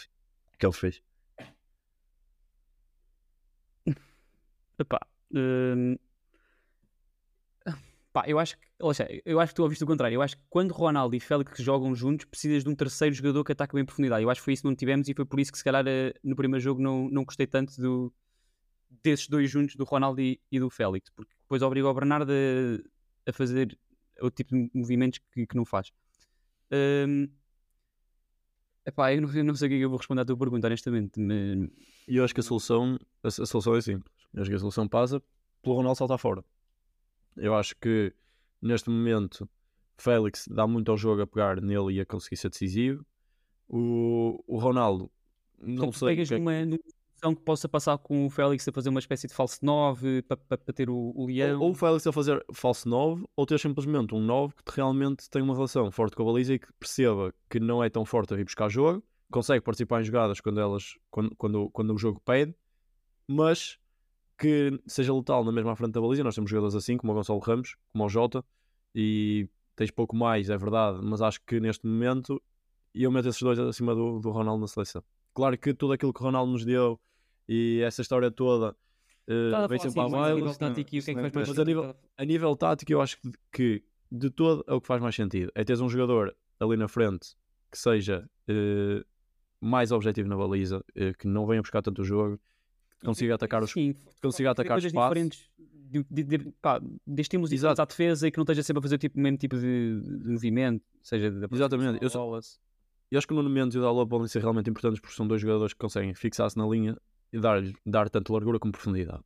que 0.58 0.66
ele 0.66 0.74
fez. 0.74 1.04
Epá, 4.80 5.06
hum... 5.34 5.98
Pá, 8.14 8.24
eu 8.28 8.38
acho 8.38 8.56
que, 8.58 8.68
seja, 8.94 9.22
eu 9.26 9.40
acho 9.40 9.52
que 9.52 9.56
tu 9.56 9.64
ouviste 9.64 9.84
o 9.84 9.88
contrário. 9.88 10.16
Eu 10.16 10.22
acho 10.22 10.38
que 10.38 10.44
quando 10.48 10.72
Ronaldo 10.72 11.16
e 11.16 11.20
Félix 11.20 11.60
jogam 11.60 11.96
juntos, 11.96 12.26
precisas 12.26 12.64
de 12.64 12.70
um 12.70 12.76
terceiro 12.76 13.14
jogador 13.14 13.44
que 13.44 13.52
ataque 13.52 13.74
bem 13.74 13.82
em 13.82 13.86
profundidade. 13.86 14.24
Eu 14.24 14.30
acho 14.30 14.40
que 14.40 14.46
foi 14.46 14.54
isso 14.54 14.62
que 14.62 14.70
não 14.70 14.76
tivemos 14.76 15.10
e 15.10 15.16
foi 15.16 15.26
por 15.26 15.40
isso 15.40 15.52
que, 15.52 15.58
se 15.58 15.64
calhar, 15.64 15.84
eh, 15.88 16.14
no 16.24 16.36
primeiro 16.36 16.64
jogo 16.64 16.80
não, 16.80 17.10
não 17.10 17.26
gostei 17.26 17.48
tanto 17.48 17.76
do, 17.82 18.14
desses 19.04 19.28
dois 19.28 19.50
juntos, 19.50 19.76
do 19.76 19.84
Ronaldo 19.84 20.22
e, 20.22 20.40
e 20.52 20.60
do 20.60 20.70
Félix, 20.70 21.10
porque 21.10 21.34
depois 21.42 21.64
obriga 21.64 21.90
o 21.90 21.94
Bernardo 21.94 22.32
a, 22.32 23.30
a 23.30 23.34
fazer 23.34 23.78
o 24.22 24.30
tipo 24.30 24.56
de 24.56 24.70
movimentos 24.76 25.20
que, 25.32 25.48
que 25.48 25.56
não 25.56 25.66
faz. 25.66 25.92
Um, 26.72 27.28
epá, 28.86 29.14
eu 29.14 29.22
não, 29.22 29.34
eu 29.34 29.44
não 29.44 29.56
sei 29.56 29.68
o 29.68 29.72
que 29.72 29.76
é 29.76 29.80
eu 29.80 29.90
vou 29.90 29.98
responder 29.98 30.22
à 30.22 30.26
tua 30.26 30.38
pergunta, 30.38 30.68
honestamente. 30.68 31.20
E 32.08 32.18
eu 32.18 32.24
acho 32.24 32.34
que 32.34 32.42
a 32.42 32.44
solução, 32.44 33.00
a, 33.24 33.28
a, 33.28 33.32
solução 33.32 33.76
é 33.76 33.82
simples. 33.82 34.14
Eu 34.34 34.42
acho 34.42 34.52
que 34.52 34.56
a 34.56 34.60
solução 34.60 34.88
passa 34.88 35.22
pelo 35.64 35.76
Ronaldo 35.76 35.98
saltar 35.98 36.20
fora. 36.20 36.44
Eu 37.38 37.56
acho 37.56 37.76
que 37.76 38.14
neste 38.62 38.90
momento 38.90 39.50
Félix 39.98 40.48
dá 40.48 40.68
muito 40.68 40.92
ao 40.92 40.98
jogo 40.98 41.22
a 41.22 41.28
pegar 41.28 41.62
nele 41.62 41.94
e 41.94 42.02
a 42.02 42.06
conseguir 42.06 42.38
ser 42.38 42.50
decisivo. 42.50 43.06
O, 43.68 44.44
o 44.48 44.58
Ronaldo, 44.58 45.10
não 45.60 45.76
então, 45.76 45.92
sei. 45.92 46.10
Pegas 46.10 46.30
que... 46.30 46.38
numa, 46.38 46.66
numa 46.66 46.80
que 47.36 47.42
possa 47.42 47.70
passar 47.70 47.98
com 47.98 48.26
o 48.26 48.30
Félix 48.30 48.68
a 48.68 48.72
fazer 48.72 48.90
uma 48.90 49.00
espécie 49.00 49.28
de 49.28 49.34
falso 49.34 49.60
9 49.62 50.24
para, 50.24 50.36
para, 50.36 50.58
para 50.58 50.74
ter 50.74 50.90
o, 50.90 51.14
o 51.16 51.26
Leão. 51.28 51.60
Ou, 51.60 51.68
ou, 51.68 51.72
o 51.72 51.74
Félix 51.74 52.06
a 52.06 52.12
fazer 52.12 52.44
falso 52.54 52.90
9, 52.90 53.24
ou 53.36 53.46
ter 53.46 53.60
simplesmente 53.60 54.14
um 54.14 54.20
9 54.20 54.54
que 54.66 54.76
realmente 54.76 55.30
tem 55.30 55.42
uma 55.42 55.54
relação 55.54 55.90
forte 55.90 56.16
com 56.16 56.24
a 56.24 56.26
baliza 56.26 56.56
e 56.56 56.60
que 56.60 56.68
perceba 56.74 57.34
que 57.50 57.60
não 57.60 57.82
é 57.82 57.90
tão 57.90 58.04
forte 58.04 58.34
a 58.34 58.38
vir 58.38 58.44
buscar 58.44 58.70
jogo, 58.70 59.02
consegue 59.32 59.64
participar 59.64 60.02
em 60.02 60.04
jogadas 60.04 60.42
quando, 60.42 60.60
elas, 60.60 60.96
quando, 61.10 61.34
quando, 61.38 61.70
quando 61.70 61.94
o 61.94 61.98
jogo 61.98 62.22
pede, 62.26 62.54
mas 63.26 63.80
que 64.44 64.78
seja 64.86 65.14
letal 65.14 65.42
na 65.46 65.54
mesma 65.54 65.74
frente 65.74 65.94
da 65.94 66.02
baliza. 66.02 66.22
Nós 66.22 66.36
temos 66.36 66.52
jogadores 66.52 66.76
assim, 66.76 66.98
como 66.98 67.14
o 67.14 67.16
Gonçalo 67.16 67.40
Ramos, 67.40 67.78
como 67.94 68.04
o 68.04 68.10
Jota, 68.10 68.44
e 68.94 69.48
tens 69.74 69.90
pouco 69.90 70.14
mais, 70.18 70.50
é 70.50 70.58
verdade, 70.58 71.00
mas 71.02 71.22
acho 71.22 71.40
que 71.46 71.62
neste 71.62 71.88
momento 71.88 72.42
eu 72.94 73.10
meto 73.10 73.30
esses 73.30 73.42
dois 73.42 73.58
acima 73.58 73.96
do, 73.96 74.20
do 74.20 74.32
Ronaldo 74.32 74.60
na 74.60 74.68
seleção. 74.68 75.02
Claro 75.34 75.58
que 75.58 75.74
tudo 75.74 75.94
aquilo 75.94 76.14
que 76.14 76.20
o 76.20 76.24
Ronaldo 76.26 76.52
nos 76.52 76.66
deu 76.66 77.00
e 77.48 77.82
essa 77.86 78.02
história 78.02 78.30
toda 78.30 78.76
uh, 79.30 79.68
vem 79.70 79.80
sempre 79.80 80.02
assim, 80.02 80.14
à 80.14 80.26
A 80.26 80.36
nível 80.36 80.56
tático, 80.56 80.82
o 80.82 80.86
que 80.92 80.98
é 80.98 81.02
que 81.02 81.22
faz 81.22 81.34
mais 81.34 81.48
mas 81.48 81.60
a 81.60 81.64
nível, 81.64 81.96
a 82.18 82.26
nível 82.26 82.56
tático, 82.58 82.92
eu 82.92 83.02
acho 83.02 83.18
que, 83.22 83.32
que 83.50 83.84
de 84.12 84.30
todo 84.30 84.66
é 84.68 84.74
o 84.74 84.82
que 84.82 84.88
faz 84.88 85.02
mais 85.02 85.16
sentido. 85.16 85.54
É 85.56 85.64
teres 85.64 85.80
um 85.80 85.88
jogador 85.88 86.36
ali 86.60 86.76
na 86.76 86.90
frente 86.90 87.34
que 87.72 87.80
seja 87.80 88.30
uh, 88.50 89.06
mais 89.62 89.94
objetivo 89.94 90.28
na 90.28 90.36
baliza, 90.36 90.80
uh, 90.80 91.18
que 91.18 91.28
não 91.28 91.48
venha 91.48 91.62
buscar 91.62 91.82
tanto 91.82 92.02
o 92.02 92.06
jogo, 92.06 92.38
consiga 93.04 93.36
atacar 93.36 93.64
os 93.64 93.72
Sim, 93.72 93.96
consiga 94.22 94.52
atacar 94.52 94.78
os 94.78 94.84
espaços. 94.84 95.10
diferentes 95.10 95.50
de, 96.02 96.06
de, 96.10 96.24
de, 96.24 96.52
pá, 96.62 96.82
diferentes 97.06 97.64
à 97.64 97.86
defesa 97.86 98.28
e 98.28 98.32
que 98.32 98.38
não 98.38 98.44
esteja 98.44 98.64
sempre 98.64 98.80
a 98.80 98.82
fazer 98.82 98.96
o 98.96 98.98
tipo, 98.98 99.20
mesmo 99.20 99.38
tipo 99.38 99.56
de, 99.58 100.02
de 100.02 100.30
movimento, 100.30 100.84
seja 101.04 101.28
Exatamente. 101.52 102.00
Eu, 102.02 102.10
só, 102.10 102.28
eu 103.12 103.18
acho 103.18 103.28
que 103.28 103.34
o 103.34 103.36
Nuno 103.36 103.50
Mendes 103.50 103.76
e 103.76 103.78
o 103.78 103.82
Dalot 103.82 104.10
podem 104.10 104.28
ser 104.28 104.42
realmente 104.42 104.70
importantes 104.70 105.00
porque 105.00 105.16
são 105.16 105.28
dois 105.28 105.40
jogadores 105.42 105.74
que 105.74 105.80
conseguem 105.80 106.14
fixar-se 106.16 106.58
na 106.58 106.66
linha 106.66 106.98
e 107.32 107.40
dar, 107.40 107.62
dar 107.86 108.10
tanto 108.10 108.34
largura 108.34 108.58
como 108.58 108.72
profundidade. 108.72 109.24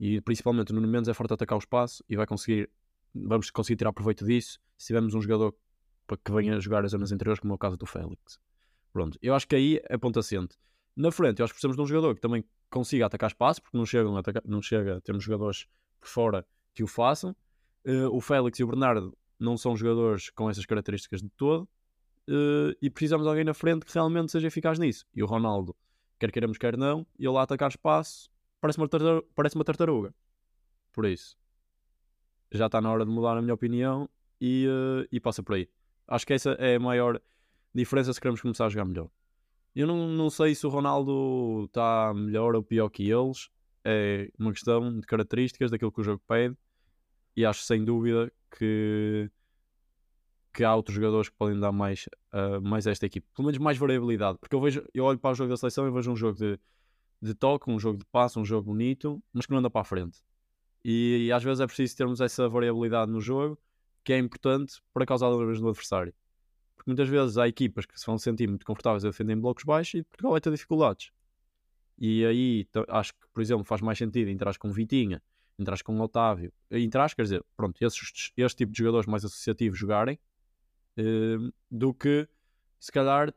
E 0.00 0.20
principalmente 0.22 0.72
o 0.72 0.74
Nuno 0.74 0.88
Mendes 0.88 1.08
é 1.08 1.14
forte 1.14 1.32
a 1.32 1.34
atacar 1.34 1.56
o 1.56 1.58
espaço 1.58 2.02
e 2.08 2.16
vai 2.16 2.26
conseguir, 2.26 2.70
vamos 3.14 3.50
conseguir 3.50 3.76
tirar 3.76 3.92
proveito 3.92 4.24
disso 4.24 4.58
se 4.78 4.86
tivermos 4.86 5.14
um 5.14 5.20
jogador 5.20 5.54
para 6.06 6.16
que 6.16 6.32
venha 6.32 6.58
jogar 6.60 6.84
as 6.84 6.92
zonas 6.92 7.12
interiores, 7.12 7.40
como 7.40 7.52
é 7.52 7.56
o 7.56 7.58
caso 7.58 7.76
do 7.76 7.84
Félix. 7.84 8.38
Pronto, 8.92 9.18
eu 9.20 9.34
acho 9.34 9.46
que 9.46 9.56
aí 9.56 9.80
é 9.84 9.98
ponto 9.98 10.18
assente. 10.18 10.56
Na 10.94 11.10
frente, 11.10 11.40
eu 11.40 11.44
acho 11.44 11.52
que 11.52 11.56
precisamos 11.56 11.76
de 11.76 11.82
um 11.82 11.86
jogador 11.86 12.14
que 12.14 12.20
também 12.20 12.42
consiga 12.70 13.06
atacar 13.06 13.28
espaço, 13.28 13.62
porque 13.62 13.76
não, 13.76 13.86
chegam 13.86 14.20
não 14.44 14.62
chega 14.62 14.96
a 14.96 15.00
termos 15.00 15.24
jogadores 15.24 15.66
por 16.00 16.08
fora 16.08 16.46
que 16.74 16.82
o 16.82 16.86
façam. 16.86 17.34
Uh, 17.86 18.08
o 18.12 18.20
Félix 18.20 18.58
e 18.58 18.64
o 18.64 18.66
Bernardo 18.66 19.16
não 19.38 19.56
são 19.56 19.76
jogadores 19.76 20.30
com 20.30 20.50
essas 20.50 20.66
características 20.66 21.22
de 21.22 21.28
todo. 21.30 21.68
Uh, 22.28 22.74
e 22.82 22.90
precisamos 22.90 23.24
de 23.24 23.28
alguém 23.28 23.44
na 23.44 23.54
frente 23.54 23.86
que 23.86 23.94
realmente 23.94 24.32
seja 24.32 24.48
eficaz 24.48 24.78
nisso. 24.78 25.06
E 25.14 25.22
o 25.22 25.26
Ronaldo 25.26 25.76
quer 26.18 26.32
queiramos, 26.32 26.58
quer 26.58 26.76
não, 26.76 27.06
ele 27.18 27.28
lá 27.28 27.42
atacar 27.42 27.68
espaço, 27.70 28.30
parece 28.60 28.78
uma, 28.78 28.88
tartaruga, 28.88 29.26
parece 29.34 29.54
uma 29.54 29.64
tartaruga. 29.64 30.14
Por 30.92 31.04
isso, 31.04 31.36
já 32.50 32.66
está 32.66 32.80
na 32.80 32.90
hora 32.90 33.04
de 33.04 33.10
mudar 33.10 33.36
a 33.36 33.42
minha 33.42 33.54
opinião 33.54 34.08
e, 34.40 34.66
uh, 34.66 35.06
e 35.12 35.20
passa 35.20 35.42
por 35.42 35.54
aí. 35.54 35.68
Acho 36.08 36.26
que 36.26 36.32
essa 36.32 36.52
é 36.52 36.76
a 36.76 36.80
maior 36.80 37.20
diferença 37.74 38.12
se 38.12 38.20
queremos 38.20 38.40
começar 38.40 38.66
a 38.66 38.68
jogar 38.68 38.84
melhor. 38.84 39.08
Eu 39.76 39.86
não, 39.86 40.08
não 40.08 40.30
sei 40.30 40.54
se 40.54 40.66
o 40.66 40.70
Ronaldo 40.70 41.66
está 41.66 42.14
melhor 42.14 42.54
ou 42.54 42.62
pior 42.62 42.88
que 42.88 43.10
eles. 43.10 43.50
É 43.84 44.30
uma 44.38 44.50
questão 44.50 44.98
de 44.98 45.06
características 45.06 45.70
daquilo 45.70 45.92
que 45.92 46.00
o 46.00 46.04
jogo 46.04 46.22
pede. 46.26 46.56
E 47.36 47.44
acho 47.44 47.62
sem 47.62 47.84
dúvida 47.84 48.32
que 48.58 49.30
que 50.54 50.64
há 50.64 50.74
outros 50.74 50.94
jogadores 50.94 51.28
que 51.28 51.36
podem 51.36 51.60
dar 51.60 51.70
mais, 51.70 52.08
uh, 52.32 52.58
mais 52.62 52.86
a 52.86 52.90
esta 52.90 53.04
equipe. 53.04 53.26
Pelo 53.36 53.44
menos 53.44 53.58
mais 53.58 53.76
variabilidade. 53.76 54.38
Porque 54.40 54.56
eu 54.56 54.60
vejo, 54.60 54.82
eu 54.94 55.04
olho 55.04 55.18
para 55.18 55.32
o 55.32 55.34
jogo 55.34 55.50
da 55.50 55.56
seleção 55.58 55.86
e 55.86 55.90
vejo 55.90 56.10
um 56.10 56.16
jogo 56.16 56.38
de, 56.38 56.58
de 57.20 57.34
toque, 57.34 57.70
um 57.70 57.78
jogo 57.78 57.98
de 57.98 58.06
passe, 58.06 58.38
um 58.38 58.44
jogo 58.44 58.72
bonito, 58.72 59.22
mas 59.34 59.44
que 59.44 59.52
não 59.52 59.58
anda 59.58 59.68
para 59.68 59.82
a 59.82 59.84
frente. 59.84 60.22
E, 60.82 61.26
e 61.26 61.32
às 61.32 61.44
vezes 61.44 61.60
é 61.60 61.66
preciso 61.66 61.94
termos 61.94 62.22
essa 62.22 62.48
variabilidade 62.48 63.12
no 63.12 63.20
jogo 63.20 63.58
que 64.02 64.14
é 64.14 64.18
importante 64.18 64.80
para 64.94 65.04
causar 65.04 65.28
dúvidas 65.28 65.60
no 65.60 65.68
adversário. 65.68 66.14
Porque 66.86 66.92
muitas 66.92 67.08
vezes 67.08 67.36
há 67.36 67.48
equipas 67.48 67.84
que 67.84 67.98
se 67.98 68.06
vão 68.06 68.16
sentir 68.16 68.46
muito 68.48 68.64
confortáveis 68.64 69.04
a 69.04 69.08
defender 69.08 69.32
em 69.32 69.40
blocos 69.40 69.64
baixos 69.64 69.94
e 69.94 70.02
Portugal 70.04 70.30
vai 70.30 70.40
ter 70.40 70.52
dificuldades. 70.52 71.10
E 71.98 72.24
aí 72.24 72.68
acho 72.88 73.12
que, 73.12 73.26
por 73.34 73.42
exemplo, 73.42 73.64
faz 73.64 73.80
mais 73.80 73.98
sentido 73.98 74.30
entrar 74.30 74.56
com 74.56 74.70
Vitinha, 74.70 75.20
entrar 75.58 75.82
com 75.82 75.98
Otávio, 76.00 76.52
entrar, 76.70 77.12
quer 77.12 77.22
dizer, 77.22 77.44
pronto, 77.56 77.84
esses, 77.84 78.32
este 78.36 78.58
tipo 78.58 78.70
de 78.70 78.78
jogadores 78.78 79.06
mais 79.08 79.24
associativos 79.24 79.76
jogarem 79.76 80.16
uh, 80.96 81.52
do 81.68 81.92
que 81.92 82.28
se 82.78 82.92
calhar, 82.92 83.34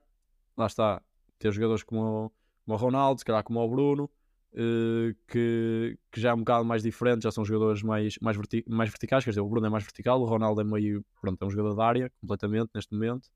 lá 0.56 0.68
está, 0.68 1.02
ter 1.40 1.52
jogadores 1.52 1.82
como 1.82 2.32
o, 2.68 2.76
Ronaldo, 2.76 3.20
se 3.20 3.26
calhar 3.26 3.44
como 3.44 3.62
o 3.62 3.68
Bruno, 3.68 4.12
uh, 4.54 5.16
que, 5.28 5.98
que 6.12 6.22
já 6.22 6.30
é 6.30 6.34
um 6.36 6.40
bocado 6.40 6.66
mais 6.66 6.84
diferente, 6.84 7.24
já 7.24 7.32
são 7.32 7.44
jogadores 7.44 7.82
mais, 7.82 8.20
mais, 8.22 8.38
verti 8.38 8.64
mais 8.68 8.92
verticais, 8.92 9.24
quer 9.24 9.32
dizer, 9.32 9.42
o 9.42 9.50
Bruno 9.50 9.66
é 9.66 9.70
mais 9.72 9.84
vertical, 9.84 10.22
o 10.22 10.26
Ronaldo 10.26 10.62
é 10.62 10.64
meio, 10.64 11.04
pronto, 11.20 11.42
é 11.42 11.48
um 11.48 11.50
jogador 11.50 11.74
da 11.74 11.84
área, 11.84 12.12
completamente, 12.22 12.70
neste 12.76 12.94
momento. 12.94 13.28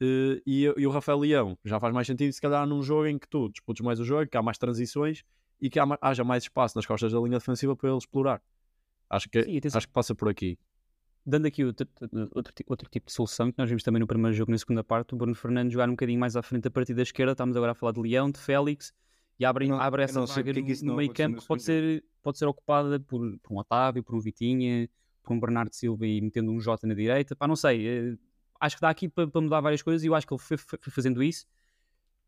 Uh, 0.00 0.40
e, 0.46 0.64
e, 0.76 0.86
o 0.86 0.90
Rafael 0.90 1.18
Leão 1.18 1.58
já 1.64 1.80
faz 1.80 1.92
mais 1.92 2.06
sentido, 2.06 2.32
se 2.32 2.40
calhar, 2.40 2.66
num 2.66 2.82
jogo 2.82 3.06
em 3.06 3.18
que 3.18 3.28
tu 3.28 3.48
disputas 3.48 3.84
mais 3.84 3.98
o 3.98 4.04
jogo, 4.04 4.28
que 4.30 4.36
há 4.36 4.42
mais 4.42 4.56
transições 4.56 5.24
e 5.60 5.68
que 5.68 5.78
há, 5.80 5.86
haja 6.00 6.22
mais 6.22 6.44
espaço 6.44 6.76
nas 6.76 6.86
costas 6.86 7.12
da 7.12 7.18
linha 7.18 7.38
defensiva 7.38 7.74
para 7.74 7.88
ele 7.88 7.98
explorar. 7.98 8.40
Acho 9.10 9.28
que, 9.28 9.42
Sim, 9.42 9.60
acho 9.74 9.86
que 9.86 9.92
passa 9.92 10.14
por 10.14 10.28
aqui 10.28 10.58
dando 11.28 11.46
aqui 11.46 11.62
outro, 11.62 11.86
outro, 12.34 12.54
outro, 12.66 12.88
tipo 12.88 13.06
de 13.06 13.12
solução 13.12 13.52
que 13.52 13.58
nós 13.58 13.68
vimos 13.68 13.82
também 13.82 14.00
no 14.00 14.06
primeiro 14.06 14.34
jogo, 14.34 14.50
na 14.50 14.56
segunda 14.56 14.82
parte, 14.82 15.14
o 15.14 15.16
Bruno 15.16 15.34
Fernandes 15.34 15.74
jogar 15.74 15.86
um 15.86 15.92
bocadinho 15.92 16.18
mais 16.18 16.36
à 16.36 16.42
frente 16.42 16.66
a 16.66 16.70
partir 16.70 16.94
da 16.94 17.02
esquerda. 17.02 17.32
Estamos 17.32 17.54
agora 17.54 17.72
a 17.72 17.74
falar 17.74 17.92
de 17.92 18.00
Leão, 18.00 18.30
de 18.30 18.38
Félix, 18.38 18.94
e 19.38 19.44
abre, 19.44 19.68
não, 19.68 19.78
abre 19.78 20.02
essa 20.02 20.24
vaga 20.24 20.52
no, 20.54 20.60
no 20.84 20.96
meio 20.96 21.12
campo 21.12 21.40
que 21.40 21.46
pode 21.46 21.62
ser, 21.62 22.02
pode 22.22 22.38
ser 22.38 22.46
ocupada 22.46 22.98
por, 22.98 23.38
por 23.40 23.52
um 23.52 23.58
Otávio, 23.58 24.02
por 24.02 24.14
um 24.14 24.20
Vitinha, 24.20 24.88
por 25.22 25.34
um 25.34 25.38
Bernardo 25.38 25.74
Silva 25.74 26.06
e 26.06 26.18
metendo 26.18 26.50
um 26.50 26.58
Jota 26.58 26.86
na 26.86 26.94
direita. 26.94 27.36
Pá, 27.36 27.46
não 27.46 27.56
sei, 27.56 27.86
eh, 27.86 28.14
acho 28.60 28.76
que 28.76 28.82
dá 28.82 28.90
aqui 28.90 29.08
para, 29.08 29.26
para 29.28 29.40
mudar 29.40 29.60
várias 29.60 29.82
coisas 29.82 30.02
e 30.02 30.06
eu 30.06 30.14
acho 30.14 30.26
que 30.26 30.32
ele 30.32 30.40
foi, 30.40 30.56
foi 30.56 30.92
fazendo 30.92 31.22
isso. 31.22 31.46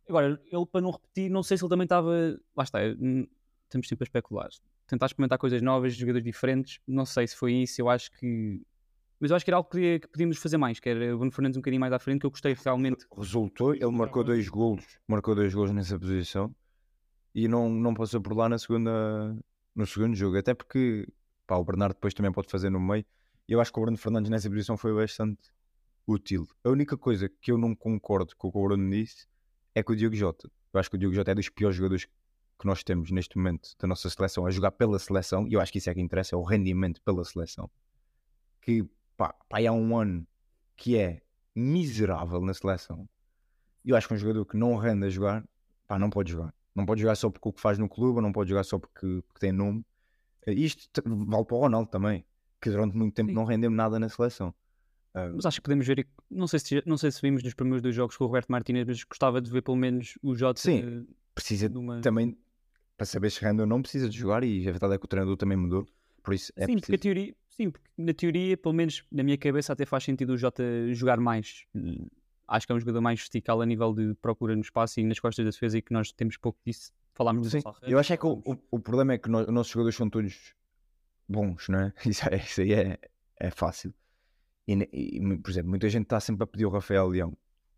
Agora, 0.09 0.41
ele 0.51 0.67
para 0.67 0.81
não 0.81 0.91
repetir, 0.91 1.31
não 1.31 1.43
sei 1.43 1.57
se 1.57 1.65
ele 1.65 1.71
também 1.71 1.85
estava. 1.85 2.11
Lá 2.57 2.65
está, 2.65 2.79
hum, 2.99 3.27
estamos 3.65 3.89
sempre 3.89 4.05
a 4.05 4.07
especular. 4.07 4.49
Tentar 4.87 5.07
experimentar 5.07 5.39
coisas 5.39 5.63
novas, 5.63 5.95
jogadores 5.95 6.25
diferentes. 6.25 6.81
Não 6.87 7.07
sei 7.07 7.27
se 7.27 7.37
foi 7.37 7.53
isso. 7.55 7.81
Eu 7.81 7.89
acho 7.89 8.11
que. 8.13 8.61
Mas 9.21 9.31
eu 9.31 9.37
acho 9.37 9.45
que 9.45 9.51
era 9.51 9.59
algo 9.59 9.69
que, 9.69 10.01
podíamos 10.11 10.39
fazer 10.39 10.57
mais, 10.57 10.81
que 10.81 10.89
era 10.89 11.15
o 11.15 11.19
Bruno 11.19 11.31
Fernandes 11.31 11.59
um 11.59 11.61
bocadinho 11.61 11.81
mais 11.81 11.93
à 11.93 11.99
frente, 11.99 12.21
que 12.21 12.27
eu 12.27 12.31
gostei 12.31 12.55
realmente. 12.55 13.07
Resultou, 13.15 13.75
ele 13.75 13.91
marcou 13.91 14.25
dois 14.25 14.49
golos, 14.49 14.99
marcou 15.07 15.35
dois 15.35 15.53
golos 15.53 15.73
nessa 15.73 15.99
posição 15.99 16.55
e 17.35 17.47
não, 17.47 17.69
não 17.69 17.93
passou 17.93 18.21
por 18.21 18.35
lá 18.35 18.49
na 18.49 18.59
segunda, 18.59 19.37
no 19.75 19.87
segundo 19.87 20.17
jogo, 20.17 20.39
até 20.39 20.55
porque 20.55 21.07
pá, 21.47 21.57
o 21.57 21.65
Bernardo 21.65 21.93
depois 21.93 22.15
também 22.15 22.33
pode 22.33 22.49
fazer 22.49 22.71
no 22.71 22.81
meio. 22.81 23.05
Eu 23.47 23.61
acho 23.61 23.71
que 23.71 23.79
o 23.79 23.83
Bruno 23.83 23.99
Fernandes 23.99 24.31
nessa 24.31 24.49
posição 24.49 24.77
foi 24.79 24.95
bastante 24.95 25.53
útil. 26.07 26.47
A 26.65 26.71
única 26.71 26.97
coisa 26.97 27.29
que 27.29 27.53
eu 27.53 27.59
não 27.59 27.75
concordo 27.75 28.35
com 28.37 28.49
o 28.49 28.53
que 28.53 28.59
o 28.59 28.63
Bruno 28.63 28.91
disse 28.91 29.27
é 29.75 29.83
com 29.83 29.93
o 29.93 29.97
Diogo 29.97 30.17
Jota. 30.17 30.51
Eu 30.73 30.81
acho 30.81 30.91
que 30.91 30.97
o 30.97 30.99
Diogo 30.99 31.15
Jota 31.15 31.31
é 31.33 31.35
dos 31.35 31.49
piores 31.49 31.77
jogadores 31.77 32.07
que 32.59 32.67
nós 32.67 32.85
temos 32.85 33.11
neste 33.11 33.37
momento 33.39 33.71
da 33.79 33.89
nossa 33.89 34.09
seleção 34.11 34.47
a 34.47 34.51
jogar 34.51 34.73
pela 34.73 34.99
seleção, 34.99 35.49
e 35.49 35.55
eu 35.55 35.61
acho 35.61 35.73
que 35.73 35.79
isso 35.79 35.89
é 35.89 35.95
que 35.95 36.01
interessa, 36.01 36.35
é 36.35 36.39
o 36.39 36.43
rendimento 36.43 37.01
pela 37.03 37.25
seleção. 37.25 37.71
Que 38.61 38.85
pá, 39.17 39.35
pá, 39.49 39.59
há 39.67 39.73
um 39.73 39.97
ano 39.97 40.27
que 40.77 40.97
é 40.99 41.23
miserável 41.55 42.41
na 42.43 42.53
seleção. 42.53 43.09
Eu 43.85 43.97
acho 43.97 44.07
que 44.07 44.15
um 44.15 44.19
jogador 44.19 44.45
que 44.45 44.57
não 44.59 44.77
rende 44.77 45.07
a 45.07 45.11
jogar, 45.11 45.43
pá, 45.87 45.99
não 45.99 46.11
pode 46.11 46.33
jogar. 46.33 46.55
Não 46.75 46.85
pode 46.85 47.01
jogar 47.01 47.15
só 47.17 47.31
porque 47.31 47.49
o 47.49 47.53
que 47.53 47.61
faz 47.61 47.79
no 47.79 47.89
clube, 47.89 48.17
ou 48.17 48.23
não 48.23 48.31
pode 48.33 48.51
jogar 48.51 48.65
só 48.65 48.79
porque, 48.79 49.23
porque 49.27 49.41
tem 49.41 49.53
nome. 49.53 49.85
Eh, 50.47 50.53
Isto 50.53 50.89
vale 51.05 51.45
para 51.45 51.57
o 51.57 51.61
Ronaldo 51.61 51.91
também, 51.91 52.25
que 52.61 52.71
durante 52.71 52.97
muito 52.97 53.15
tempo 53.15 53.31
Sim. 53.31 53.35
não 53.35 53.45
rendeu 53.45 53.71
nada 53.71 53.99
na 53.99 54.09
seleção. 54.09 54.55
Ah, 55.15 55.29
Mas 55.35 55.45
acho 55.47 55.59
que 55.59 55.63
podemos 55.65 55.87
ver. 55.87 56.07
Não 56.31 56.47
sei 56.47 56.59
se, 56.61 56.83
não 56.87 56.97
sei 56.97 57.11
se 57.11 57.21
vimos 57.21 57.43
nos 57.43 57.55
primeiros 57.55 57.83
dois 57.83 57.95
jogos 57.95 58.17
com 58.17 58.25
o 58.25 58.27
Roberto 58.27 58.49
Martínez, 58.51 58.87
mas 58.87 59.03
gostava 59.05 59.41
de 59.41 59.51
ver 59.51 59.63
pelo 59.63 59.77
menos 59.77 60.17
o 60.23 60.35
Jota 60.37 60.61
Sim. 60.61 61.05
eh, 61.09 61.13
precisa 61.35 61.69
numa. 61.69 62.01
também, 62.01 62.37
para 62.97 63.07
saber 63.07 63.31
se 63.31 63.41
rende 63.45 63.61
ou 63.61 63.67
não, 63.67 63.83
precisa 63.83 64.09
de 64.09 64.17
jogar. 64.17 64.45
E 64.45 64.61
a 64.69 64.71
verdade 64.71 64.95
é 64.95 64.99
que 64.99 65.05
o 65.05 65.09
treinador 65.09 65.37
também 65.37 65.57
mudou. 65.57 65.87
Por 66.23 66.35
isso 66.35 66.53
é 66.57 66.67
sim, 66.67 66.75
porque 66.75 66.93
preciso. 66.93 67.03
teoria, 67.03 67.35
sim, 67.49 67.71
porque 67.71 67.89
na 67.99 68.13
teoria, 68.15 68.57
pelo 68.57 68.75
menos 68.75 69.03
na 69.11 69.23
minha 69.23 69.39
cabeça, 69.39 69.73
até 69.73 69.85
faz 69.87 70.05
sentido 70.05 70.35
o 70.35 70.37
Jota 70.37 70.63
jogar 70.95 71.19
mais. 71.19 71.65
Hum, 71.75 72.07
Acho 72.47 72.67
que 72.67 72.73
é 72.73 72.75
um 72.75 72.81
jogador 72.81 73.01
mais 73.01 73.21
vertical 73.21 73.61
a 73.63 73.67
nível 73.67 73.95
de 73.95 74.13
procura 74.21 74.57
no 74.57 74.61
espaço 74.63 74.99
e 74.99 75.05
nas 75.05 75.21
costas 75.21 75.45
da 75.45 75.51
defesa 75.53 75.79
e 75.79 75.83
que 75.83 75.93
nós 75.93 76.11
temos 76.13 76.37
pouco 76.37 76.59
disso. 76.67 76.93
Falámos 77.15 77.43
do 77.43 77.51
Sim, 77.51 77.63
eu 77.83 77.97
acho 77.99 78.13
é 78.13 78.17
que 78.17 78.27
o, 78.27 78.43
o, 78.45 78.57
o 78.73 78.79
problema 78.81 79.13
é 79.13 79.19
que 79.19 79.29
nós- 79.29 79.47
os 79.47 79.55
nossos 79.55 79.73
jogadores 79.73 79.97
são 79.97 80.11
todos 80.11 80.53
bons, 81.29 81.69
não 81.69 81.79
é? 81.81 81.93
Isso, 82.07 82.29
é- 82.29 82.37
isso 82.37 82.61
aí 82.61 82.73
é, 82.73 82.99
é 83.39 83.51
fácil. 83.53 83.95
E, 84.71 85.17
e, 85.17 85.39
por 85.39 85.51
exemplo, 85.51 85.71
muita 85.71 85.89
gente 85.89 86.05
está 86.05 86.21
sempre 86.21 86.45
a 86.45 86.47
pedir 86.47 86.65
o 86.65 86.71
Rafael 86.71 87.09
Leão. 87.09 87.37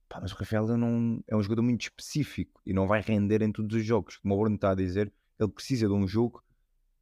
Pá, 0.09 0.21
mas 0.21 0.33
o 0.33 0.37
Rafael 0.37 0.67
Leão 0.67 0.77
não, 0.77 1.25
é 1.27 1.35
um 1.35 1.43
jogador 1.43 1.63
muito 1.63 1.83
específico 1.83 2.61
e 2.67 2.73
não 2.75 2.87
vai 2.87 3.01
render 3.01 3.41
em 3.41 3.51
todos 3.51 3.75
os 3.75 3.85
jogos. 3.85 4.19
Como 4.19 4.35
o 4.35 4.39
Bruno 4.39 4.57
está 4.57 4.73
a 4.73 4.75
dizer, 4.75 5.11
ele 5.41 5.51
precisa 5.51 5.87
de 5.87 5.93
um 5.95 6.07
jogo 6.07 6.43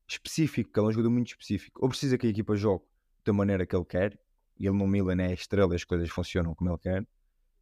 específico, 0.06 0.72
que 0.72 0.78
ele 0.78 0.86
é 0.86 0.88
um 0.90 0.92
jogador 0.92 1.10
muito 1.10 1.28
específico. 1.28 1.80
Ou 1.82 1.88
precisa 1.88 2.16
que 2.16 2.26
a 2.26 2.30
equipa 2.30 2.54
jogue 2.54 2.84
da 3.24 3.32
maneira 3.32 3.66
que 3.66 3.74
ele 3.74 3.84
quer, 3.84 4.18
e 4.56 4.66
ele 4.66 4.76
no 4.76 4.86
Milan 4.86 5.20
é 5.22 5.26
a 5.26 5.32
estrela, 5.32 5.74
as 5.74 5.82
coisas 5.82 6.08
funcionam 6.08 6.54
como 6.54 6.70
ele 6.70 6.78
quer 6.78 7.06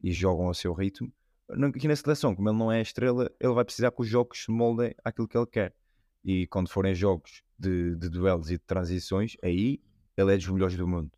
e 0.03 0.13
jogam 0.13 0.47
ao 0.47 0.55
seu 0.55 0.75
ritmo. 0.75 1.11
Aqui 1.49 1.89
na 1.89 1.97
seleção, 1.97 2.35
como 2.35 2.51
ele 2.51 2.59
não 2.59 2.71
é 2.71 2.79
a 2.79 2.83
estrela, 2.83 3.31
ele 3.41 3.55
vai 3.55 3.65
precisar 3.65 3.91
que 3.91 4.03
os 4.03 4.09
jogos 4.09 4.45
se 4.45 4.51
moldem 4.51 4.95
àquilo 5.03 5.27
que 5.27 5.37
ele 5.37 5.47
quer. 5.47 5.75
E 6.23 6.47
quando 6.49 6.69
forem 6.69 6.95
jogos 6.95 7.43
de, 7.59 7.97
de 7.97 8.11
duelos 8.11 8.51
e 8.51 8.55
de 8.55 8.59
transições, 8.59 9.35
aí 9.43 9.81
ele 10.15 10.35
é 10.35 10.37
dos 10.37 10.49
melhores 10.49 10.77
do 10.77 10.87
mundo. 10.87 11.11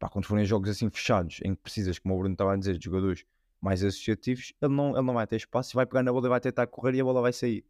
Pá, 0.00 0.08
quando 0.08 0.24
forem 0.24 0.46
jogos 0.46 0.70
assim 0.70 0.88
fechados, 0.88 1.40
em 1.44 1.54
que 1.54 1.60
precisas, 1.60 1.98
como 1.98 2.14
o 2.14 2.18
Bruno 2.18 2.32
estava 2.32 2.54
a 2.54 2.56
dizer, 2.56 2.78
de 2.78 2.86
jogadores 2.86 3.26
mais 3.60 3.84
associativos, 3.84 4.54
ele 4.60 4.74
não, 4.74 4.96
ele 4.96 5.02
não 5.02 5.12
vai 5.12 5.26
ter 5.26 5.36
espaço, 5.36 5.76
vai 5.76 5.84
pegar 5.84 6.02
na 6.02 6.10
bola 6.10 6.26
e 6.26 6.30
vai 6.30 6.40
tentar 6.40 6.66
correr 6.68 6.94
e 6.94 7.00
a 7.02 7.04
bola 7.04 7.20
vai 7.20 7.34
sair. 7.34 7.62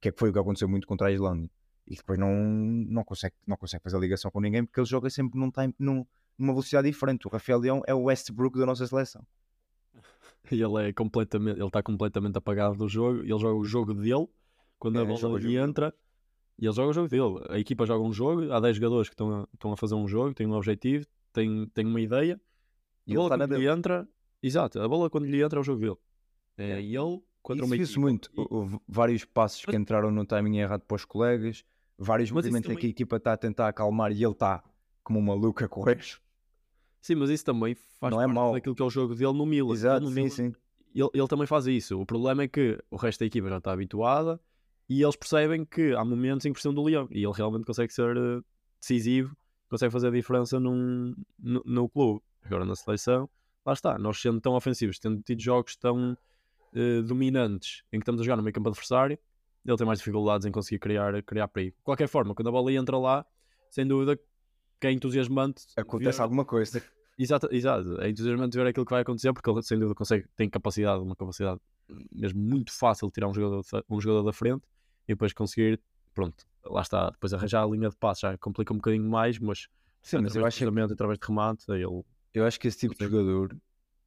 Que 0.00 0.08
é 0.08 0.12
que 0.12 0.18
foi 0.18 0.30
o 0.30 0.32
que 0.32 0.38
aconteceu 0.38 0.66
muito 0.66 0.86
contra 0.86 1.08
a 1.08 1.12
Islândia. 1.12 1.50
E 1.86 1.94
depois 1.94 2.18
não, 2.18 2.34
não, 2.34 3.04
consegue, 3.04 3.34
não 3.46 3.58
consegue 3.58 3.82
fazer 3.82 3.98
ligação 3.98 4.30
com 4.30 4.40
ninguém 4.40 4.64
porque 4.64 4.80
ele 4.80 4.86
joga 4.86 5.10
sempre 5.10 5.38
num 5.38 5.50
time, 5.50 5.74
num, 5.78 6.06
numa 6.38 6.54
velocidade 6.54 6.90
diferente. 6.90 7.26
O 7.26 7.30
Rafael 7.30 7.58
Leão 7.58 7.82
é 7.86 7.92
o 7.92 8.04
Westbrook 8.04 8.58
da 8.58 8.64
nossa 8.64 8.86
seleção. 8.86 9.24
E 10.50 10.62
ele 10.62 10.88
é 10.88 10.92
completamente, 10.92 11.58
ele 11.58 11.66
está 11.66 11.82
completamente 11.82 12.36
apagado 12.36 12.76
do 12.76 12.86
jogo, 12.86 13.20
ele 13.20 13.38
joga 13.38 13.54
o 13.54 13.64
jogo 13.64 13.94
dele, 13.94 14.28
quando 14.78 14.98
É, 14.98 15.02
a 15.02 15.04
bola 15.06 15.38
lhe 15.38 15.56
entra, 15.56 15.94
e 16.58 16.66
ele 16.66 16.74
joga 16.74 16.90
o 16.90 16.92
jogo 16.92 17.08
dele. 17.08 17.46
A 17.48 17.58
equipa 17.58 17.86
joga 17.86 18.04
um 18.04 18.12
jogo, 18.12 18.52
há 18.52 18.60
10 18.60 18.76
jogadores 18.76 19.08
que 19.08 19.14
estão 19.14 19.42
a, 19.42 19.48
estão 19.54 19.72
a 19.72 19.76
fazer 19.76 19.94
um 19.94 20.06
jogo, 20.06 20.34
têm 20.34 20.46
um 20.46 20.52
objetivo, 20.52 21.06
têm, 21.34 21.66
têm 21.74 21.84
uma 21.86 22.00
ideia, 22.00 22.40
E 23.06 23.10
a 23.10 23.12
ele 23.12 23.16
bola 23.16 23.28
quando 23.28 23.42
lhe 23.42 23.58
dele. 23.58 23.66
entra, 23.68 24.08
exato, 24.42 24.80
a 24.80 24.88
bola 24.88 25.10
quando 25.10 25.26
lhe 25.26 25.42
entra 25.42 25.58
é 25.58 25.60
o 25.60 25.64
jogo 25.64 25.80
dele. 25.80 25.96
É 26.56 26.70
É. 26.78 26.82
ele 26.82 27.20
contra 27.42 27.62
Isso 27.62 27.64
uma 27.66 27.76
viu-se 27.76 27.92
equipa. 27.92 28.00
muito. 28.00 28.30
E- 28.34 28.46
Houve 28.48 28.78
vários 28.88 29.24
passos 29.26 29.64
que 29.66 29.76
entraram 29.76 30.10
no 30.10 30.24
timing 30.24 30.56
errado 30.58 30.80
para 30.82 30.94
os 30.94 31.04
colegas, 31.04 31.62
vários 31.98 32.30
Mas 32.30 32.46
isso 32.46 32.52
movimentos 32.52 32.70
em 32.70 32.72
que 32.72 32.78
a 32.78 32.80
também- 32.80 32.90
equipa 32.90 33.16
está 33.16 33.32
a 33.34 33.36
tentar 33.36 33.68
acalmar 33.68 34.10
e 34.12 34.22
ele 34.24 34.32
está 34.32 34.62
como 35.02 35.18
um 35.18 35.22
maluco 35.22 35.62
a 35.62 35.68
correr. 35.68 36.00
Sim, 37.02 37.16
mas 37.16 37.28
isso 37.28 37.44
também 37.44 37.74
faz 37.74 38.10
Não 38.14 38.20
é 38.22 38.24
parte 38.24 38.34
mau. 38.34 38.52
daquilo 38.54 38.74
que 38.74 38.80
é 38.82 38.84
o 38.84 38.88
jogo 38.90 39.14
dele 39.14 39.32
no 39.34 39.44
Milan. 39.44 39.66
Ele 39.68 39.74
Exato, 39.74 40.00
no 40.02 40.08
sim, 40.08 40.14
Milan 40.14 40.30
sim. 40.30 40.54
ele, 40.94 41.08
ele 41.12 41.28
também 41.28 41.46
faz 41.46 41.66
isso. 41.66 42.00
O 42.00 42.06
problema 42.06 42.44
é 42.44 42.48
que 42.48 42.78
o 42.90 42.96
resto 42.96 43.20
da 43.20 43.26
equipa 43.26 43.48
já 43.50 43.58
está 43.58 43.72
habituada 43.72 44.40
e 44.88 45.02
eles 45.02 45.14
percebem 45.16 45.64
que 45.66 45.92
há 45.94 46.02
momentos 46.04 46.46
em 46.46 46.48
que 46.48 46.54
precisam 46.54 46.72
do 46.72 46.82
Leão 46.82 47.06
e 47.10 47.22
ele 47.22 47.32
realmente 47.34 47.64
consegue 47.66 47.92
ser 47.92 48.16
eh, 48.16 48.40
decisivo, 48.80 49.36
consegue 49.74 49.92
fazer 49.92 50.08
a 50.08 50.10
diferença 50.10 50.60
num, 50.60 51.14
no, 51.38 51.62
no 51.64 51.88
clube. 51.88 52.20
Agora 52.44 52.64
na 52.64 52.76
seleção, 52.76 53.28
lá 53.66 53.72
está, 53.72 53.98
nós 53.98 54.20
sendo 54.20 54.40
tão 54.40 54.54
ofensivos, 54.54 54.98
tendo 54.98 55.20
tido 55.22 55.40
jogos 55.42 55.74
tão 55.76 56.16
eh, 56.74 57.02
dominantes 57.02 57.82
em 57.92 57.98
que 57.98 58.02
estamos 58.02 58.20
a 58.20 58.24
jogar 58.24 58.36
no 58.36 58.42
meio 58.42 58.54
campo 58.54 58.68
adversário, 58.68 59.18
ele 59.66 59.76
tem 59.76 59.86
mais 59.86 59.98
dificuldades 59.98 60.46
em 60.46 60.52
conseguir 60.52 60.78
criar, 60.78 61.22
criar 61.24 61.48
perigo. 61.48 61.76
De 61.76 61.82
qualquer 61.82 62.06
forma, 62.06 62.34
quando 62.34 62.48
a 62.48 62.52
bola 62.52 62.72
entra 62.72 62.96
lá, 62.98 63.26
sem 63.70 63.86
dúvida 63.86 64.16
que 64.80 64.86
é 64.86 64.92
entusiasmante. 64.92 65.64
Acontece 65.76 66.18
ver- 66.18 66.22
alguma 66.22 66.44
coisa. 66.44 66.82
Exato, 67.16 67.48
exato. 67.52 68.00
É 68.00 68.10
entusiasmante 68.10 68.56
ver 68.56 68.66
aquilo 68.66 68.84
que 68.84 68.90
vai 68.90 69.02
acontecer 69.02 69.32
porque 69.32 69.48
ele 69.48 69.62
sem 69.62 69.78
dúvida 69.78 69.94
consegue, 69.94 70.26
tem 70.36 70.50
capacidade, 70.50 71.00
uma 71.00 71.14
capacidade 71.14 71.60
mesmo 72.12 72.40
muito 72.42 72.72
fácil 72.72 73.06
de 73.06 73.12
tirar 73.14 73.28
um 73.28 73.32
jogador, 73.34 73.62
um 73.88 74.00
jogador 74.00 74.24
da 74.24 74.32
frente 74.32 74.64
e 75.06 75.12
depois 75.12 75.32
conseguir, 75.32 75.80
pronto, 76.14 76.46
lá 76.64 76.82
está, 76.82 77.10
depois 77.10 77.32
arranjar 77.34 77.62
a 77.62 77.66
linha 77.66 77.90
de 77.90 77.96
passe 77.96 78.22
já 78.22 78.38
complica 78.38 78.72
um 78.72 78.76
bocadinho 78.76 79.08
mais, 79.08 79.38
mas 79.38 79.68
Sim, 80.02 80.18
mas 80.18 80.36
eu 80.36 80.44
acho, 80.44 80.58
cruzamento, 80.58 80.92
através 80.92 81.18
de 81.18 81.26
remate, 81.26 81.64
ele 81.68 82.04
eu 82.34 82.44
acho 82.44 82.58
que 82.58 82.66
esse 82.66 82.78
tipo 82.78 82.94
de 82.94 83.04
jogador, 83.04 83.56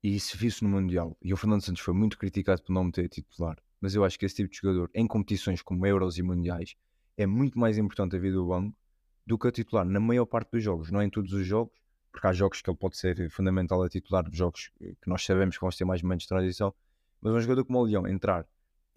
e 0.03 0.15
isso 0.15 0.37
viu-se 0.37 0.61
no 0.61 0.69
Mundial, 0.69 1.17
e 1.21 1.33
o 1.33 1.37
Fernando 1.37 1.61
Santos 1.61 1.81
foi 1.81 1.93
muito 1.93 2.17
criticado 2.17 2.61
por 2.61 2.73
não 2.73 2.83
meter 2.83 3.07
titular, 3.07 3.57
mas 3.79 3.95
eu 3.95 4.03
acho 4.03 4.19
que 4.19 4.25
esse 4.25 4.35
tipo 4.35 4.49
de 4.51 4.57
jogador, 4.57 4.89
em 4.93 5.07
competições 5.07 5.61
como 5.61 5.85
Euros 5.85 6.17
e 6.17 6.23
Mundiais, 6.23 6.75
é 7.15 7.25
muito 7.25 7.57
mais 7.57 7.77
importante 7.77 8.15
a 8.15 8.19
vida 8.19 8.35
do 8.35 8.47
banco 8.47 8.77
do 9.25 9.37
que 9.37 9.47
a 9.47 9.51
titular 9.51 9.85
na 9.85 9.99
maior 9.99 10.25
parte 10.25 10.51
dos 10.51 10.63
jogos, 10.63 10.91
não 10.91 10.99
é 10.99 11.05
em 11.05 11.09
todos 11.09 11.31
os 11.31 11.45
jogos, 11.47 11.73
porque 12.11 12.27
há 12.27 12.33
jogos 12.33 12.61
que 12.61 12.69
ele 12.69 12.77
pode 12.77 12.97
ser 12.97 13.29
fundamental 13.29 13.81
a 13.81 13.89
titular, 13.89 14.25
jogos 14.31 14.71
que 14.77 15.07
nós 15.07 15.23
sabemos 15.23 15.55
que 15.55 15.61
vão 15.61 15.69
ter 15.69 15.85
mais 15.85 16.01
momentos 16.01 16.23
de 16.23 16.29
transição, 16.29 16.73
mas 17.21 17.33
um 17.33 17.39
jogador 17.39 17.63
como 17.63 17.79
o 17.79 17.83
Leão 17.83 18.07
entrar 18.07 18.45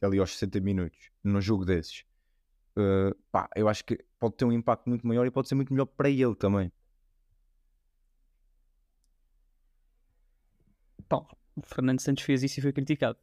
ali 0.02 0.18
aos 0.18 0.32
60 0.32 0.60
minutos 0.60 1.10
num 1.22 1.40
jogo 1.40 1.64
desses, 1.64 2.04
eh, 2.80 3.14
pá, 3.30 3.48
eu 3.56 3.68
acho 3.68 3.84
que 3.84 3.98
pode 4.18 4.36
ter 4.36 4.44
um 4.44 4.52
impacto 4.52 4.88
muito 4.88 5.06
maior 5.06 5.26
e 5.26 5.30
pode 5.30 5.48
ser 5.48 5.54
muito 5.54 5.72
melhor 5.72 5.86
para 5.86 6.08
ele 6.10 6.34
também. 6.34 6.72
Pá, 11.08 11.18
o 11.56 11.62
Fernando 11.62 12.00
Santos 12.00 12.24
fez 12.24 12.42
isso 12.42 12.58
e 12.60 12.62
foi 12.62 12.72
criticado. 12.72 13.18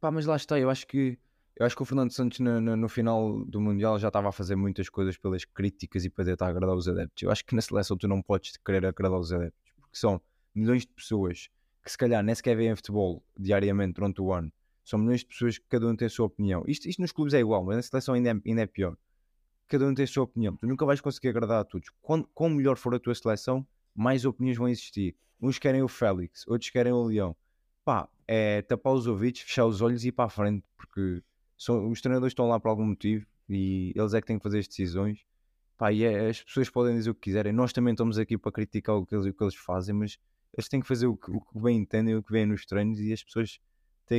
Pá, 0.00 0.10
mas 0.10 0.26
lá 0.26 0.36
está, 0.36 0.58
eu 0.58 0.70
acho 0.70 0.86
que 0.86 1.18
eu 1.56 1.66
acho 1.66 1.76
que 1.76 1.82
o 1.82 1.84
Fernando 1.84 2.10
Santos 2.12 2.38
no, 2.40 2.58
no- 2.60 2.76
no 2.76 2.88
final 2.88 3.44
do 3.44 3.60
Mundial 3.60 3.98
já 3.98 4.08
estava 4.08 4.30
a 4.30 4.32
fazer 4.32 4.56
muitas 4.56 4.88
coisas 4.88 5.16
pelas 5.18 5.44
críticas 5.44 6.04
e 6.06 6.10
para 6.10 6.24
tentar 6.24 6.46
agradar 6.48 6.74
os 6.74 6.88
adeptos. 6.88 7.22
Eu 7.22 7.30
acho 7.30 7.44
que 7.44 7.54
na 7.54 7.60
seleção 7.60 7.98
tu 7.98 8.08
não 8.08 8.22
podes 8.22 8.56
querer 8.64 8.86
agradar 8.86 9.18
os 9.18 9.30
adeptos, 9.32 9.72
porque 9.78 9.98
são 9.98 10.20
milhões 10.54 10.82
de 10.82 10.88
pessoas 10.88 11.48
que 11.84 11.90
se 11.90 11.98
calhar 11.98 12.22
nem 12.22 12.34
sequer 12.34 12.56
veem 12.56 12.74
futebol 12.76 13.22
diariamente 13.38 13.94
durante 13.94 14.22
o 14.22 14.32
ano. 14.32 14.50
São 14.90 14.98
milhões 14.98 15.20
de 15.20 15.26
pessoas 15.26 15.56
que 15.56 15.64
cada 15.68 15.86
um 15.86 15.94
tem 15.94 16.06
a 16.06 16.10
sua 16.10 16.26
opinião. 16.26 16.64
Isto, 16.66 16.88
isto 16.88 17.00
nos 17.00 17.12
clubes 17.12 17.32
é 17.32 17.38
igual, 17.38 17.64
mas 17.64 17.76
na 17.76 17.82
seleção 17.82 18.12
ainda 18.12 18.30
é, 18.30 18.34
ainda 18.44 18.62
é 18.62 18.66
pior. 18.66 18.96
Cada 19.68 19.86
um 19.86 19.94
tem 19.94 20.02
a 20.02 20.08
sua 20.08 20.24
opinião. 20.24 20.56
Tu 20.56 20.66
nunca 20.66 20.84
vais 20.84 21.00
conseguir 21.00 21.28
agradar 21.28 21.60
a 21.60 21.64
todos. 21.64 21.90
Quando, 22.02 22.28
quão 22.34 22.50
melhor 22.50 22.76
for 22.76 22.92
a 22.92 22.98
tua 22.98 23.14
seleção, 23.14 23.64
mais 23.94 24.24
opiniões 24.24 24.58
vão 24.58 24.68
existir. 24.68 25.14
Uns 25.40 25.60
querem 25.60 25.80
o 25.80 25.86
Félix, 25.86 26.44
outros 26.48 26.70
querem 26.70 26.92
o 26.92 27.04
Leão. 27.04 27.36
Pá, 27.84 28.08
é 28.26 28.62
tapar 28.62 28.92
os 28.92 29.06
ouvidos, 29.06 29.42
fechar 29.42 29.64
os 29.64 29.80
olhos 29.80 30.04
e 30.04 30.08
ir 30.08 30.12
para 30.12 30.24
a 30.24 30.28
frente, 30.28 30.64
porque 30.76 31.22
são, 31.56 31.88
os 31.88 32.00
treinadores 32.00 32.32
estão 32.32 32.48
lá 32.48 32.58
por 32.58 32.70
algum 32.70 32.86
motivo 32.86 33.24
e 33.48 33.92
eles 33.94 34.12
é 34.12 34.20
que 34.20 34.26
têm 34.26 34.38
que 34.38 34.42
fazer 34.42 34.58
as 34.58 34.66
decisões. 34.66 35.24
Pá, 35.78 35.92
e 35.92 36.02
é- 36.02 36.30
as 36.30 36.42
pessoas 36.42 36.68
podem 36.68 36.96
dizer 36.96 37.10
o 37.10 37.14
que 37.14 37.20
quiserem. 37.20 37.52
Nós 37.52 37.72
também 37.72 37.92
estamos 37.92 38.18
aqui 38.18 38.36
para 38.36 38.50
criticar 38.50 38.96
o 38.96 39.06
que 39.06 39.14
eles, 39.14 39.26
o 39.26 39.32
que 39.32 39.44
eles 39.44 39.54
fazem, 39.54 39.94
mas 39.94 40.18
eles 40.52 40.68
têm 40.68 40.80
que 40.80 40.88
fazer 40.88 41.06
o 41.06 41.16
que, 41.16 41.30
o 41.30 41.40
que 41.40 41.60
bem 41.60 41.78
entendem, 41.78 42.16
o 42.16 42.24
que 42.24 42.32
vem 42.32 42.44
nos 42.44 42.66
treinos 42.66 42.98
e 42.98 43.12
as 43.12 43.22
pessoas 43.22 43.60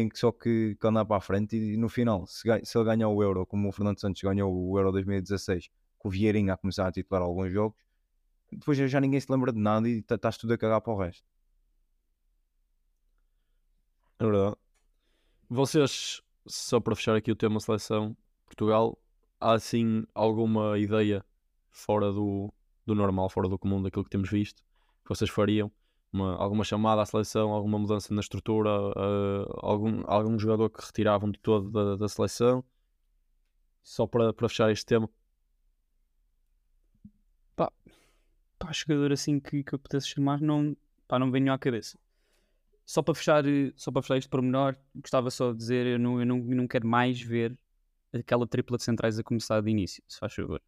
que 0.10 0.18
só 0.18 0.32
que, 0.32 0.76
que 0.80 0.88
andar 0.88 1.06
para 1.06 1.18
a 1.18 1.22
frente 1.22 1.56
e, 1.58 1.78
no 1.78 1.89
final, 1.89 2.26
se, 2.28 2.44
se 2.64 2.78
ele 2.78 2.86
ganhar 2.86 3.10
o 3.10 3.22
Euro, 3.24 3.46
como 3.46 3.70
o 3.70 3.72
Fernando 3.72 4.00
Santos 4.00 4.22
ganhou 4.22 4.54
o 4.54 4.78
Euro 4.80 4.92
2016, 4.92 5.70
com 6.00 6.08
o 6.08 6.12
Vieirinha 6.12 6.54
a 6.54 6.58
começar 6.58 6.88
a 6.88 6.92
titular 6.92 7.22
alguns 7.24 7.52
jogos, 7.52 7.78
depois 8.52 8.78
já 8.78 9.02
ninguém 9.02 9.20
se 9.20 9.32
lembra 9.32 9.52
de 9.54 9.60
nada 9.60 9.88
e 9.89 10.02
tá- 10.02 10.16
estás 10.16 10.38
tudo 10.38 10.54
a 10.54 10.58
cagar 10.58 10.82
para 10.82 10.94
o 10.94 10.98
resto. 10.98 11.24
É 14.20 14.24
verdade. 14.26 14.56
vocês, 15.50 16.22
só 16.48 16.80
para 16.80 16.96
fechar 16.96 17.16
aqui 17.16 17.32
o 17.32 17.36
tema 17.36 17.60
seleção, 17.60 18.16
Portugal, 18.46 18.98
há 19.39 19.54
assim 19.54 20.06
alguma 20.14 20.78
ideia 20.80 21.26
fora 21.72 22.12
do, 22.12 22.54
do 22.86 22.96
normal, 22.96 23.30
fora 23.30 23.50
do 23.50 23.58
comum 23.60 23.82
daquilo 23.82 24.04
que 24.06 24.10
temos 24.12 24.30
visto, 24.30 24.64
que 25.04 25.10
vocês 25.10 25.30
fariam? 25.30 25.72
Uma, 26.14 26.36
alguma 26.36 26.64
chamada 26.64 27.01
à 27.01 27.05
seleção, 27.05 27.51
alguma 27.51 27.80
mudança 27.80 28.14
na 28.14 28.20
estrutura, 28.20 28.70
uh, 28.70 29.59
algum, 29.59 30.03
algum 30.05 30.38
jogador 30.38 30.70
que 30.70 30.86
retiravam 30.86 31.32
de 31.32 31.39
todo 31.39 31.70
da, 31.70 31.95
da 31.95 32.09
seleção? 32.09 32.64
Só 33.82 34.05
para, 34.05 34.34
para 34.34 34.49
fechar 34.49 34.72
este 34.72 34.86
tema. 34.86 35.09
Pá, 37.55 37.72
pá 38.59 38.72
jogador 38.74 39.14
assim 39.14 39.39
que, 39.39 39.64
que 39.64 39.74
eu 39.74 39.80
pudesse 39.80 40.09
chamar, 40.09 40.41
não, 40.41 40.76
pá, 41.07 41.18
não 41.18 41.28
me 41.28 41.32
venho 41.32 41.53
à 41.53 41.57
cabeça. 41.57 41.97
Só 42.86 43.01
para 43.01 43.16
fechar, 43.16 43.47
eh, 43.47 43.72
só 43.78 43.89
para 43.89 44.01
fechar 44.01 44.18
este 44.18 44.30
pormenor, 44.30 44.76
gostava 44.95 45.32
só 45.32 45.51
de 45.53 45.57
dizer, 45.59 45.88
eu 45.88 45.99
não, 45.99 46.20
eu 46.20 46.26
não, 46.26 46.38
eu 46.39 46.55
não 46.57 46.68
quero 46.68 46.86
mais 46.86 47.22
ver 47.22 47.57
aquela 48.12 48.45
tripla 48.45 48.78
de 48.78 48.84
centrais 48.84 49.18
a 49.18 49.24
começar 49.24 49.62
de 49.62 49.70
início, 49.70 50.03
se 50.07 50.20
faz 50.20 50.34
favor. 50.34 50.62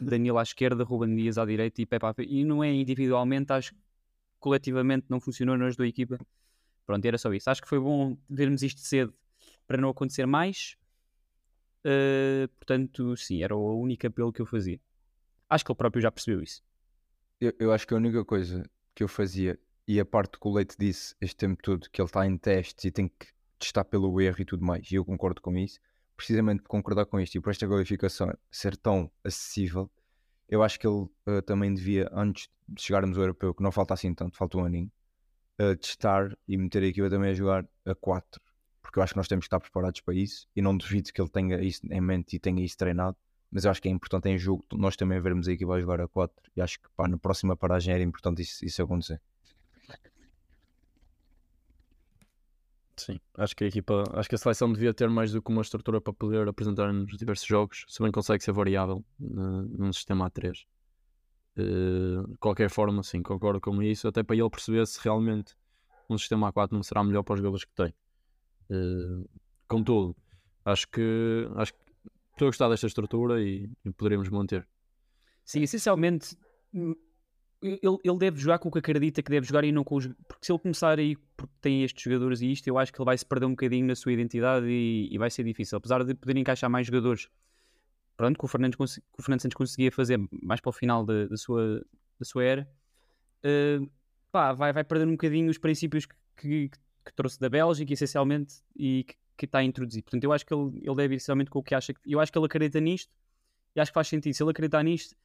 Danilo 0.00 0.38
à 0.38 0.42
esquerda, 0.42 0.84
Ruben 0.84 1.14
Dias 1.14 1.38
à 1.38 1.44
direita 1.44 1.80
e 1.80 1.86
Pepe 1.86 2.06
à. 2.06 2.14
E 2.18 2.44
não 2.44 2.62
é 2.64 2.72
individualmente, 2.72 3.52
acho 3.52 3.72
que 3.72 3.80
coletivamente 4.46 5.06
não 5.08 5.18
funcionou 5.18 5.58
nas 5.58 5.74
duas 5.74 5.88
equipas. 5.88 6.20
Pronto, 6.86 7.04
era 7.04 7.18
só 7.18 7.34
isso. 7.34 7.50
Acho 7.50 7.60
que 7.60 7.68
foi 7.68 7.80
bom 7.80 8.16
vermos 8.30 8.62
isto 8.62 8.80
cedo 8.80 9.12
para 9.66 9.76
não 9.76 9.88
acontecer 9.88 10.24
mais. 10.24 10.76
Uh, 11.84 12.46
portanto, 12.56 13.16
sim, 13.16 13.42
era 13.42 13.56
o 13.56 13.80
único 13.80 14.06
apelo 14.06 14.32
que 14.32 14.40
eu 14.40 14.46
fazia. 14.46 14.80
Acho 15.50 15.64
que 15.64 15.72
ele 15.72 15.76
próprio 15.76 16.00
já 16.00 16.12
percebeu 16.12 16.44
isso. 16.44 16.62
Eu, 17.40 17.52
eu 17.58 17.72
acho 17.72 17.88
que 17.88 17.92
a 17.92 17.96
única 17.96 18.24
coisa 18.24 18.62
que 18.94 19.02
eu 19.02 19.08
fazia, 19.08 19.58
e 19.86 19.98
a 19.98 20.04
parte 20.04 20.38
que 20.38 20.46
o 20.46 20.52
Leite 20.52 20.76
disse 20.78 21.16
este 21.20 21.36
tempo 21.38 21.60
todo, 21.60 21.90
que 21.90 22.00
ele 22.00 22.06
está 22.06 22.24
em 22.24 22.38
testes 22.38 22.84
e 22.84 22.92
tem 22.92 23.08
que 23.08 23.26
testar 23.58 23.84
pelo 23.84 24.20
erro 24.20 24.40
e 24.40 24.44
tudo 24.44 24.64
mais, 24.64 24.88
e 24.92 24.94
eu 24.94 25.04
concordo 25.04 25.42
com 25.42 25.56
isso, 25.58 25.80
precisamente 26.16 26.62
por 26.62 26.68
concordar 26.68 27.06
com 27.06 27.18
isto 27.18 27.34
e 27.34 27.40
por 27.40 27.50
esta 27.50 27.66
qualificação 27.66 28.32
ser 28.48 28.76
tão 28.76 29.10
acessível, 29.24 29.90
eu 30.48 30.62
acho 30.62 30.78
que 30.78 30.86
ele 30.86 31.08
uh, 31.26 31.42
também 31.44 31.72
devia, 31.74 32.08
antes 32.12 32.48
de 32.68 32.82
chegarmos 32.82 33.16
ao 33.16 33.24
europeu, 33.24 33.54
que 33.54 33.62
não 33.62 33.72
falta 33.72 33.94
assim 33.94 34.14
tanto, 34.14 34.36
falta 34.36 34.58
um 34.58 34.64
aninho, 34.64 34.90
uh, 35.60 35.76
testar 35.76 36.36
e 36.46 36.56
meter 36.56 36.82
a 36.82 36.86
equipa 36.86 37.10
também 37.10 37.30
a 37.30 37.34
jogar 37.34 37.66
a 37.84 37.94
4. 37.94 38.40
Porque 38.82 38.98
eu 38.98 39.02
acho 39.02 39.14
que 39.14 39.18
nós 39.18 39.28
temos 39.28 39.44
que 39.44 39.46
estar 39.48 39.60
preparados 39.60 40.00
para 40.00 40.14
isso 40.14 40.46
e 40.54 40.62
não 40.62 40.76
duvido 40.76 41.12
que 41.12 41.20
ele 41.20 41.30
tenha 41.30 41.60
isso 41.60 41.80
em 41.90 42.00
mente 42.00 42.36
e 42.36 42.38
tenha 42.38 42.64
isso 42.64 42.76
treinado. 42.76 43.16
Mas 43.50 43.64
eu 43.64 43.70
acho 43.70 43.80
que 43.80 43.88
é 43.88 43.90
importante 43.90 44.28
em 44.28 44.38
jogo 44.38 44.64
nós 44.72 44.96
também 44.96 45.20
vermos 45.20 45.48
a 45.48 45.52
equipa 45.52 45.74
a 45.74 45.80
jogar 45.80 46.00
a 46.00 46.08
4 46.08 46.34
e 46.56 46.60
acho 46.60 46.80
que 46.80 46.88
pá, 46.96 47.08
na 47.08 47.16
próxima 47.18 47.56
paragem 47.56 47.94
era 47.94 48.02
importante 48.02 48.42
isso, 48.42 48.64
isso 48.64 48.82
acontecer. 48.82 49.20
Sim, 52.96 53.20
acho 53.36 53.54
que 53.54 53.64
a 53.64 53.66
equipa, 53.66 54.04
acho 54.14 54.28
que 54.28 54.34
a 54.34 54.38
seleção 54.38 54.72
devia 54.72 54.94
ter 54.94 55.08
mais 55.10 55.30
do 55.30 55.42
que 55.42 55.50
uma 55.50 55.60
estrutura 55.60 56.00
para 56.00 56.14
poder 56.14 56.48
apresentar 56.48 56.90
nos 56.92 57.16
diversos 57.18 57.46
jogos, 57.46 57.84
se 57.88 58.02
bem 58.02 58.10
consegue 58.10 58.42
ser 58.42 58.52
variável 58.52 59.04
uh, 59.20 59.78
num 59.78 59.92
sistema 59.92 60.30
A3. 60.30 60.64
Uh, 61.58 62.26
de 62.26 62.38
qualquer 62.38 62.70
forma, 62.70 63.02
sim, 63.02 63.22
concordo 63.22 63.60
com 63.60 63.82
isso, 63.82 64.08
até 64.08 64.22
para 64.22 64.34
ele 64.34 64.48
perceber 64.48 64.86
se 64.86 64.98
realmente 65.02 65.54
um 66.08 66.16
sistema 66.16 66.50
A4 66.50 66.72
não 66.72 66.82
será 66.82 67.04
melhor 67.04 67.22
para 67.22 67.34
os 67.34 67.40
jogadores 67.40 67.64
que 67.66 67.74
tem. 67.74 67.94
Uh, 68.70 69.28
contudo, 69.68 70.16
acho 70.64 70.88
que 70.88 71.48
acho 71.56 71.74
que 71.74 71.80
estou 72.32 72.46
a 72.46 72.48
gostar 72.48 72.68
desta 72.70 72.86
estrutura 72.86 73.42
e, 73.42 73.70
e 73.84 73.92
poderíamos 73.92 74.30
manter. 74.30 74.66
Sim, 75.44 75.62
essencialmente 75.62 76.34
ele, 77.62 77.98
ele 78.04 78.18
deve 78.18 78.38
jogar 78.38 78.58
com 78.58 78.68
o 78.68 78.72
que 78.72 78.78
acredita 78.78 79.22
que 79.22 79.30
deve 79.30 79.46
jogar 79.46 79.64
e 79.64 79.72
não 79.72 79.82
com 79.82 79.96
os. 79.96 80.06
Porque 80.28 80.44
se 80.44 80.52
ele 80.52 80.58
começar 80.58 80.98
aí 80.98 81.16
porque 81.36 81.52
tem 81.60 81.82
estes 81.82 82.02
jogadores 82.02 82.40
e 82.40 82.52
isto, 82.52 82.68
eu 82.68 82.78
acho 82.78 82.92
que 82.92 83.00
ele 83.00 83.04
vai 83.06 83.16
se 83.16 83.24
perder 83.24 83.46
um 83.46 83.50
bocadinho 83.50 83.86
na 83.86 83.94
sua 83.94 84.12
identidade 84.12 84.66
e, 84.68 85.08
e 85.10 85.18
vai 85.18 85.30
ser 85.30 85.44
difícil. 85.44 85.78
Apesar 85.78 86.04
de 86.04 86.14
poder 86.14 86.36
encaixar 86.36 86.68
mais 86.68 86.86
jogadores, 86.86 87.28
pronto, 88.16 88.38
que 88.38 88.44
o 88.44 88.48
Fernando, 88.48 88.76
que 88.76 88.82
o 88.82 89.22
Fernando 89.22 89.40
Santos 89.40 89.56
conseguia 89.56 89.90
fazer 89.90 90.18
mais 90.42 90.60
para 90.60 90.70
o 90.70 90.72
final 90.72 91.04
da, 91.04 91.26
da 91.26 91.36
sua, 91.36 91.84
da 92.18 92.24
sua 92.24 92.44
era, 92.44 92.68
uh, 93.44 93.90
pá, 94.30 94.52
vai, 94.52 94.72
vai 94.72 94.84
perder 94.84 95.06
um 95.06 95.12
bocadinho 95.12 95.50
os 95.50 95.58
princípios 95.58 96.06
que, 96.06 96.14
que, 96.36 96.68
que 96.68 97.12
trouxe 97.14 97.40
da 97.40 97.48
Bélgica, 97.48 97.92
essencialmente, 97.92 98.56
e 98.76 99.04
que, 99.04 99.14
que 99.36 99.44
está 99.46 99.58
a 99.58 99.64
introduzir. 99.64 100.02
Portanto, 100.02 100.24
eu 100.24 100.32
acho 100.32 100.44
que 100.44 100.52
ele, 100.52 100.80
ele 100.82 100.94
deve 100.94 101.14
ir 101.14 101.16
essencialmente 101.16 101.50
com 101.50 101.58
o 101.58 101.62
que 101.62 101.74
acha. 101.74 101.94
Eu 102.06 102.20
acho 102.20 102.30
que 102.30 102.38
ele 102.38 102.46
acredita 102.46 102.80
nisto 102.80 103.12
e 103.74 103.80
acho 103.80 103.90
que 103.90 103.94
faz 103.94 104.08
sentido. 104.08 104.34
Se 104.34 104.42
ele 104.42 104.50
acreditar 104.50 104.82
nisto 104.82 105.16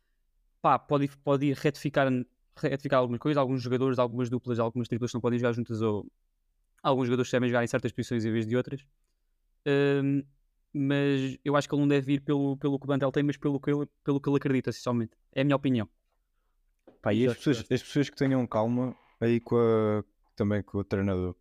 pá, 0.61 0.77
pode, 0.77 1.09
pode 1.23 1.53
retificar, 1.53 2.07
retificar 2.55 2.99
algumas 2.99 3.19
coisas, 3.19 3.37
alguns 3.37 3.61
jogadores, 3.61 3.99
algumas 3.99 4.29
duplas, 4.29 4.59
algumas 4.59 4.87
triplas 4.87 5.13
não 5.13 5.21
podem 5.21 5.39
jogar 5.39 5.53
juntas 5.53 5.81
ou 5.81 6.05
alguns 6.83 7.07
jogadores 7.07 7.29
sabem 7.29 7.49
jogar 7.49 7.63
em 7.63 7.67
certas 7.67 7.91
posições 7.91 8.25
em 8.25 8.31
vez 8.31 8.45
de 8.45 8.55
outras. 8.55 8.85
Um, 9.65 10.23
mas 10.73 11.37
eu 11.43 11.55
acho 11.55 11.67
que 11.67 11.75
ele 11.75 11.81
não 11.81 11.87
deve 11.87 12.13
ir 12.13 12.21
pelo, 12.21 12.55
pelo 12.57 12.79
que 12.79 12.85
o 12.85 12.87
Bantel 12.87 13.11
tem, 13.11 13.23
mas 13.23 13.37
pelo 13.37 13.59
que 13.59 13.69
ele, 13.71 13.85
pelo 14.03 14.21
que 14.21 14.29
ele 14.29 14.37
acredita, 14.37 14.69
essencialmente. 14.69 15.11
É 15.33 15.41
a 15.41 15.43
minha 15.43 15.55
opinião. 15.55 15.87
Pá, 17.01 17.13
e 17.13 17.27
as 17.27 17.35
pessoas, 17.37 17.59
as 17.59 17.83
pessoas 17.83 18.09
que 18.09 18.15
tenham 18.15 18.45
calma 18.47 18.95
aí 19.19 19.39
com 19.39 19.57
a, 19.57 20.03
também 20.35 20.61
com 20.63 20.77
o 20.77 20.83
treinador. 20.83 21.35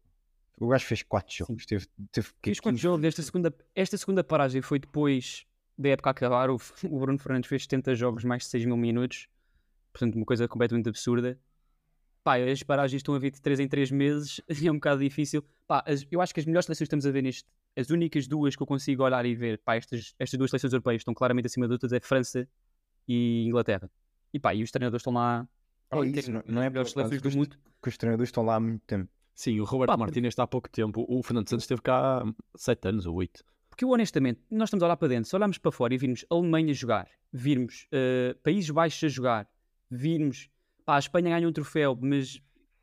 O 0.59 0.69
gajo 0.69 0.85
fez 0.85 1.03
4 1.03 1.35
jogos. 1.35 1.65
Teve, 1.65 1.87
teve, 2.13 2.29
Fiz 2.43 2.61
4 2.61 2.79
jogos. 2.79 3.05
Esta 3.05 3.23
segunda, 3.23 3.55
esta 3.75 3.97
segunda 3.97 4.25
paragem 4.25 4.61
foi 4.61 4.79
depois 4.79 5.47
da 5.81 5.89
época 5.89 6.11
a 6.11 6.13
acabar, 6.13 6.51
o, 6.51 6.57
o 6.85 6.99
Bruno 7.01 7.19
Fernandes 7.19 7.49
fez 7.49 7.63
70 7.63 7.95
jogos, 7.95 8.25
mais 8.25 8.43
de 8.43 8.51
6 8.51 8.67
mil 8.67 8.77
minutos. 8.77 9.29
Portanto, 9.93 10.15
uma 10.15 10.27
coisa 10.27 10.47
completamente 10.47 10.89
absurda. 10.89 11.39
Pá, 12.23 12.37
as 12.37 12.63
paragens 12.63 13.01
estão 13.01 13.15
a 13.15 13.19
vir 13.19 13.31
de 13.31 13.41
3 13.41 13.61
em 13.61 13.69
3 13.69 13.91
meses, 13.91 14.41
é 14.65 14.71
um 14.71 14.75
bocado 14.75 15.01
difícil. 15.01 15.43
Pá, 15.67 15.83
as, 15.87 16.07
eu 16.11 16.21
acho 16.21 16.35
que 16.35 16.41
as 16.41 16.47
melhores 16.47 16.67
seleções 16.67 16.87
que 16.87 16.95
estamos 16.95 17.07
a 17.07 17.11
ver 17.11 17.23
neste, 17.23 17.49
as 17.77 17.89
únicas 17.89 18.29
duas 18.29 18.55
que 18.55 18.63
eu 18.63 18.67
consigo 18.67 19.03
olhar 19.03 19.25
e 19.25 19.35
ver, 19.35 19.59
pá, 19.59 19.77
estas, 19.77 20.15
estas 20.19 20.39
duas 20.39 20.51
seleções 20.51 20.73
europeias 20.73 21.01
estão 21.01 21.15
claramente 21.15 21.47
acima 21.47 21.67
de 21.67 21.73
outras, 21.73 21.93
é 21.93 22.01
França 22.01 22.47
e 23.09 23.47
Inglaterra. 23.47 23.91
E 24.33 24.39
pá, 24.39 24.55
e 24.55 24.63
os 24.63 24.71
treinadores 24.71 25.01
estão 25.01 25.15
lá. 25.15 25.49
É 25.93 26.07
isso, 26.07 26.31
não, 26.31 26.43
não 26.47 26.63
é 26.63 26.69
melhores 26.69 26.93
seleções 26.93 27.23
do 27.23 27.31
mundo. 27.31 27.57
Que 27.83 27.89
os 27.89 27.97
treinadores 27.97 28.29
estão 28.29 28.45
lá 28.45 28.57
há 28.57 28.61
muito 28.61 28.83
tempo. 28.87 29.11
Sim, 29.35 29.59
o 29.59 29.65
Roberto 29.65 29.99
Martínez 29.99 30.33
está 30.33 30.43
há 30.43 30.47
pouco 30.47 30.69
tempo. 30.69 31.07
O 31.09 31.23
Fernando 31.23 31.49
Santos 31.49 31.65
esteve 31.65 31.81
cá 31.81 32.19
há 32.19 32.35
7 32.55 32.89
anos 32.89 33.07
ou 33.07 33.15
8. 33.15 33.43
Porque 33.81 33.87
eu, 33.87 33.91
honestamente, 33.93 34.43
nós 34.51 34.69
estamos 34.69 34.83
a 34.83 34.87
olhar 34.87 34.97
para 34.99 35.09
dentro, 35.09 35.31
se 35.31 35.35
olharmos 35.35 35.57
para 35.57 35.73
fora 35.73 35.95
e 35.95 35.97
virmos 35.97 36.23
a 36.29 36.35
Alemanha 36.35 36.75
jogar, 36.75 37.09
virmos 37.33 37.87
uh, 37.87 38.39
Países 38.41 38.69
Baixos 38.69 39.03
a 39.05 39.09
jogar, 39.09 39.49
virmos 39.91 40.51
pá, 40.85 40.97
a 40.97 40.99
Espanha 40.99 41.31
ganha 41.31 41.49
um 41.49 41.53
troféu, 41.53 41.99
mas 41.99 42.43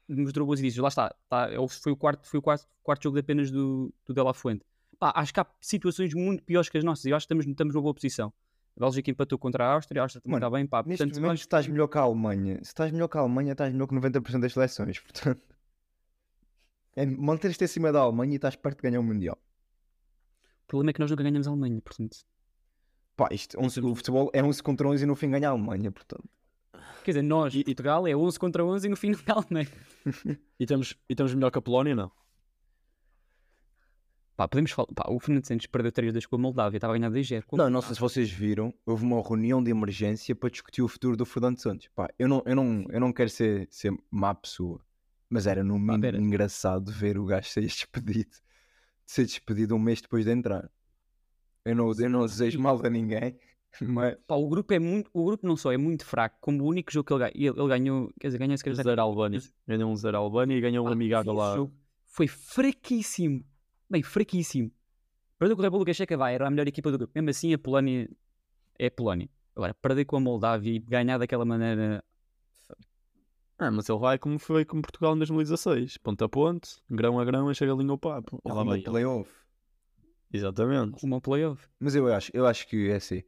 mostrou 0.10 0.48
boas 0.48 0.60
indícios, 0.60 0.82
lá 0.82 0.88
está, 0.88 1.16
tá, 1.30 1.50
foi 1.84 1.91
o 1.91 1.95
quarto, 1.95 2.28
foi 2.28 2.39
o 2.39 2.41
quarto, 2.41 2.68
quarto 2.82 3.04
jogo 3.04 3.20
apenas 3.20 3.52
do, 3.52 3.93
do 4.08 4.12
De 4.12 4.24
La 4.24 4.34
Fuente. 4.34 4.66
Pá, 4.98 5.14
acho 5.16 5.32
que 5.32 5.39
há 5.39 5.45
situações 5.62 6.16
muito 6.16 6.41
piores 6.43 6.68
que 6.68 6.80
as 6.80 6.84
nossas 6.84 7.06
e 7.06 7.14
acho 7.14 7.28
que 7.28 7.32
estamos, 7.32 7.45
estamos 7.45 7.76
numa 7.76 7.84
boa 7.84 7.93
posição. 7.93 8.34
A 8.76 8.80
Bélgica 8.80 9.12
empatou 9.12 9.38
contra 9.38 9.68
a 9.68 9.74
Áustria, 9.74 10.02
a 10.02 10.06
Áustria 10.06 10.20
também 10.20 10.38
está 10.38 10.50
bem. 10.50 10.66
Pá, 10.66 10.82
neste 10.82 10.98
portanto, 10.98 11.16
momento, 11.18 11.30
nós... 11.30 11.39
estás 11.41 11.68
melhor 11.68 11.88
que 11.89 11.98
a 12.00 12.02
Alemanha. 12.02 12.56
Se 12.56 12.70
estás 12.70 12.91
melhor 12.91 13.08
que 13.08 13.18
a 13.18 13.22
Alemanha, 13.22 13.52
estás 13.52 13.72
melhor 13.72 13.86
que 13.86 13.93
90% 13.93 14.39
das 14.39 14.54
seleções. 14.54 14.98
Portanto, 15.06 15.43
é 16.95 17.06
manter-te 17.06 17.64
acima 17.64 17.91
da 17.91 18.00
Alemanha 18.00 18.34
e 18.34 18.36
estás 18.38 18.56
perto 18.56 18.78
de 18.78 18.89
ganhar 18.89 19.00
o 19.00 19.04
um 19.04 19.06
Mundial. 19.06 19.38
O 20.68 20.70
problema 20.70 20.89
é 20.89 20.93
que 20.93 20.99
nós 20.99 21.09
nunca 21.09 21.24
ganhamos 21.24 21.47
a 21.47 21.49
Alemanha, 21.49 21.82
portanto. 21.82 22.18
Pá, 23.15 23.30
isto, 23.32 23.57
11, 23.57 23.80
o 23.80 23.95
futebol 23.95 24.30
é 24.34 24.43
11 24.43 24.61
contra 24.61 24.86
11 24.86 25.01
e 25.01 25.07
no 25.07 25.15
fim 25.15 25.32
ganha 25.32 25.47
a 25.47 25.51
Alemanha, 25.51 25.89
portanto. 25.89 26.30
Quer 27.05 27.11
dizer, 27.11 27.22
nós, 27.22 27.55
e, 27.55 27.63
Portugal, 27.63 28.05
é 28.05 28.13
11 28.13 28.38
contra 28.38 28.65
11 28.65 28.86
e 28.86 28.89
no 28.89 28.97
fim 28.97 29.11
não 29.26 29.38
Alemanha. 29.38 29.72
e, 30.59 30.63
estamos, 30.63 30.91
e 31.07 31.13
estamos 31.13 31.34
melhor 31.34 31.51
que 31.51 31.57
a 31.57 31.61
Polónia, 31.61 31.95
não? 31.95 32.11
Pá, 34.36 34.45
podemos 34.45 34.72
falar. 34.72 34.89
Pá, 34.93 35.05
o 35.09 35.18
Fernando 35.22 35.45
Santos 35.45 35.68
perdeu 35.68 35.89
3 35.89 36.11
vezes 36.11 36.26
com 36.26 36.36
a 36.36 36.39
Moldávia, 36.39 36.78
estava 36.78 36.93
a 36.93 36.97
ganhar 36.97 37.09
2 37.09 37.26
0 37.26 37.45
Não, 37.53 37.70
não 37.70 37.82
sei 37.82 37.95
se 37.95 38.01
vocês 38.01 38.30
viram, 38.30 38.74
houve 38.86 39.05
uma 39.05 39.22
reunião 39.22 39.63
de 39.63 39.72
emergência 39.72 40.36
para 40.36 40.49
discutir 40.49 40.82
o 40.82 40.88
futuro 40.89 41.15
do 41.15 41.26
Fernando 41.26 41.59
Santos. 41.59 41.88
Pá, 41.95 42.09
eu 42.20 42.28
não, 42.28 42.43
eu 42.45 42.55
não, 42.57 42.86
eu 42.89 42.99
não 42.99 43.13
quero 43.13 43.30
ser, 43.30 43.70
ser 43.72 43.93
má 44.11 44.36
pessoa, 44.36 44.82
mas 45.30 45.47
era 45.47 45.63
no 45.63 45.80
mínimo 45.80 46.18
engraçado 46.18 46.91
ver 46.91 47.18
o 47.18 47.26
gajo 47.26 47.47
ser 47.47 47.61
despedido 47.65 48.30
de 48.30 48.47
ser 49.08 49.26
despedido 49.26 49.74
um 49.74 49.80
mês 49.80 50.01
depois 50.01 50.26
de 50.26 50.32
entrar. 50.32 50.70
Eu 51.66 51.76
não, 51.76 51.91
eu 51.97 52.10
não 52.10 52.26
desejo 52.26 52.60
mal 52.60 52.80
a 52.86 52.89
ninguém. 52.89 53.39
Mas... 53.82 54.18
Pá, 54.28 54.36
o 54.36 54.47
grupo 54.47 54.74
é 54.74 54.80
muito, 54.80 55.10
o 55.14 55.26
grupo 55.26 55.47
não 55.47 55.55
só 55.55 55.72
é 55.72 55.78
muito 55.78 56.05
fraco, 56.05 56.38
como 56.41 56.64
o 56.64 56.68
único 56.68 56.91
jogo 56.91 57.08
que 57.08 57.14
ele, 57.14 57.32
ganhou, 57.32 57.58
ele 57.58 57.68
ganhou, 57.68 58.14
quer 58.20 58.28
dizer, 58.28 58.38
ganhou 58.38 58.58
se 58.58 58.64
calhar 58.64 58.84
zero 58.84 59.01
Albânia. 59.01 59.39
Ganhou 59.68 59.91
um 59.91 59.95
zero 59.95 60.18
Albânia 60.18 60.55
e 60.55 60.62
ganhou 60.62 60.86
um 60.86 60.91
amigável 60.91 61.34
lá. 61.34 61.55
Foi 62.05 62.28
fraquíssimo. 62.28 63.43
Bem, 63.89 64.03
fraquíssimo. 64.03 64.72
Perdeu 65.39 65.55
com 65.55 65.62
a 65.62 65.66
República 65.66 65.93
Checa, 65.93 66.18
vai, 66.18 66.34
era 66.34 66.47
a 66.47 66.49
melhor 66.49 66.68
equipa 66.68 66.91
do 66.91 66.97
grupo. 66.97 67.14
Mesmo 67.16 67.30
assim, 67.30 67.53
a 67.53 67.58
Polónia 67.58 68.10
é 68.80 68.88
a 68.88 68.91
Polónia. 68.91 69.30
Agora, 69.55 69.74
perder 69.74 70.05
com 70.05 70.18
a 70.18 70.20
Moldávia 70.20 70.72
e 70.72 70.80
ganhar 70.80 71.18
daquela 71.18 71.45
maneira 71.45 72.03
ah, 73.60 73.72
mas 73.72 73.89
ele 73.89 73.97
vai 73.97 74.20
como 74.20 74.38
foi 74.38 74.64
com 74.64 74.82
Portugal 74.82 75.16
em 75.16 75.18
2016. 75.18 75.97
Ponto 75.97 76.24
a 76.24 76.30
ponto, 76.30 76.70
grão 76.89 77.20
a 77.20 77.26
grão, 77.26 77.51
chega 77.53 77.74
ali 77.74 77.84
no 77.84 77.97
papo. 77.97 78.39
Ela 78.45 78.64
vai 78.64 78.82
playoff. 78.82 79.32
Exatamente. 80.32 81.03
Uma 81.03 81.20
playoff. 81.20 81.68
Mas 81.80 81.95
eu 81.95 82.14
acho, 82.14 82.32
eu 82.34 82.45
acho 82.45 82.68
que 82.68 82.89
é 82.89 82.95
assim. 82.95 83.24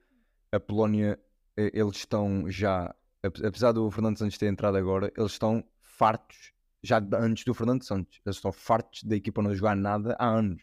A 0.51 0.59
Polónia, 0.59 1.19
eles 1.57 1.97
estão 1.97 2.49
já, 2.49 2.93
apesar 3.23 3.71
do 3.71 3.89
Fernando 3.89 4.17
Santos 4.17 4.37
ter 4.37 4.47
entrado 4.47 4.77
agora, 4.77 5.11
eles 5.17 5.31
estão 5.31 5.63
fartos, 5.81 6.51
já 6.83 7.01
antes 7.13 7.43
do 7.43 7.53
Fernando 7.53 7.83
Santos. 7.83 8.19
Eles 8.23 8.35
estão 8.35 8.51
fartos 8.51 9.03
da 9.03 9.15
equipa 9.15 9.41
não 9.41 9.53
jogar 9.55 9.75
nada 9.75 10.15
há 10.19 10.27
anos. 10.27 10.61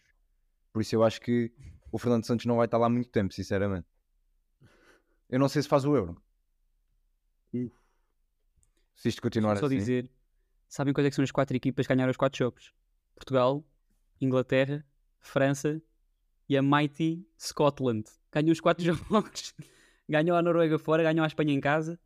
Por 0.71 0.81
isso 0.81 0.95
eu 0.95 1.03
acho 1.03 1.19
que 1.19 1.51
o 1.91 1.97
Fernando 1.97 2.25
Santos 2.25 2.45
não 2.45 2.57
vai 2.57 2.65
estar 2.65 2.77
lá 2.77 2.87
muito 2.87 3.09
tempo, 3.09 3.33
sinceramente. 3.33 3.87
Eu 5.29 5.39
não 5.39 5.49
sei 5.49 5.61
se 5.61 5.67
faz 5.67 5.83
o 5.83 5.93
Euro. 5.95 6.21
Se 8.97 9.07
isto 9.09 9.21
continuar 9.21 9.55
Só 9.57 9.67
assim. 9.67 9.77
dizer, 9.77 10.11
sabem 10.67 10.93
quais 10.93 11.05
é 11.05 11.09
que 11.09 11.15
são 11.15 11.23
as 11.23 11.31
quatro 11.31 11.55
equipas 11.55 11.87
que 11.87 11.93
ganharam 11.93 12.11
os 12.11 12.17
quatro 12.17 12.37
jogos? 12.37 12.73
Portugal, 13.15 13.63
Inglaterra, 14.19 14.85
França 15.19 15.81
e 16.49 16.57
a 16.57 16.61
Mighty 16.61 17.25
Scotland. 17.39 18.03
Ganhou 18.31 18.51
os 18.51 18.59
quatro 18.59 18.83
jogos. 19.09 19.53
Ganhou 20.09 20.35
a 20.35 20.41
Noruega 20.41 20.77
fora, 20.79 21.03
ganhou 21.03 21.23
a 21.23 21.27
Espanha 21.27 21.53
em 21.53 21.59
casa, 21.61 21.99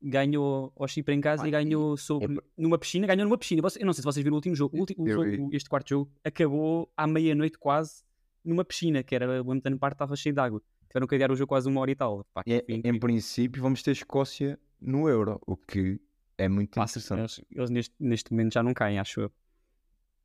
ganhou 0.00 0.72
ao 0.76 0.88
Chipre 0.88 1.14
em 1.14 1.20
casa 1.20 1.46
e 1.46 1.50
ganhou 1.50 1.96
sobre, 1.96 2.40
numa 2.56 2.78
piscina. 2.78 3.06
Ganhou 3.06 3.24
numa 3.24 3.38
piscina. 3.38 3.60
Eu 3.78 3.86
não 3.86 3.92
sei 3.92 4.02
se 4.02 4.04
vocês 4.04 4.22
viram 4.22 4.34
o 4.34 4.36
último 4.38 4.54
jogo. 4.54 4.76
O 4.76 4.80
ulti- 4.80 4.94
o 4.98 5.06
Eu 5.06 5.14
jogo- 5.14 5.30
vi. 5.30 5.38
o- 5.40 5.50
este 5.52 5.68
quarto 5.68 5.88
jogo 5.90 6.10
acabou 6.24 6.90
à 6.96 7.06
meia-noite 7.06 7.58
quase 7.58 8.02
numa 8.44 8.64
piscina, 8.64 9.02
que 9.02 9.14
era 9.14 9.42
o 9.42 9.50
Hampton 9.52 9.78
Park 9.78 9.94
estava 9.94 10.16
cheio 10.16 10.34
de 10.34 10.40
água. 10.40 10.60
Tiveram 10.88 11.06
que 11.06 11.14
adiar 11.14 11.30
o 11.30 11.36
jogo 11.36 11.48
quase 11.48 11.68
uma 11.68 11.80
hora 11.80 11.90
e 11.90 11.94
tal. 11.94 12.24
Pá, 12.34 12.42
foi 12.44 12.62
em 12.68 12.98
princípio, 12.98 13.62
vamos 13.62 13.82
ter 13.82 13.92
Escócia 13.92 14.58
no 14.80 15.08
Euro, 15.08 15.40
o 15.46 15.56
que 15.56 16.00
é 16.44 16.48
muito 16.48 16.78
interessante. 16.78 17.18
eles, 17.20 17.40
eles 17.50 17.70
neste, 17.70 17.94
neste 17.98 18.30
momento 18.32 18.54
já 18.54 18.62
não 18.62 18.74
caem, 18.74 18.98
acho 18.98 19.20
eu. 19.22 19.32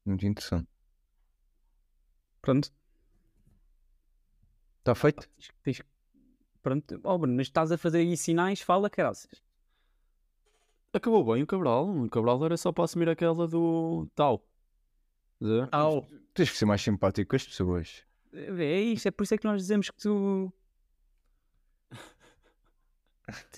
Muito 0.06 0.26
interessante. 0.26 0.68
Pronto. 2.42 2.72
Está 4.80 4.96
feito? 4.96 5.28
Tens- 5.30 5.52
tens- 5.64 5.82
Pronto, 6.62 7.00
oh, 7.04 7.18
Bruno, 7.18 7.36
mas 7.36 7.48
estás 7.48 7.72
a 7.72 7.78
fazer 7.78 8.00
aí 8.00 8.18
sinais, 8.18 8.62
fala, 8.62 8.90
caraças. 8.90 9.42
Acabou 10.94 11.24
bem 11.34 11.44
o 11.44 11.48
Cabral. 11.48 11.88
O 11.90 12.10
Cabral 12.10 12.44
era 12.46 12.58
só 12.58 12.72
para 12.72 12.86
assumir 12.86 13.08
aquela 13.10 13.48
do 13.48 14.08
tal. 14.16 14.46
Au. 15.72 16.08
Tens 16.34 16.50
que 16.50 16.58
ser 16.58 16.66
mais 16.66 16.82
simpático 16.82 17.30
com 17.30 17.36
as 17.36 17.46
pessoas. 17.46 18.04
É 18.34 18.82
isto, 18.82 19.08
é 19.08 19.12
por 19.12 19.24
isso 19.24 19.34
é 19.36 19.38
que 19.38 19.46
nós 19.46 19.62
dizemos 19.62 19.90
que 19.90 19.98
tu. 19.98 20.52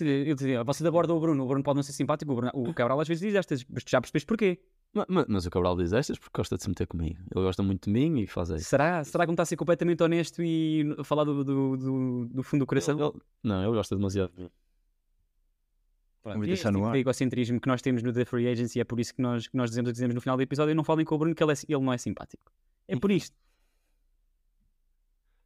Eu 0.00 0.34
dizia, 0.34 0.64
você 0.64 0.86
aborda 0.86 1.14
o 1.14 1.20
Bruno, 1.20 1.44
o 1.44 1.46
Bruno 1.46 1.62
pode 1.62 1.76
não 1.76 1.82
ser 1.82 1.92
simpático, 1.92 2.32
o, 2.32 2.34
Bruno- 2.34 2.50
o 2.54 2.74
Cabral 2.74 3.00
às 3.00 3.06
vezes 3.06 3.20
diz 3.22 3.34
estas, 3.36 3.64
mas 3.68 3.84
tu 3.84 3.90
já 3.90 4.00
percebeste 4.00 4.26
porquê. 4.26 4.58
Ma- 4.92 5.06
ma- 5.08 5.24
Mas, 5.28 5.46
o 5.46 5.50
Cabral 5.50 5.76
diz 5.76 5.92
estas 5.92 6.18
porque 6.18 6.36
gosta 6.36 6.56
de 6.56 6.62
se 6.64 6.68
meter 6.68 6.86
comigo. 6.88 7.16
Ele 7.32 7.44
gosta 7.44 7.62
muito 7.62 7.84
de 7.84 7.90
mim 7.92 8.20
e 8.20 8.26
faz 8.26 8.50
isso. 8.50 8.64
Será? 8.68 9.04
Será 9.04 9.24
que 9.24 9.28
não 9.28 9.34
está 9.34 9.44
a 9.44 9.46
ser 9.46 9.56
completamente 9.56 10.02
honesto 10.02 10.42
e 10.42 10.84
a 10.98 11.04
falar 11.04 11.22
do, 11.22 11.44
do, 11.44 11.76
do, 11.76 12.26
do 12.26 12.42
fundo 12.42 12.62
do 12.62 12.66
coração? 12.66 12.98
Ele- 12.98 13.04
ele- 13.08 13.20
não, 13.44 13.62
ele 13.62 13.72
gosta 13.76 13.94
demasiado 13.94 14.32
de 14.34 14.42
mim. 14.42 14.50
Pronto, 16.22 16.34
Vamos 16.34 16.48
deixar 16.48 16.68
este 16.70 16.72
no 16.72 16.78
tipo 16.80 16.86
ar. 16.88 16.92
de 16.94 16.98
egocentrismo 16.98 17.60
que 17.60 17.68
nós 17.68 17.80
temos 17.80 18.02
no 18.02 18.12
The 18.12 18.24
Free 18.24 18.48
Agency 18.48 18.80
é 18.80 18.84
por 18.84 18.98
isso 18.98 19.14
que 19.14 19.22
nós, 19.22 19.46
que 19.46 19.56
nós 19.56 19.70
dizemos, 19.70 19.92
dizemos 19.92 20.14
no 20.16 20.20
final 20.20 20.36
do 20.36 20.42
episódio 20.42 20.74
não 20.74 20.82
falem 20.84 21.06
com 21.06 21.14
o 21.14 21.18
Bruno 21.18 21.34
que 21.34 21.42
ele, 21.44 21.52
é- 21.52 21.56
ele 21.68 21.84
não 21.84 21.92
é 21.92 21.96
simpático. 21.98 22.50
É 22.88 22.96
por 22.96 23.12
isto. 23.12 23.36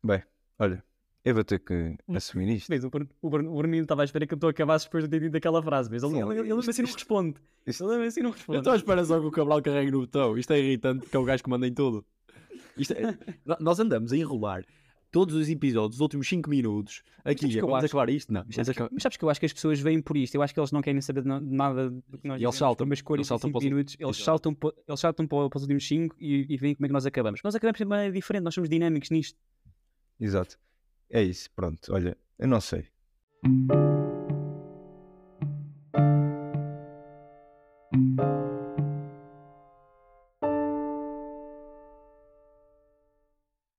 Bem, 0.02 0.22
olha, 0.58 0.82
eu 1.24 1.34
vou 1.34 1.44
ter 1.44 1.58
que 1.60 1.96
Hum. 2.08 2.16
assumir 2.16 2.48
isto. 2.54 2.68
Vês, 2.68 2.84
o 2.84 2.90
Bruno, 2.90 3.08
o 3.22 3.30
Bruno, 3.30 3.52
o 3.52 3.56
Bruno 3.56 3.74
estava 3.76 4.02
à 4.02 4.04
espera 4.04 4.26
que 4.26 4.36
tu 4.36 4.46
acabasses 4.46 4.86
depois 4.86 5.04
de 5.04 5.10
ter 5.10 5.20
dito 5.20 5.36
aquela 5.36 5.62
frase, 5.62 5.90
mas 5.90 6.02
ele, 6.02 6.12
Sim, 6.12 6.22
ele, 6.22 6.40
ele, 6.40 6.50
ele 6.52 6.60
assim 6.60 6.82
não 6.82 6.92
responde. 6.92 7.34
isto- 7.66 7.90
Ele 7.92 8.06
assim 8.06 8.20
não 8.20 8.30
Eu 8.30 8.34
responde. 8.34 8.58
estou 8.58 8.72
à 8.72 8.76
espera 8.76 9.04
só 9.04 9.18
que 9.20 9.26
o 9.26 9.30
Cabral 9.30 9.62
carregue 9.62 9.90
no 9.90 10.00
botão. 10.00 10.36
Isto 10.36 10.52
é 10.52 10.60
irritante 10.60 11.00
porque 11.02 11.16
é 11.16 11.20
o 11.20 11.24
gajo 11.24 11.42
que 11.42 11.50
manda 11.50 11.66
em 11.66 11.72
tudo. 11.72 12.04
É- 12.78 12.78
Nós 13.60 13.78
andamos 13.78 14.12
a 14.12 14.16
enrolar 14.16 14.64
todos 15.10 15.36
os 15.36 15.48
episódios, 15.48 15.94
os 15.96 16.00
últimos 16.00 16.28
5 16.28 16.50
minutos. 16.50 17.02
Aqui, 17.24 17.48
que 17.48 17.56
eu 17.56 17.60
vamos 17.66 17.76
acho? 17.84 17.86
acabar 17.86 18.08
isto? 18.10 18.32
Não. 18.32 18.40
Mas 18.44 18.56
vamos 18.56 18.66
sabes, 18.66 18.66
que, 18.76 18.82
acabar- 18.82 18.90
mas 18.92 19.02
sabes 19.02 19.16
que 19.16 19.24
eu 19.24 19.30
acho 19.30 19.40
que 19.40 19.46
as 19.46 19.52
pessoas 19.52 19.78
vêm 19.80 20.02
por 20.02 20.16
isto. 20.16 20.34
Eu 20.34 20.42
acho 20.42 20.52
que 20.52 20.58
eles 20.58 20.72
não 20.72 20.82
querem 20.82 21.00
saber 21.00 21.22
de 21.22 21.28
na- 21.28 21.40
nada 21.40 21.88
do 21.90 22.18
que 22.18 22.26
nós 22.26 22.40
E 22.40 22.44
eles 22.44 22.56
saltam, 22.56 22.84
Mas 22.84 22.98
eles 22.98 23.02
45 23.02 23.28
saltam 23.28 23.52
para 23.52 23.58
os- 23.58 23.64
minutos, 23.64 23.96
eles 23.98 24.16
saltam, 24.16 24.56
eles 24.88 25.00
saltam 25.00 25.26
para, 25.26 25.48
para 25.48 25.56
os 25.56 25.62
últimos 25.62 25.86
5 25.86 26.16
e, 26.18 26.46
e 26.52 26.56
veem 26.56 26.74
como 26.74 26.84
é 26.86 26.88
que 26.88 26.92
nós 26.92 27.06
acabamos. 27.06 27.40
Nós 27.44 27.54
acabamos 27.54 27.78
de 27.78 27.84
maneira 27.84 28.12
diferente, 28.12 28.42
nós 28.42 28.54
somos 28.54 28.68
dinâmicos 28.68 29.08
nisto. 29.10 29.38
Exato. 30.20 30.58
É 31.14 31.22
isso, 31.22 31.48
pronto. 31.54 31.94
Olha, 31.94 32.16
eu 32.36 32.48
não 32.48 32.60
sei. 32.60 32.88